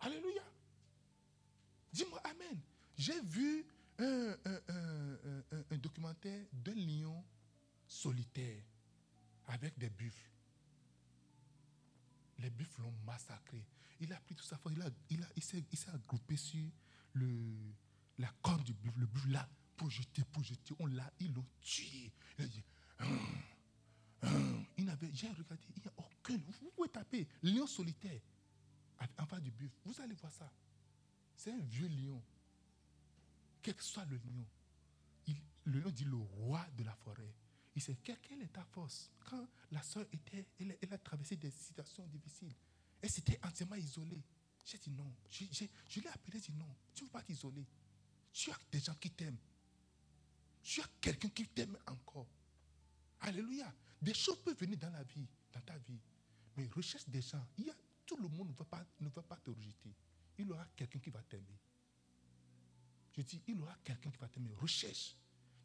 Alléluia. 0.00 0.42
Dis-moi 1.92 2.20
Amen. 2.24 2.60
J'ai 2.96 3.20
vu 3.20 3.66
un, 3.98 4.36
documentaire 5.78 6.44
d'un 6.52 6.74
lion 6.74 7.24
solitaire 7.86 8.62
avec 9.46 9.78
des 9.78 9.90
buffles. 9.90 10.30
Les 12.38 12.50
buffles 12.50 12.82
l'ont 12.82 12.94
massacré. 13.04 13.64
Il 14.00 14.12
a 14.12 14.20
pris 14.20 14.34
tout 14.34 14.44
sa 14.44 14.56
force, 14.58 14.74
il, 14.76 14.82
a, 14.82 14.90
il, 15.10 15.26
il 15.36 15.42
s'est 15.42 15.90
agroupé 15.92 16.36
sur 16.36 16.64
la 18.18 18.32
corne 18.42 18.62
du 18.62 18.74
buffle. 18.74 19.00
Le 19.00 19.06
buffle 19.06 19.30
l'a 19.30 19.48
projeté, 19.76 20.22
projeté. 20.24 20.74
On 20.78 20.86
l'a, 20.86 21.10
ils 21.20 21.32
l'ont 21.32 21.46
tué. 21.60 22.12
Il 22.38 22.44
a 22.44 22.48
dit, 22.48 22.62
hum, 23.00 23.18
hum. 24.22 24.64
il 24.76 24.84
n'avait, 24.84 25.10
j'ai 25.12 25.28
regardé, 25.28 25.64
il 25.76 25.82
n'y 25.82 25.88
a 25.88 25.92
aucun. 25.96 26.36
Vous 26.36 26.70
pouvez 26.76 26.88
taper 26.88 27.26
lion 27.42 27.66
solitaire 27.66 28.20
en 29.18 29.26
face 29.26 29.42
du 29.42 29.50
buffle. 29.50 29.76
Vous 29.84 30.00
allez 30.00 30.14
voir 30.14 30.32
ça. 30.32 30.50
C'est 31.36 31.52
un 31.52 31.58
vieux 31.58 31.88
lion. 31.88 32.22
Quel 33.62 33.74
que 33.74 33.82
soit 33.82 34.04
le 34.06 34.16
lion, 34.16 34.46
le 35.64 35.80
lion 35.80 35.90
dit 35.90 36.04
le 36.04 36.16
roi 36.16 36.66
de 36.76 36.84
la 36.84 36.94
forêt. 36.94 37.32
Il 37.74 37.82
sait 37.82 37.96
quelle 38.02 38.42
est 38.42 38.52
ta 38.52 38.64
force 38.64 39.10
Quand 39.20 39.46
la 39.70 39.82
soeur 39.82 40.04
était, 40.12 40.46
elle, 40.58 40.92
a 40.92 40.98
traversé 40.98 41.36
des 41.36 41.50
situations 41.50 42.06
difficiles, 42.06 42.52
elle 43.00 43.10
s'était 43.10 43.38
entièrement 43.44 43.76
isolée. 43.76 44.22
J'ai 44.64 44.78
dit 44.78 44.90
non. 44.90 45.14
Je, 45.30 45.44
l'ai 46.00 46.08
appelé, 46.08 46.40
j'ai 46.40 46.52
dit 46.52 46.58
non. 46.58 46.74
Tu 46.94 47.04
ne 47.04 47.08
veux 47.08 47.12
pas 47.12 47.22
t'isoler. 47.22 47.64
Tu 48.32 48.50
as 48.50 48.58
des 48.72 48.80
gens 48.80 48.94
qui 48.94 49.10
t'aiment. 49.10 49.38
Tu 50.62 50.80
as 50.80 50.88
quelqu'un 51.00 51.28
qui 51.28 51.46
t'aime 51.46 51.78
encore. 51.86 52.26
Alléluia. 53.20 53.72
Des 54.00 54.14
choses 54.14 54.42
peuvent 54.42 54.58
venir 54.58 54.78
dans 54.78 54.90
la 54.90 55.02
vie, 55.04 55.26
dans 55.52 55.60
ta 55.60 55.76
vie. 55.78 56.00
Mais 56.56 56.66
recherche 56.74 57.08
des 57.08 57.22
gens. 57.22 57.46
Il 57.56 57.66
y 57.66 57.70
a, 57.70 57.74
tout 58.08 58.16
le 58.16 58.28
monde 58.28 58.48
ne 58.48 58.54
va, 58.54 58.64
pas, 58.64 58.84
ne 59.00 59.08
va 59.10 59.22
pas 59.22 59.36
te 59.36 59.50
rejeter. 59.50 59.94
Il 60.38 60.46
y 60.46 60.50
aura 60.50 60.66
quelqu'un 60.74 60.98
qui 60.98 61.10
va 61.10 61.22
t'aimer. 61.22 61.60
Je 63.14 63.20
dis, 63.22 63.42
il 63.46 63.56
y 63.56 63.60
aura 63.60 63.76
quelqu'un 63.84 64.10
qui 64.10 64.18
va 64.18 64.28
t'aimer. 64.28 64.50
Recherche. 64.54 65.14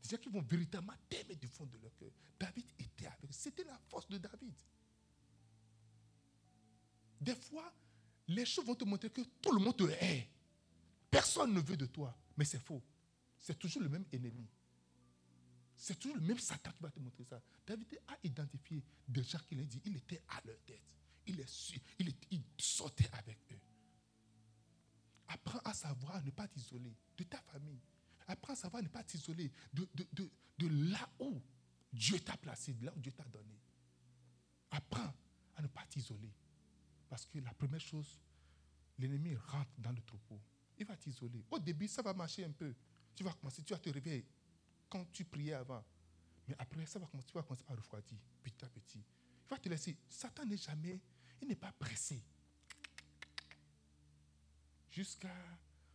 Gens 0.04 0.18
qui 0.18 0.30
vont 0.30 0.42
véritablement 0.42 0.94
t'aimer 1.08 1.36
du 1.36 1.48
fond 1.48 1.66
de 1.66 1.78
leur 1.78 1.96
cœur. 1.96 2.12
David 2.38 2.66
était 2.78 3.06
avec 3.06 3.34
C'était 3.34 3.64
la 3.64 3.80
force 3.88 4.10
de 4.10 4.18
David. 4.18 4.54
Des 7.22 7.36
fois, 7.36 7.74
les 8.28 8.46
choses 8.46 8.66
vont 8.66 8.76
te 8.76 8.84
montrer 8.84 9.10
que 9.10 9.22
tout 9.42 9.54
le 9.54 9.60
monde 9.60 9.78
te 9.78 9.84
hait. 9.84 10.28
Personne 11.10 11.54
ne 11.54 11.62
veut 11.62 11.78
de 11.78 11.86
toi. 11.86 12.14
Mais 12.36 12.44
c'est 12.44 12.60
faux. 12.60 12.82
C'est 13.40 13.58
toujours 13.58 13.84
le 13.84 13.90
même 13.90 14.06
ennemi. 14.12 14.46
C'est 15.78 15.98
toujours 15.98 16.18
le 16.18 16.24
même 16.24 16.40
Satan 16.40 16.72
qui 16.72 16.84
va 16.84 16.92
te 16.92 17.00
montrer 17.00 17.24
ça. 17.24 17.42
David 17.66 18.00
a 18.08 18.18
identifié 18.24 18.84
des 19.08 19.24
gens 19.24 19.40
qui 19.48 19.56
l'ont 19.56 19.64
dit, 19.64 19.82
il 19.86 19.96
était 19.96 20.22
à 20.28 20.42
leur 20.46 20.60
tête. 20.66 20.82
Il, 21.26 21.40
est 21.40 21.88
il, 22.30 22.44
avec 23.14 23.40
eux. 23.52 23.60
Apprends 25.28 25.60
à 25.60 25.74
savoir 25.74 26.24
ne 26.24 26.32
pas 26.32 26.48
t'isoler 26.48 26.96
de 27.18 27.24
ta 27.24 27.42
famille, 27.42 27.80
Apprends 28.28 28.54
à 28.54 28.56
savoir 28.56 28.84
ne 28.84 28.88
pas 28.88 29.04
t'isoler 29.04 29.52
de, 29.74 29.88
de, 29.94 30.68
là 30.68 31.10
où 31.20 31.42
Dieu 31.92 32.20
t'a 32.20 32.38
placé, 32.38 32.74
de 32.74 32.86
là 32.86 32.94
où 32.96 33.00
Dieu 33.00 33.12
t'a 33.12 33.26
donné. 33.26 33.60
Apprends 34.72 35.14
à 35.56 35.62
ne 35.62 35.68
pas 35.68 35.86
t'isoler. 35.88 36.32
Parce 37.10 37.26
que 37.26 37.40
la 37.40 37.54
première 37.54 37.82
chose, 37.82 38.20
l'ennemi 38.98 39.36
rentre 39.36 39.72
dans 39.78 39.92
le 39.92 40.02
troupeau. 40.02 40.40
Il 40.78 40.86
va 40.86 40.96
t'isoler. 40.96 41.44
Au 41.52 41.60
début, 41.60 41.88
ça 41.88 42.02
va 42.02 42.14
marcher 42.14 42.44
un 42.46 42.52
peu. 42.52 42.74
Tu 43.16 43.24
vas 43.24 43.34
commencer, 43.34 43.62
tu 43.62 43.74
vas 43.74 43.80
te 43.80 43.90
réveiller 43.90 44.26
quand 44.90 45.06
tu 45.12 45.26
priais 45.26 45.54
avant. 45.54 45.84
Mais 46.48 46.56
après, 46.58 46.86
ça 46.86 47.00
va 47.00 47.06
commencer, 47.08 47.28
tu 47.28 47.34
vas 47.34 47.44
commencer 47.44 47.66
à 47.68 47.76
refroidir 47.76 48.18
petit 48.42 48.66
à 48.66 48.70
petit. 48.70 49.00
Il 49.00 49.50
va 49.50 49.58
te 49.58 49.70
laisser. 49.70 49.98
Satan 50.10 50.46
n'est 50.46 50.58
jamais, 50.58 51.00
il 51.44 51.50
n'est 51.50 51.56
pas 51.56 51.72
pressé. 51.74 52.22
Jusqu'à, 54.90 55.34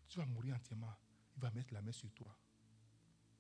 tu 0.09 0.18
vas 0.18 0.26
mourir 0.26 0.57
entièrement 0.57 0.94
il 1.38 1.42
va 1.42 1.51
mettre 1.53 1.72
la 1.72 1.80
main 1.80 1.92
sur 1.92 2.11
toi 2.11 2.36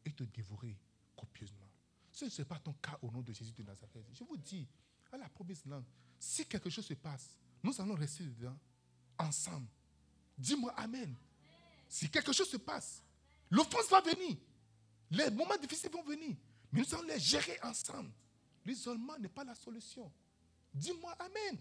et 0.04 0.12
te 0.12 0.22
dévorer 0.22 0.78
copieusement. 1.16 1.68
Ce 2.12 2.26
n'est 2.26 2.44
pas 2.44 2.58
ton 2.60 2.72
cas 2.74 2.96
au 3.02 3.10
nom 3.10 3.22
de 3.22 3.32
Jésus 3.32 3.52
de 3.52 3.62
Nazareth. 3.64 4.06
Je 4.12 4.22
vous 4.22 4.36
dis, 4.36 4.68
à 5.10 5.16
la 5.16 5.28
promesse 5.28 5.64
langue, 5.66 5.84
si 6.18 6.46
quelque 6.46 6.70
chose 6.70 6.86
se 6.86 6.94
passe, 6.94 7.36
nous 7.62 7.78
allons 7.80 7.94
rester 7.94 8.24
dedans 8.24 8.56
ensemble. 9.18 9.66
Dis-moi 10.36 10.72
Amen. 10.76 11.14
Si 11.88 12.08
quelque 12.08 12.32
chose 12.32 12.48
se 12.48 12.56
passe, 12.56 13.02
l'offense 13.50 13.88
va 13.90 14.00
venir. 14.00 14.36
Les 15.10 15.30
moments 15.30 15.56
difficiles 15.56 15.90
vont 15.90 16.04
venir. 16.04 16.36
Mais 16.70 16.82
nous 16.82 16.94
allons 16.94 17.08
les 17.08 17.18
gérer 17.18 17.58
ensemble. 17.64 18.12
L'isolement 18.64 19.18
n'est 19.18 19.28
pas 19.28 19.42
la 19.42 19.56
solution. 19.56 20.12
Dis-moi 20.72 21.12
Amen. 21.18 21.58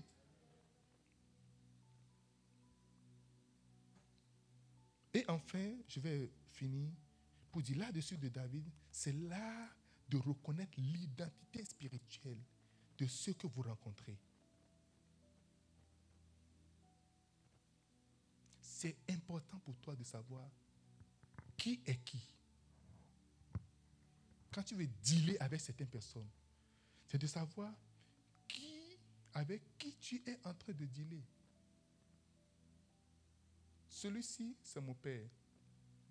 Et 5.18 5.26
enfin, 5.30 5.74
je 5.88 6.00
vais 6.00 6.30
finir 6.52 6.92
pour 7.52 7.64
dire 7.64 7.80
là-dessus 7.80 8.20
de 8.20 8.30
David, 8.30 8.70
c'est 8.92 9.14
là 9.14 9.68
de 10.08 10.18
reconnaître 10.18 10.80
l'identité 10.80 11.66
spirituelle 11.66 12.38
de 13.00 13.08
ceux 13.08 13.34
que 13.34 13.48
vous 13.48 13.64
rencontrez. 13.64 14.16
C'est 18.62 18.96
important 19.10 19.58
pour 19.62 19.76
toi 19.78 19.96
de 19.96 20.04
savoir 20.04 20.48
qui 21.58 21.82
est 21.88 21.98
qui. 22.04 22.22
Quand 24.52 24.62
tu 24.62 24.76
veux 24.76 24.86
dealer 24.86 25.38
avec 25.40 25.62
certaines 25.62 25.88
personnes, 25.88 26.30
c'est 27.08 27.18
de 27.18 27.26
savoir 27.26 27.74
qui, 28.48 29.00
avec 29.34 29.64
qui 29.80 29.96
tu 29.96 30.22
es 30.28 30.40
en 30.44 30.54
train 30.54 30.74
de 30.74 30.86
dealer. 30.86 31.24
Celui-ci, 33.98 34.56
c'est 34.62 34.80
mon 34.80 34.94
père. 34.94 35.28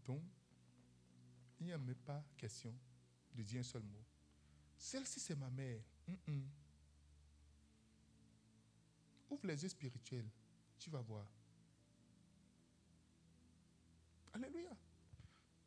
Donc, 0.05 0.21
il 1.61 1.67
n'y 1.67 1.73
a 1.73 1.79
même 1.79 1.95
pas 1.95 2.21
question 2.37 2.75
de 3.33 3.45
dire 3.45 3.61
un 3.61 3.63
seul 3.63 3.85
mot. 3.85 4.05
Celle-ci, 4.77 5.21
c'est 5.21 5.37
ma 5.37 5.49
mère. 5.51 5.81
Ouvre 9.31 9.47
les 9.47 9.63
yeux 9.63 9.69
spirituels. 9.69 10.29
Tu 10.77 10.91
vas 10.91 11.01
voir. 11.01 11.31
Alléluia. 14.33 14.77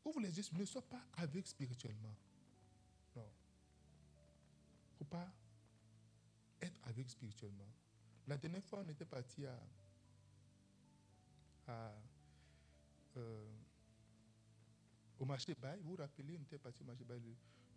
Ouvre 0.03 0.19
les 0.19 0.37
yeux. 0.37 0.43
Ne 0.51 0.65
sois 0.65 0.81
pas 0.81 1.07
avec 1.15 1.47
spirituellement. 1.47 2.17
Non. 3.15 3.31
Il 3.31 4.91
ne 4.91 4.97
faut 4.97 5.05
pas 5.05 5.31
être 6.61 6.81
avec 6.83 7.09
spirituellement. 7.09 7.69
La 8.27 8.35
dernière 8.35 8.65
fois, 8.65 8.83
on 8.85 8.89
était 8.89 9.05
parti 9.05 9.45
à, 9.45 9.57
euh, 13.19 13.45
au 15.19 15.25
marché 15.25 15.55
bail. 15.55 15.79
Vous 15.81 15.91
vous 15.91 15.95
rappelez, 15.97 16.37
on 16.37 16.43
était 16.43 16.57
parti 16.57 16.81
au 16.81 16.85
marché 16.85 17.03
bail 17.03 17.21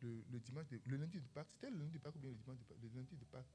le, 0.03 0.41
dimanche, 0.41 0.67
le 0.87 0.97
lundi 0.97 1.21
de 1.21 1.27
Pâques. 1.27 1.49
C'était 1.53 1.71
le 1.71 1.79
lundi 1.79 1.93
de 1.93 1.99
Pâques 1.99 2.17
ou 2.17 2.19
bien 2.19 2.31
le 2.31 2.37
dimanche 2.37 2.59
de 2.59 2.65
Pâques? 2.65 2.79
Le 2.83 2.89
lundi 2.89 3.17
de 3.17 3.25
Pâques. 3.25 3.47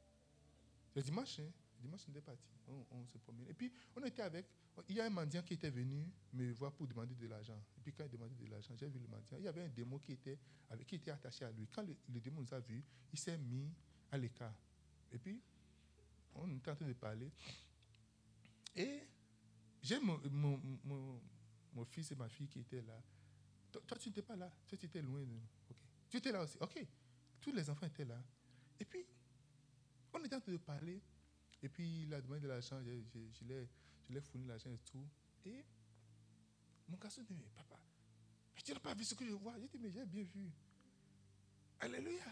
Le 0.95 1.01
dimanche, 1.01 1.39
hein, 1.39 1.51
le 1.77 1.81
dimanche, 1.81 2.01
on 2.07 2.11
était 2.11 2.21
parti. 2.21 2.43
On, 2.91 3.05
se 3.05 3.17
promène. 3.19 3.47
Et 3.47 3.53
puis, 3.53 3.71
on 3.95 4.03
était 4.03 4.21
avec. 4.21 4.45
Il 4.89 4.95
y 4.95 5.01
a 5.01 5.05
un 5.05 5.09
mendiant 5.09 5.41
qui 5.41 5.53
était 5.53 5.69
venu 5.69 6.05
me 6.33 6.51
voir 6.53 6.71
pour 6.73 6.87
demander 6.87 7.15
de 7.15 7.27
l'argent. 7.27 7.57
Et 7.77 7.81
puis, 7.81 7.93
quand 7.93 8.03
il 8.05 8.11
demandait 8.11 8.35
de 8.35 8.45
l'argent, 8.49 8.73
j'ai 8.75 8.87
vu 8.87 8.99
le 8.99 9.07
mendiant. 9.07 9.37
Il 9.37 9.43
y 9.43 9.47
avait 9.47 9.63
un 9.63 9.69
démon 9.69 9.99
qui 9.99 10.13
était, 10.13 10.37
avec, 10.69 10.85
qui 10.85 10.95
était 10.95 11.11
attaché 11.11 11.45
à 11.45 11.51
lui. 11.51 11.67
Quand 11.73 11.83
le, 11.83 12.19
démon 12.19 12.41
nous 12.41 12.53
a 12.53 12.59
vus, 12.59 12.83
il 13.13 13.19
s'est 13.19 13.37
mis 13.37 13.71
à 14.11 14.17
l'écart. 14.17 14.53
Et 15.11 15.17
puis, 15.17 15.41
on 16.35 16.51
était 16.55 16.71
en 16.71 16.75
train 16.75 16.87
de 16.87 16.93
parler. 16.93 17.31
Et 18.75 19.07
j'ai 19.81 19.99
mon, 19.99 20.19
fils 21.85 22.11
et 22.11 22.15
ma 22.15 22.29
fille 22.29 22.47
qui 22.47 22.59
étaient 22.59 22.81
là. 22.81 23.01
Toi, 23.71 23.97
tu 23.99 24.09
n'étais 24.09 24.21
pas 24.21 24.35
là. 24.35 24.51
Toi, 24.67 24.77
tu 24.77 24.85
étais 24.85 25.01
loin 25.01 25.19
de 25.21 25.25
nous. 25.25 25.41
Tu 26.09 26.17
étais 26.17 26.31
là 26.31 26.43
aussi. 26.43 26.57
OK. 26.59 26.85
Tous 27.41 27.51
les 27.51 27.69
enfants 27.69 27.85
étaient 27.85 28.05
là. 28.05 28.21
Et 28.79 28.85
puis, 28.85 29.05
on 30.13 30.23
était 30.23 30.35
en 30.35 30.41
train 30.41 30.51
de 30.51 30.57
parler. 30.57 31.01
Et 31.61 31.69
puis, 31.69 32.03
il 32.03 32.13
a 32.13 32.21
demandé 32.21 32.41
de 32.41 32.47
l'argent. 32.47 32.81
Je, 32.83 32.91
je, 33.13 33.19
je 33.39 34.13
l'ai 34.13 34.21
fourni 34.21 34.47
l'argent 34.47 34.69
et 34.69 34.79
tout. 34.79 35.07
Et 35.45 35.63
mon 36.87 36.97
garçon 36.97 37.21
dit, 37.23 37.35
mais 37.35 37.49
papa, 37.55 37.79
mais 38.55 38.61
tu 38.61 38.71
n'as 38.73 38.79
pas 38.79 38.93
vu 38.93 39.03
ce 39.03 39.13
que 39.13 39.25
je 39.25 39.33
vois? 39.33 39.53
J'ai 39.59 39.67
dit, 39.67 39.77
mais 39.79 39.91
j'ai 39.91 40.05
bien 40.05 40.23
vu. 40.23 40.49
Alléluia. 41.79 42.25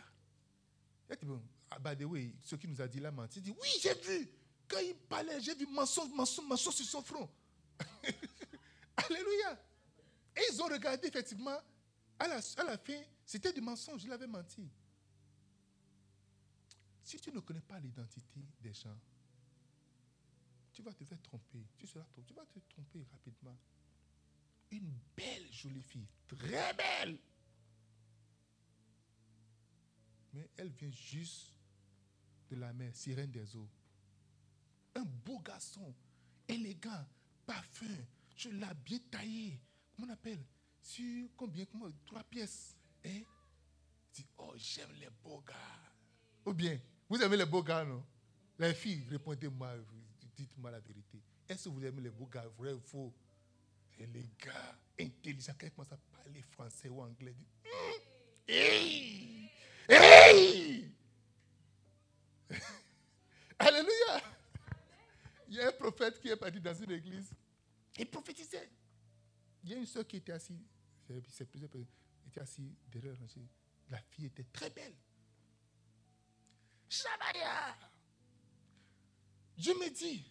Il 1.09 1.17
dit, 1.17 1.25
bon, 1.25 1.41
ah, 1.69 1.79
by 1.79 1.95
the 1.95 2.07
way, 2.07 2.33
ce 2.41 2.55
qu'il 2.55 2.69
nous 2.69 2.81
a 2.81 2.87
dit 2.87 2.99
là, 2.99 3.11
menti. 3.11 3.39
Il 3.39 3.43
dit, 3.43 3.51
oui, 3.51 3.69
j'ai 3.81 3.93
vu. 3.93 4.29
Quand 4.67 4.79
il 4.79 4.95
parlait, 4.95 5.39
j'ai 5.41 5.53
vu 5.53 5.67
mensonge, 5.67 6.09
mensonge, 6.11 6.47
mensonge 6.47 6.73
sur 6.73 6.85
son 6.85 7.01
front. 7.03 7.29
Alléluia. 9.09 9.59
Et 10.35 10.41
ils 10.51 10.61
ont 10.61 10.67
regardé, 10.67 11.07
effectivement, 11.07 11.57
à 12.19 12.27
la, 12.27 12.39
à 12.57 12.63
la 12.63 12.77
fin, 12.77 13.01
c'était 13.25 13.53
du 13.53 13.61
mensonge, 13.61 14.03
il 14.03 14.11
avait 14.11 14.27
menti. 14.27 14.69
Si 17.03 17.19
tu 17.19 17.31
ne 17.31 17.39
connais 17.39 17.61
pas 17.61 17.79
l'identité 17.79 18.41
des 18.59 18.73
gens, 18.73 18.97
tu 20.71 20.81
vas 20.81 20.93
te 20.93 21.05
faire 21.05 21.21
tromper. 21.21 21.65
Tu, 21.77 21.87
seras, 21.87 22.05
tu 22.25 22.33
vas 22.33 22.45
te 22.45 22.59
tromper 22.67 23.05
rapidement. 23.11 23.55
Une 24.71 24.91
belle, 25.15 25.51
jolie 25.51 25.83
fille, 25.83 26.07
très 26.27 26.73
belle. 26.73 27.17
Mais 30.33 30.49
elle 30.57 30.69
vient 30.69 30.91
juste 30.91 31.53
de 32.49 32.57
la 32.57 32.73
mer, 32.73 32.93
sirène 32.95 33.31
des 33.31 33.55
eaux. 33.55 33.69
Un 34.95 35.03
beau 35.03 35.39
garçon, 35.39 35.93
élégant, 36.47 37.05
parfum, 37.45 38.05
je 38.35 38.49
l'ai 38.49 38.73
bien 38.85 38.99
taillé. 39.09 39.59
Comment 39.95 40.09
on 40.09 40.13
appelle? 40.13 40.43
Sur 40.81 41.29
combien? 41.35 41.65
Comment, 41.65 41.89
Trois 42.05 42.23
pièces. 42.23 42.75
Hein? 43.05 43.21
Dis, 44.13 44.25
oh, 44.37 44.53
j'aime 44.55 44.93
les 44.99 45.09
beaux 45.23 45.41
gars. 45.41 45.53
Ou 46.45 46.53
bien, 46.53 46.79
vous 47.09 47.21
aimez 47.21 47.37
les 47.37 47.45
beaux 47.45 47.63
gars, 47.63 47.83
non? 47.83 48.03
Les 48.59 48.73
filles, 48.73 49.05
répondez-moi, 49.09 49.75
dites-moi 50.35 50.71
la 50.71 50.79
vérité. 50.79 51.21
Est-ce 51.47 51.65
que 51.65 51.69
vous 51.69 51.83
aimez 51.85 52.01
les 52.01 52.09
beaux 52.09 52.27
gars, 52.27 52.45
vrai 52.57 52.73
ou 52.73 52.79
faux 52.79 53.13
les 53.99 54.29
gars 54.43 54.75
intelligents, 54.99 55.53
quand 55.59 55.67
ils 55.67 55.71
commencent 55.71 55.91
à 55.93 55.97
parler 56.17 56.41
français 56.51 56.89
ou 56.89 57.01
anglais, 57.01 57.33
disent, 57.33 57.53
hum, 57.65 58.01
hey, 58.47 59.49
hey! 59.87 60.91
Alléluia! 63.59 64.21
Il 65.47 65.55
y 65.55 65.61
a 65.61 65.69
un 65.69 65.71
prophète 65.71 66.19
qui 66.19 66.29
est 66.29 66.35
parti 66.35 66.59
dans 66.59 66.73
une 66.73 66.91
église. 66.91 67.31
Il 67.97 68.09
prophétisait. 68.09 68.69
Il 69.63 69.69
y 69.69 69.73
a 69.73 69.77
une 69.77 69.85
soeur 69.85 70.05
qui 70.05 70.17
était 70.17 70.33
assise, 70.33 70.61
c'est 71.29 71.45
plusieurs 71.45 71.69
personnes, 71.69 71.87
était 72.27 72.41
assise 72.41 72.71
derrière 72.91 73.15
la 73.89 73.97
fille 74.01 74.25
était 74.25 74.45
très 74.45 74.69
belle. 74.69 74.95
Shabaya! 76.89 77.75
Je 79.57 79.71
me 79.71 79.89
dis, 79.89 80.25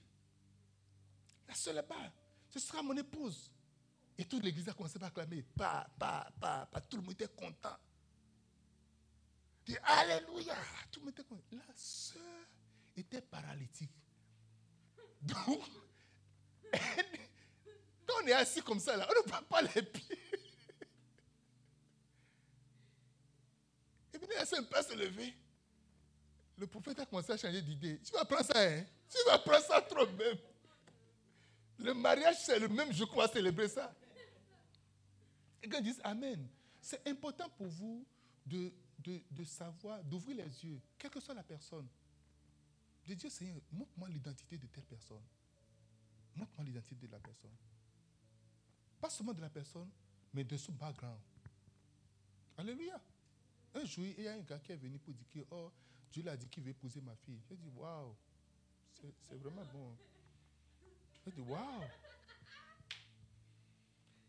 la 1.48 1.54
seule 1.54 1.76
là-bas, 1.76 2.12
ce 2.48 2.58
sera 2.58 2.82
mon 2.82 2.96
épouse. 2.96 3.50
Et 4.16 4.24
toute 4.24 4.44
l'église 4.44 4.68
a 4.68 4.74
commencé 4.74 5.02
à 5.02 5.06
acclamer. 5.06 5.42
Pas, 5.42 5.88
pas, 5.98 6.30
pas, 6.40 6.66
pas. 6.66 6.80
Tout 6.80 6.98
le 6.98 7.02
monde 7.02 7.12
était 7.12 7.28
content. 7.28 7.76
Dit 9.66 9.76
Alléluia. 9.82 10.56
Tout 10.90 11.00
le 11.00 11.06
monde 11.06 11.14
était 11.14 11.24
content. 11.24 11.56
La 11.56 11.74
soeur 11.74 12.46
était 12.96 13.22
paralytique. 13.22 13.90
Donc, 15.22 15.62
quand 18.06 18.14
on 18.22 18.26
est 18.26 18.32
assis 18.32 18.62
comme 18.62 18.80
ça, 18.80 18.96
là, 18.96 19.08
on 19.08 19.26
ne 19.26 19.30
prend 19.30 19.42
pas 19.42 19.62
les 19.62 19.82
pieds. 19.82 20.18
Et 24.12 24.18
puis, 24.18 24.28
elle 24.38 24.46
s'est 24.46 24.62
pas 24.62 24.82
se 24.82 24.94
lever. 24.94 25.34
Le 26.56 26.66
prophète 26.66 26.98
a 27.00 27.06
commencé 27.06 27.32
à 27.32 27.36
changer 27.36 27.62
d'idée. 27.62 28.00
Tu 28.04 28.12
vas 28.12 28.24
prendre 28.24 28.44
ça, 28.44 28.60
hein? 28.60 28.84
Tu 29.10 29.18
vas 29.26 29.38
prendre 29.38 29.64
ça 29.64 29.80
trop 29.82 30.06
même. 30.06 30.38
Le 31.78 31.94
mariage, 31.94 32.36
c'est 32.44 32.58
le 32.58 32.68
même 32.68 32.92
jour 32.92 33.10
qu'on 33.10 33.18
va 33.18 33.28
célébrer 33.28 33.68
ça. 33.68 33.92
Et 35.62 35.68
quand 35.68 35.78
ils 35.78 35.84
disent 35.84 36.00
Amen, 36.04 36.46
c'est 36.80 37.06
important 37.08 37.48
pour 37.50 37.66
vous 37.66 38.06
de, 38.46 38.72
de, 38.98 39.20
de 39.30 39.44
savoir, 39.44 40.02
d'ouvrir 40.04 40.36
les 40.36 40.64
yeux, 40.64 40.80
quelle 40.98 41.10
que 41.10 41.20
soit 41.20 41.34
la 41.34 41.42
personne 41.42 41.88
de 43.06 43.14
dire, 43.14 43.30
Seigneur, 43.30 43.56
montre-moi 43.72 44.08
l'identité 44.08 44.56
de 44.56 44.66
telle 44.66 44.84
personne. 44.84 45.22
Montre-moi 46.36 46.64
l'identité 46.66 47.06
de 47.06 47.12
la 47.12 47.18
personne. 47.18 47.50
Pas 49.04 49.10
seulement 49.10 49.34
de 49.34 49.42
la 49.42 49.50
personne, 49.50 49.90
mais 50.32 50.44
de 50.44 50.56
son 50.56 50.72
background. 50.72 51.20
Alléluia. 52.56 52.98
Un 53.74 53.84
jour, 53.84 54.06
il 54.06 54.22
y 54.22 54.26
a 54.26 54.32
un 54.32 54.40
gars 54.40 54.58
qui 54.58 54.72
est 54.72 54.76
venu 54.76 54.98
pour 54.98 55.12
dire 55.12 55.28
que 55.28 55.40
oh, 55.50 55.70
Dieu 56.10 56.22
l'a 56.22 56.38
dit 56.38 56.48
qu'il 56.48 56.62
veut 56.62 56.70
épouser 56.70 57.02
ma 57.02 57.14
fille. 57.16 57.38
J'ai 57.46 57.54
dit, 57.54 57.68
waouh, 57.76 58.16
c'est 59.20 59.36
vraiment 59.36 59.66
bon. 59.74 59.94
J'ai 61.22 61.32
dit, 61.32 61.40
waouh. 61.42 61.82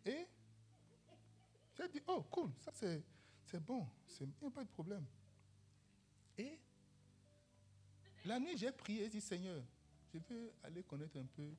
Et 0.07 0.27
j'ai 1.77 1.87
dit, 1.87 2.01
oh, 2.07 2.23
cool, 2.29 2.51
ça 2.59 2.73
c'est 2.73 3.01
bon, 3.61 3.87
il 4.19 4.27
n'y 4.41 4.47
a 4.47 4.51
pas 4.51 4.65
de 4.65 4.69
problème. 4.71 5.05
Et 6.37 6.59
la 8.25 8.41
nuit, 8.41 8.57
j'ai 8.57 8.73
prié 8.73 9.05
et 9.05 9.09
dit, 9.09 9.21
Seigneur, 9.21 9.63
je 10.13 10.19
veux 10.19 10.51
aller 10.63 10.83
connaître 10.83 11.17
un 11.17 11.27
peu 11.27 11.49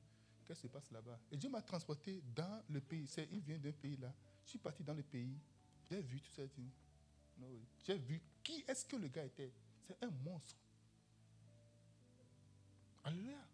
ce 0.55 0.61
qui 0.61 0.67
se 0.67 0.71
passe 0.71 0.91
là-bas. 0.91 1.19
Et 1.31 1.37
Dieu 1.37 1.49
m'a 1.49 1.61
transporté 1.61 2.21
dans 2.35 2.63
le 2.69 2.81
pays. 2.81 3.09
Il 3.31 3.41
vient 3.41 3.57
d'un 3.57 3.71
pays 3.71 3.97
là. 3.97 4.13
Je 4.43 4.51
suis 4.51 4.59
parti 4.59 4.83
dans 4.83 4.93
le 4.93 5.03
pays. 5.03 5.37
J'ai 5.89 6.01
vu 6.01 6.21
tout 6.21 6.31
ça. 6.31 6.43
J'ai 7.85 7.97
vu 7.97 8.21
qui 8.43 8.63
est-ce 8.67 8.85
que 8.85 8.95
le 8.95 9.07
gars 9.07 9.25
était. 9.25 9.51
C'est 9.85 10.03
un 10.03 10.09
monstre. 10.09 10.55
Alléluia. 13.03 13.47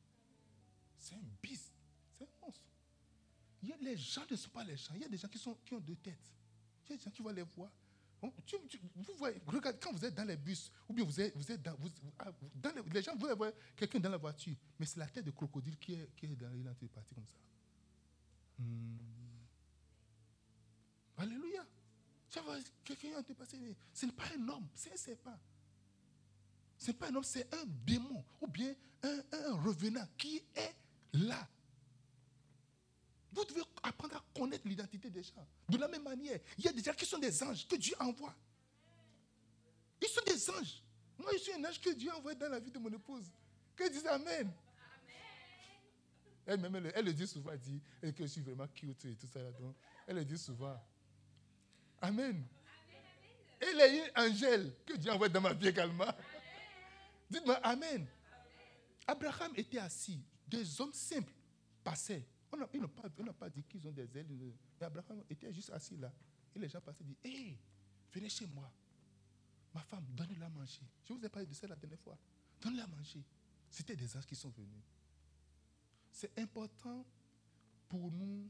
C'est 0.97 1.15
un 1.15 1.23
bis. 1.41 1.71
C'est 2.11 2.23
un 2.23 2.45
monstre. 2.45 2.65
Les 3.81 3.97
gens 3.97 4.25
ne 4.29 4.35
sont 4.35 4.49
pas 4.49 4.63
les 4.63 4.77
gens. 4.77 4.93
Il 4.95 5.01
y 5.01 5.05
a 5.05 5.09
des 5.09 5.17
gens 5.17 5.27
qui, 5.27 5.37
sont, 5.37 5.55
qui 5.65 5.73
ont 5.73 5.79
deux 5.79 5.95
têtes. 5.95 6.33
Il 6.85 6.91
y 6.91 6.93
a 6.93 6.97
des 6.97 7.03
gens 7.03 7.11
qui 7.11 7.21
vont 7.21 7.31
les 7.31 7.43
voir. 7.43 7.71
Vous 8.95 9.15
voyez, 9.17 9.41
regardez, 9.45 9.80
quand 9.80 9.91
vous 9.91 10.05
êtes 10.05 10.15
dans 10.15 10.24
les 10.24 10.38
bus, 10.38 10.71
ou 10.88 10.93
bien 10.93 11.03
vous 11.03 11.19
êtes, 11.19 11.36
vous 11.36 11.51
êtes 11.51 11.61
dans, 11.61 11.76
vous, 11.76 11.89
ah, 12.19 12.32
les, 12.93 13.01
gens, 13.01 13.15
vous 13.15 13.28
voyez 13.36 13.53
quelqu'un 13.76 13.99
dans 13.99 14.09
la 14.09 14.17
voiture, 14.17 14.55
mais 14.80 14.86
c'est 14.86 14.99
la 14.99 15.07
tête 15.07 15.26
de 15.26 15.32
crocodile 15.32 15.78
qui 15.78 15.93
est, 15.93 16.09
qui 16.15 16.26
est 16.26 16.36
dans 16.36 16.49
l'identité 16.49 16.88
partie 16.88 17.13
comme 17.13 17.26
ça. 17.26 17.38
Hmm. 18.59 18.97
Alléluia. 21.17 21.65
Quelqu'un 22.84 23.19
est 23.19 23.34
passé. 23.34 23.57
Ce 23.93 24.05
n'est 24.05 24.11
pas 24.11 24.24
un 24.36 24.47
homme, 24.47 24.67
c'est 24.74 24.91
un 24.91 24.97
serpent. 24.97 25.38
Ce 26.78 26.88
n'est 26.88 26.93
pas 26.97 27.09
un 27.09 27.15
homme, 27.15 27.24
c'est 27.24 27.53
un 27.53 27.65
démon 27.86 28.24
ou 28.41 28.47
bien 28.47 28.74
un 29.03 29.53
revenant 29.61 30.07
qui 30.17 30.41
est 30.55 30.76
là. 31.13 31.47
Vous 33.34 33.43
devez 33.45 33.61
apprendre 33.81 34.15
à 34.15 34.23
connaître 34.38 34.67
l'identité 34.67 35.09
des 35.09 35.23
gens. 35.23 35.47
De 35.67 35.77
la 35.77 35.88
même 35.88 36.03
manière, 36.03 36.39
il 36.57 36.65
y 36.65 36.67
a 36.67 36.71
des 36.71 36.84
gens 36.84 36.93
qui 36.93 37.05
sont 37.05 37.17
des 37.17 37.43
anges 37.43 37.67
que 37.67 37.75
Dieu 37.75 37.95
envoie. 37.99 38.36
Ils 40.01 40.07
sont 40.07 40.21
des 40.25 40.49
anges. 40.49 40.84
Moi, 41.17 41.31
je 41.34 41.38
suis 41.38 41.53
un 41.53 41.63
ange 41.65 41.79
que 41.79 41.89
Dieu 41.91 42.11
a 42.11 42.17
envoyé 42.17 42.38
dans 42.38 42.49
la 42.49 42.59
vie 42.59 42.71
de 42.71 42.79
mon 42.79 42.89
épouse. 42.89 43.31
Que 43.75 43.89
Dieu 43.89 44.07
Amen. 44.07 44.51
Elle, 46.45 46.59
même, 46.59 46.91
elle, 46.93 47.05
le 47.05 47.13
dit 47.13 47.25
souvent, 47.25 47.51
elle 47.51 47.59
dit 47.59 47.81
que 48.01 48.23
je 48.23 48.25
suis 48.25 48.41
vraiment 48.41 48.67
cute 48.67 49.05
et 49.05 49.15
tout 49.15 49.27
ça. 49.27 49.39
Donc, 49.53 49.75
elle 50.05 50.17
le 50.17 50.25
dit 50.25 50.38
souvent. 50.38 50.77
Amen. 52.01 52.45
Elle 53.59 53.79
est 53.79 54.11
un 54.15 54.29
angèle 54.29 54.75
que 54.86 54.93
Dieu 54.97 55.11
envoie 55.11 55.29
dans 55.29 55.39
ma 55.41 55.53
vie 55.53 55.69
également. 55.69 56.13
Dites-moi 57.29 57.55
Amen. 57.63 58.05
Abraham 59.07 59.53
était 59.55 59.79
assis. 59.79 60.21
Des 60.47 60.81
hommes 60.81 60.93
simples 60.93 61.34
passaient. 61.84 62.27
On 62.54 63.24
n'a 63.24 63.34
pas, 63.34 63.49
dit 63.49 63.64
qu'ils 63.64 63.88
ont 63.88 63.91
des 63.91 64.16
ailes. 64.18 64.28
Mais 64.80 64.86
Abraham 64.86 65.24
était 65.30 65.51
juste 65.51 65.72
assis 65.72 65.97
là. 65.97 66.14
Et 66.56 66.60
les 66.60 66.70
gens 66.70 66.82
passaient 66.82 67.04
et 67.04 67.08
disaient 67.08 67.20
Hé, 67.24 67.58
venez 68.12 68.30
chez 68.30 68.45
moi. 68.45 68.72
Ma 69.74 69.82
femme, 69.82 70.06
donnez-la 70.12 70.45
à 70.45 70.49
manger. 70.49 70.84
Je 71.04 71.14
vous 71.14 71.26
ai 71.26 71.30
parlé 71.30 71.47
de 71.47 71.54
ça 71.54 71.68
la 71.68 71.76
dernière 71.76 71.99
fois. 71.99 72.18
Donnez-la 72.62 72.84
à 72.84 72.88
manger. 72.88 73.24
C'était 73.72 73.95
des 73.95 74.16
anges 74.16 74.28
qui 74.28 74.36
sont 74.36 74.49
venus. 74.49 74.84
C'est 76.12 76.38
important 76.38 77.04
pour 77.89 78.12
nous 78.12 78.47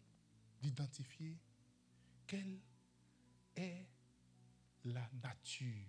d'identifier 0.62 1.38
quelle 2.28 2.60
est 3.56 3.88
la 4.84 5.10
nature, 5.22 5.88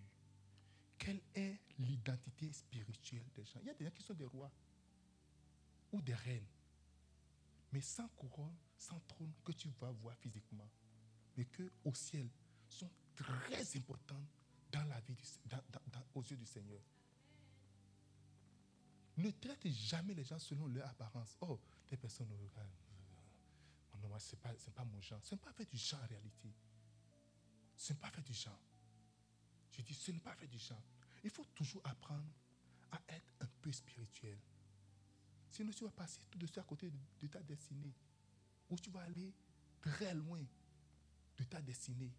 quelle 0.97 1.21
est 1.35 1.59
l'identité 1.81 2.53
spirituelle 2.53 3.27
des 3.35 3.45
gens. 3.45 3.59
Il 3.63 3.67
y 3.67 3.71
a 3.71 3.75
des 3.75 3.85
gens 3.85 3.91
qui 3.91 4.03
sont 4.03 4.15
des 4.15 4.25
rois 4.25 4.53
ou 5.91 6.01
des 6.01 6.15
reines, 6.15 6.47
mais 7.75 7.81
sans 7.81 8.07
couronne, 8.11 8.57
sans 8.79 9.01
trône 9.01 9.33
que 9.45 9.51
tu 9.51 9.69
vas 9.81 9.91
voir 9.91 10.17
physiquement, 10.19 10.71
mais 11.37 11.45
que 11.47 11.73
au 11.85 11.93
ciel 11.93 12.31
sont 12.69 12.91
très 13.17 13.77
importants 13.77 14.25
dans 14.71 14.85
la 14.85 15.01
vie 15.01 15.17
aux 16.15 16.23
yeux 16.23 16.37
du 16.37 16.47
Seigneur. 16.47 16.81
Ne 19.17 19.29
traite 19.33 19.67
jamais 19.67 20.15
les 20.15 20.23
gens 20.23 20.39
selon 20.39 20.69
leur 20.69 20.89
apparence. 20.89 21.37
Oh, 21.41 21.61
des 21.89 21.97
personnes 21.97 22.29
me 22.29 22.37
regardent. 22.37 22.71
Non, 24.03 24.19
ce 24.21 24.37
n'est 24.37 24.41
pas, 24.41 24.53
pas, 24.73 24.85
mon 24.85 25.01
genre. 25.01 25.21
Ce 25.25 25.35
n'est 25.35 25.41
pas 25.41 25.53
fait 25.53 25.69
du 25.69 25.77
genre 25.77 26.01
en 26.01 26.07
réalité. 26.07 26.55
Ce 27.77 27.93
n'est 27.93 27.99
pas 27.99 28.11
fait 28.11 28.23
du 28.23 28.35
genre. 28.35 28.61
Je 29.73 29.83
dis, 29.83 29.95
ce 29.95 30.13
n'est 30.13 30.21
pas 30.21 30.35
fait 30.37 30.47
du 30.47 30.59
genre. 30.59 30.83
Il 31.25 31.31
faut 31.31 31.45
toujours 31.47 31.83
apprendre 31.85 32.31
à 32.93 33.01
être 33.09 33.33
un 33.41 33.49
peu 33.63 33.73
spirituel. 33.73 34.39
Sinon, 35.55 35.71
tu 35.71 35.85
vas 35.85 35.91
passer 35.93 36.19
tout 36.29 36.37
de 36.37 36.47
suite 36.47 36.59
à 36.59 36.65
côté 36.65 36.91
de, 36.91 37.27
ta 37.29 37.41
destinée. 37.41 37.95
Ou 38.69 38.77
tu 38.77 38.91
vas 38.91 39.03
aller 39.03 39.33
très 39.81 40.13
loin 40.13 40.45
de 41.37 41.45
ta 41.45 41.63
destinée. 41.63 42.11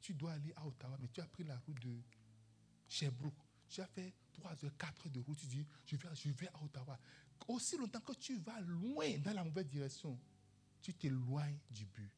Tu 0.00 0.14
dois 0.14 0.32
aller 0.32 0.54
à 0.56 0.66
Ottawa, 0.66 0.96
mais 0.98 1.08
tu 1.08 1.20
as 1.20 1.26
pris 1.26 1.44
la 1.44 1.58
route 1.58 1.78
de 1.80 2.00
Sherbrooke. 2.88 3.34
Tu 3.68 3.82
as 3.82 3.86
fait 3.86 4.14
3 4.32 4.64
heures, 4.64 4.76
4 4.78 5.06
heures 5.06 5.12
de 5.12 5.20
route. 5.20 5.36
Tu 5.36 5.46
dis, 5.48 5.66
je 5.84 5.96
vais, 5.96 6.08
je 6.14 6.30
vais 6.30 6.48
à 6.48 6.62
Ottawa. 6.62 6.98
Aussi 7.48 7.76
longtemps 7.76 8.00
que 8.00 8.14
tu 8.14 8.38
vas 8.38 8.58
loin 8.62 9.18
dans 9.18 9.34
la 9.34 9.44
mauvaise 9.44 9.66
direction, 9.66 10.18
tu 10.80 10.94
t'éloignes 10.94 11.58
du 11.70 11.84
but. 11.84 12.10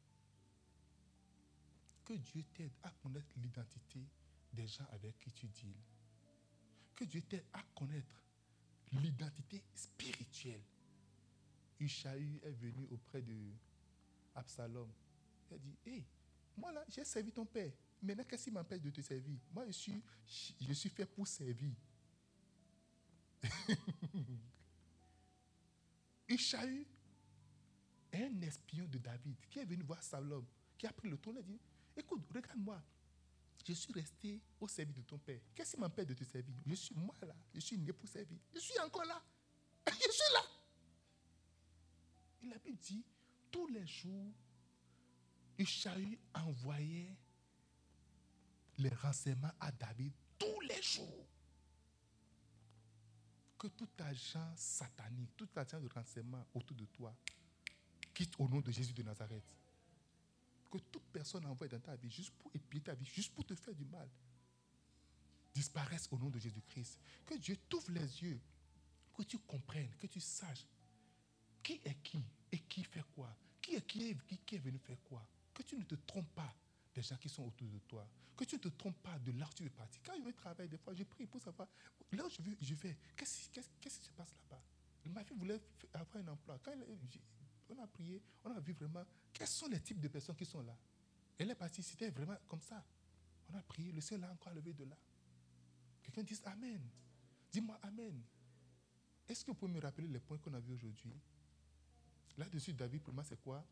Que 2.05 2.13
Dieu 2.13 2.45
t'aide 2.53 2.71
à 2.83 2.91
connaître 2.91 3.27
l'identité 3.35 4.07
des 4.53 4.67
gens 4.67 4.87
avec 4.91 5.19
qui 5.19 5.33
tu 5.33 5.47
deals. 5.47 5.75
Que 6.95 7.03
Dieu 7.03 7.23
t'aide 7.23 7.43
à 7.51 7.61
connaître 7.75 8.23
l'identité 8.93 9.63
spirituelle. 9.73 10.63
Ishaï 11.79 12.39
est 12.43 12.51
venu 12.51 12.85
auprès 12.91 13.21
de 13.21 13.35
Absalom. 14.35 14.89
Il 15.49 15.53
a 15.55 15.57
dit, 15.57 15.77
hé, 15.85 16.05
moi 16.57 16.71
là, 16.71 16.83
j'ai 16.89 17.05
servi 17.05 17.31
ton 17.31 17.45
père. 17.45 17.71
Maintenant, 18.01 18.23
qu'est-ce 18.25 18.45
qui 18.45 18.51
m'empêche 18.51 18.81
de 18.81 18.89
te 18.89 19.01
servir? 19.01 19.37
Moi, 19.53 19.65
je 19.67 19.71
suis, 19.71 20.01
je 20.59 20.73
suis 20.73 20.89
fait 20.89 21.05
pour 21.05 21.27
servir. 21.27 21.73
Ishaï 26.29 26.85
est 28.11 28.25
un 28.25 28.41
espion 28.41 28.85
de 28.85 28.97
David 28.97 29.35
qui 29.49 29.59
est 29.59 29.65
venu 29.65 29.83
voir 29.83 29.99
Absalom, 29.99 30.45
qui 30.77 30.87
a 30.87 30.93
pris 30.93 31.09
le 31.09 31.17
tour 31.17 31.35
et 31.35 31.39
a 31.39 31.43
dit, 31.43 31.59
écoute, 31.95 32.25
regarde-moi, 32.33 32.81
je 33.65 33.73
suis 33.73 33.93
resté 33.93 34.41
au 34.59 34.67
service 34.67 34.95
de 34.95 35.01
ton 35.03 35.17
père. 35.17 35.39
Qu'est-ce 35.53 35.75
qui 35.75 35.79
m'empêche 35.79 36.07
de 36.07 36.13
te 36.13 36.23
servir? 36.23 36.55
Je 36.65 36.75
suis 36.75 36.95
moi 36.95 37.13
là. 37.21 37.35
Je 37.53 37.59
suis 37.59 37.77
né 37.77 37.93
pour 37.93 38.07
servir. 38.07 38.37
Je 38.53 38.59
suis 38.59 38.79
encore 38.79 39.05
là. 39.05 39.21
Je 39.87 40.11
suis 40.11 40.33
là. 40.33 40.43
Il 42.41 42.53
avait 42.53 42.73
dit, 42.73 43.03
tous 43.51 43.67
les 43.67 43.85
jours, 43.85 44.33
Ishaï 45.57 46.17
envoyait 46.33 47.15
les 48.77 48.89
renseignements 48.89 49.51
à 49.59 49.71
David 49.71 50.13
tous 50.37 50.61
les 50.61 50.81
jours. 50.81 51.27
Que 53.57 53.67
tout 53.67 53.89
agent 53.99 54.53
satanique, 54.55 55.35
tout 55.35 55.49
agent 55.55 55.81
de 55.81 55.89
renseignement 55.89 56.45
autour 56.53 56.77
de 56.77 56.85
toi 56.85 57.13
quitte 58.13 58.33
au 58.39 58.47
nom 58.47 58.61
de 58.61 58.71
Jésus 58.71 58.93
de 58.93 59.03
Nazareth 59.03 59.58
que 60.69 60.77
toute 60.77 61.03
personne 61.11 61.45
envoyée 61.45 61.71
dans 61.71 61.79
ta 61.79 61.95
vie 61.95 62.09
juste 62.11 62.31
pour 62.31 62.51
épier 62.55 62.81
ta 62.81 62.93
vie, 62.93 63.05
juste 63.05 63.33
pour 63.33 63.45
te 63.45 63.55
faire 63.55 63.73
du 63.73 63.85
mal, 63.85 64.09
disparaisse 65.53 66.07
au 66.11 66.17
nom 66.17 66.29
de 66.29 66.39
Jésus-Christ. 66.39 66.99
Que 67.25 67.37
Dieu 67.37 67.57
t'ouvre 67.67 67.91
les 67.91 68.23
yeux, 68.23 68.39
que 69.13 69.23
tu 69.23 69.37
comprennes, 69.39 69.93
que 69.99 70.07
tu 70.07 70.19
saches 70.19 70.65
qui 71.61 71.81
est 71.83 72.01
qui 72.01 72.23
et 72.51 72.59
qui 72.59 72.83
fait 72.83 73.03
quoi, 73.13 73.35
qui 73.61 73.75
est 73.75 73.85
qui, 73.85 74.09
est, 74.09 74.17
qui 74.45 74.55
est 74.55 74.59
venu 74.59 74.77
faire 74.79 75.01
quoi. 75.03 75.25
Que 75.53 75.63
tu 75.63 75.75
ne 75.75 75.83
te 75.83 75.95
trompes 75.95 76.33
pas 76.33 76.55
des 76.93 77.01
gens 77.01 77.17
qui 77.17 77.29
sont 77.29 77.43
autour 77.43 77.67
de 77.67 77.79
toi. 77.79 78.07
Que 78.35 78.45
tu 78.45 78.55
ne 78.55 78.61
te 78.61 78.69
trompes 78.69 79.01
pas 79.01 79.19
de 79.19 79.31
là 79.33 79.45
où 79.45 79.53
tu 79.53 79.63
veux 79.63 79.69
partir. 79.69 80.01
Quand 80.03 80.13
je 80.17 80.23
vais 80.23 80.31
travailler, 80.31 80.69
des 80.69 80.77
fois, 80.77 80.93
je 80.93 81.03
prie 81.03 81.25
pour 81.25 81.41
savoir 81.41 81.67
là 82.13 82.25
où 82.25 82.29
je, 82.29 82.41
veux, 82.41 82.55
je 82.61 82.73
vais. 82.75 82.97
Qu'est-ce 83.17 83.49
qui 83.49 83.89
se 83.89 84.11
passe 84.11 84.33
là-bas? 84.33 84.63
Ma 85.09 85.23
fille 85.23 85.37
voulait 85.37 85.59
avoir 85.93 86.17
un 86.17 86.27
emploi. 86.29 86.59
Quand 86.59 86.71
on 87.69 87.83
a 87.83 87.87
prié, 87.87 88.21
on 88.45 88.51
a 88.51 88.59
vu 88.59 88.73
vraiment 88.73 89.03
quels 89.39 89.47
sont 89.47 89.67
les 89.69 89.79
types 89.79 90.01
de 90.01 90.09
personnes 90.09 90.35
qui 90.35 90.45
sont 90.45 90.61
là? 90.61 90.75
Elle 91.37 91.49
est 91.49 91.55
partie, 91.55 91.81
c'était 91.81 92.09
vraiment 92.09 92.35
comme 92.45 92.59
ça. 92.59 92.83
On 93.49 93.57
a 93.57 93.61
prié, 93.61 93.93
le 93.93 94.01
Seigneur 94.01 94.27
l'a 94.27 94.33
encore 94.33 94.53
levé 94.53 94.73
de 94.73 94.83
là. 94.83 94.97
Quelqu'un 96.03 96.23
dit 96.23 96.37
Amen. 96.43 96.81
Dis-moi 97.49 97.79
Amen. 97.81 98.21
Est-ce 99.29 99.45
que 99.45 99.51
vous 99.51 99.55
pouvez 99.55 99.71
me 99.71 99.79
rappeler 99.79 100.07
les 100.07 100.19
points 100.19 100.37
qu'on 100.39 100.53
a 100.53 100.59
vus 100.59 100.73
aujourd'hui? 100.73 101.13
Là-dessus, 102.37 102.73
David, 102.73 103.01
pour 103.01 103.13
moi, 103.13 103.23
c'est 103.23 103.41
quoi? 103.41 103.63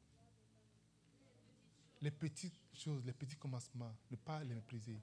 Les 2.00 2.12
petites 2.12 2.60
choses, 2.74 3.04
les 3.06 3.12
petits 3.12 3.36
commencements, 3.36 3.94
ne 4.10 4.16
pas 4.16 4.42
les 4.46 4.56
mépriser. 4.56 4.98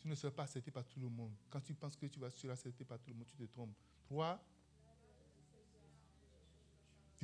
Tu 0.00 0.08
ne 0.08 0.14
seras 0.14 0.32
pas 0.32 0.42
accepté 0.42 0.70
par 0.70 0.84
tout 0.84 1.00
le 1.00 1.08
monde. 1.08 1.32
Quand 1.48 1.60
tu 1.62 1.72
penses 1.72 1.96
que 1.96 2.06
tu 2.06 2.18
vas 2.18 2.26
être 2.26 2.50
accepté 2.50 2.84
par 2.84 2.98
tout 2.98 3.08
le 3.08 3.16
monde, 3.16 3.26
tu 3.26 3.36
te 3.36 3.44
trompes. 3.44 3.74
Trois, 4.04 4.42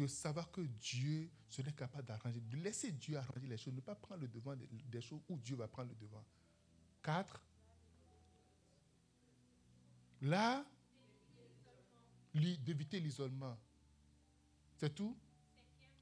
de 0.00 0.06
savoir 0.06 0.50
que 0.50 0.62
Dieu 0.62 1.30
serait 1.48 1.72
capable 1.72 2.06
d'arranger, 2.06 2.40
de 2.40 2.56
laisser 2.56 2.92
Dieu 2.92 3.16
arranger 3.16 3.46
les 3.46 3.58
choses, 3.58 3.74
ne 3.74 3.80
pas 3.80 3.94
prendre 3.94 4.22
le 4.22 4.28
devant 4.28 4.54
des 4.56 5.00
choses 5.00 5.20
où 5.28 5.38
Dieu 5.38 5.56
va 5.56 5.68
prendre 5.68 5.90
le 5.90 5.96
devant. 5.96 6.24
Quatre. 7.02 7.42
Là, 10.22 10.64
d'éviter 12.34 13.00
l'isolement. 13.00 13.58
C'est 14.78 14.94
tout? 14.94 15.16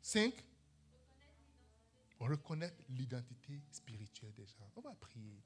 Cinq. 0.01 0.45
Reconnaître 2.21 2.83
l'identité 2.91 3.61
spirituelle 3.71 4.33
des 4.35 4.47
gens. 4.47 4.71
On 4.77 4.81
va 4.81 4.95
prier. 4.95 5.41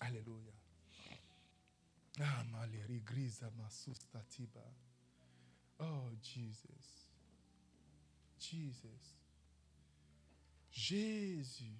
Alléluia. 0.00 0.52
Ah, 2.20 2.44
maléri, 2.44 3.00
grisa, 3.00 3.50
tiba. 4.28 4.64
Oh, 5.80 6.10
Jesus. 6.22 7.10
Jesus. 8.38 9.16
Jésus. 10.70 11.78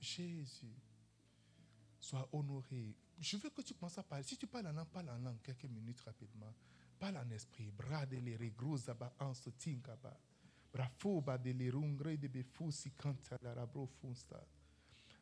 Jésus. 0.00 0.76
Sois 1.98 2.28
honoré. 2.32 2.94
Je 3.18 3.36
veux 3.38 3.50
que 3.50 3.62
tu 3.62 3.74
penses 3.74 3.98
à 3.98 4.02
parler. 4.02 4.24
Si 4.24 4.36
tu 4.36 4.46
parles 4.46 4.66
en 4.68 4.72
langue, 4.72 4.88
parle 4.88 5.10
en 5.10 5.18
langue 5.18 5.40
quelques 5.42 5.64
minutes 5.64 6.00
rapidement. 6.00 6.54
Parle 6.98 7.16
en 7.18 7.30
esprit. 7.30 7.70
Brade 7.70 8.12
les 8.12 8.50
gros 8.50 8.88
en 8.88 9.32
Rafo 10.76 11.22
ba 11.22 11.38
de 11.38 11.54
le 11.54 11.70
rungre 11.70 12.18
de 12.18 12.28
befu 12.28 12.70
si 12.70 12.92
canta 12.94 13.38
la 13.40 13.54
rabro 13.54 13.86
funsta. 13.86 14.46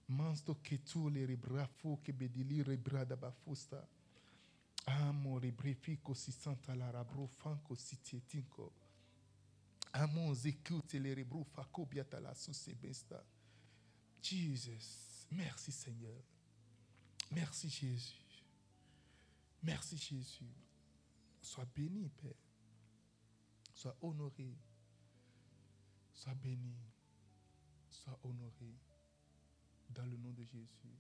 Mansto 0.07 0.59
che 0.61 0.83
tu 0.83 1.09
le 1.09 1.25
ribrafo 1.25 2.01
che 2.03 2.13
bedili 2.13 2.61
ribrada 2.63 3.17
bafusta. 3.17 3.89
Amo 4.85 5.39
ribrifico 5.39 6.15
si 6.15 6.31
santa 6.31 6.75
la 6.75 6.91
rabro 6.91 7.27
fanco 7.27 7.75
si 7.75 8.01
tietinco. 8.01 8.73
Amo 9.93 10.35
zekute 10.35 10.99
le 10.99 11.15
ribro 11.15 11.45
fako 11.45 11.87
biata 11.87 12.19
la 12.21 12.35
besta. 12.79 13.25
Jesus, 14.21 15.27
merci 15.31 15.71
Seigneur. 15.71 16.23
Merci 17.31 17.69
Jésus. 17.69 18.45
Merci 19.63 19.97
Jésus. 19.97 20.55
Sois 21.41 21.67
béni, 21.75 22.09
Père. 22.09 22.33
Sois 23.75 23.97
honoré. 24.03 24.57
Sois 26.13 26.35
béni. 26.35 26.77
Sois 27.89 28.19
honoré. 28.23 28.75
Dans 29.91 30.07
le 30.07 30.17
nom 30.17 30.33
de 30.33 30.45
Jésus. 30.45 30.99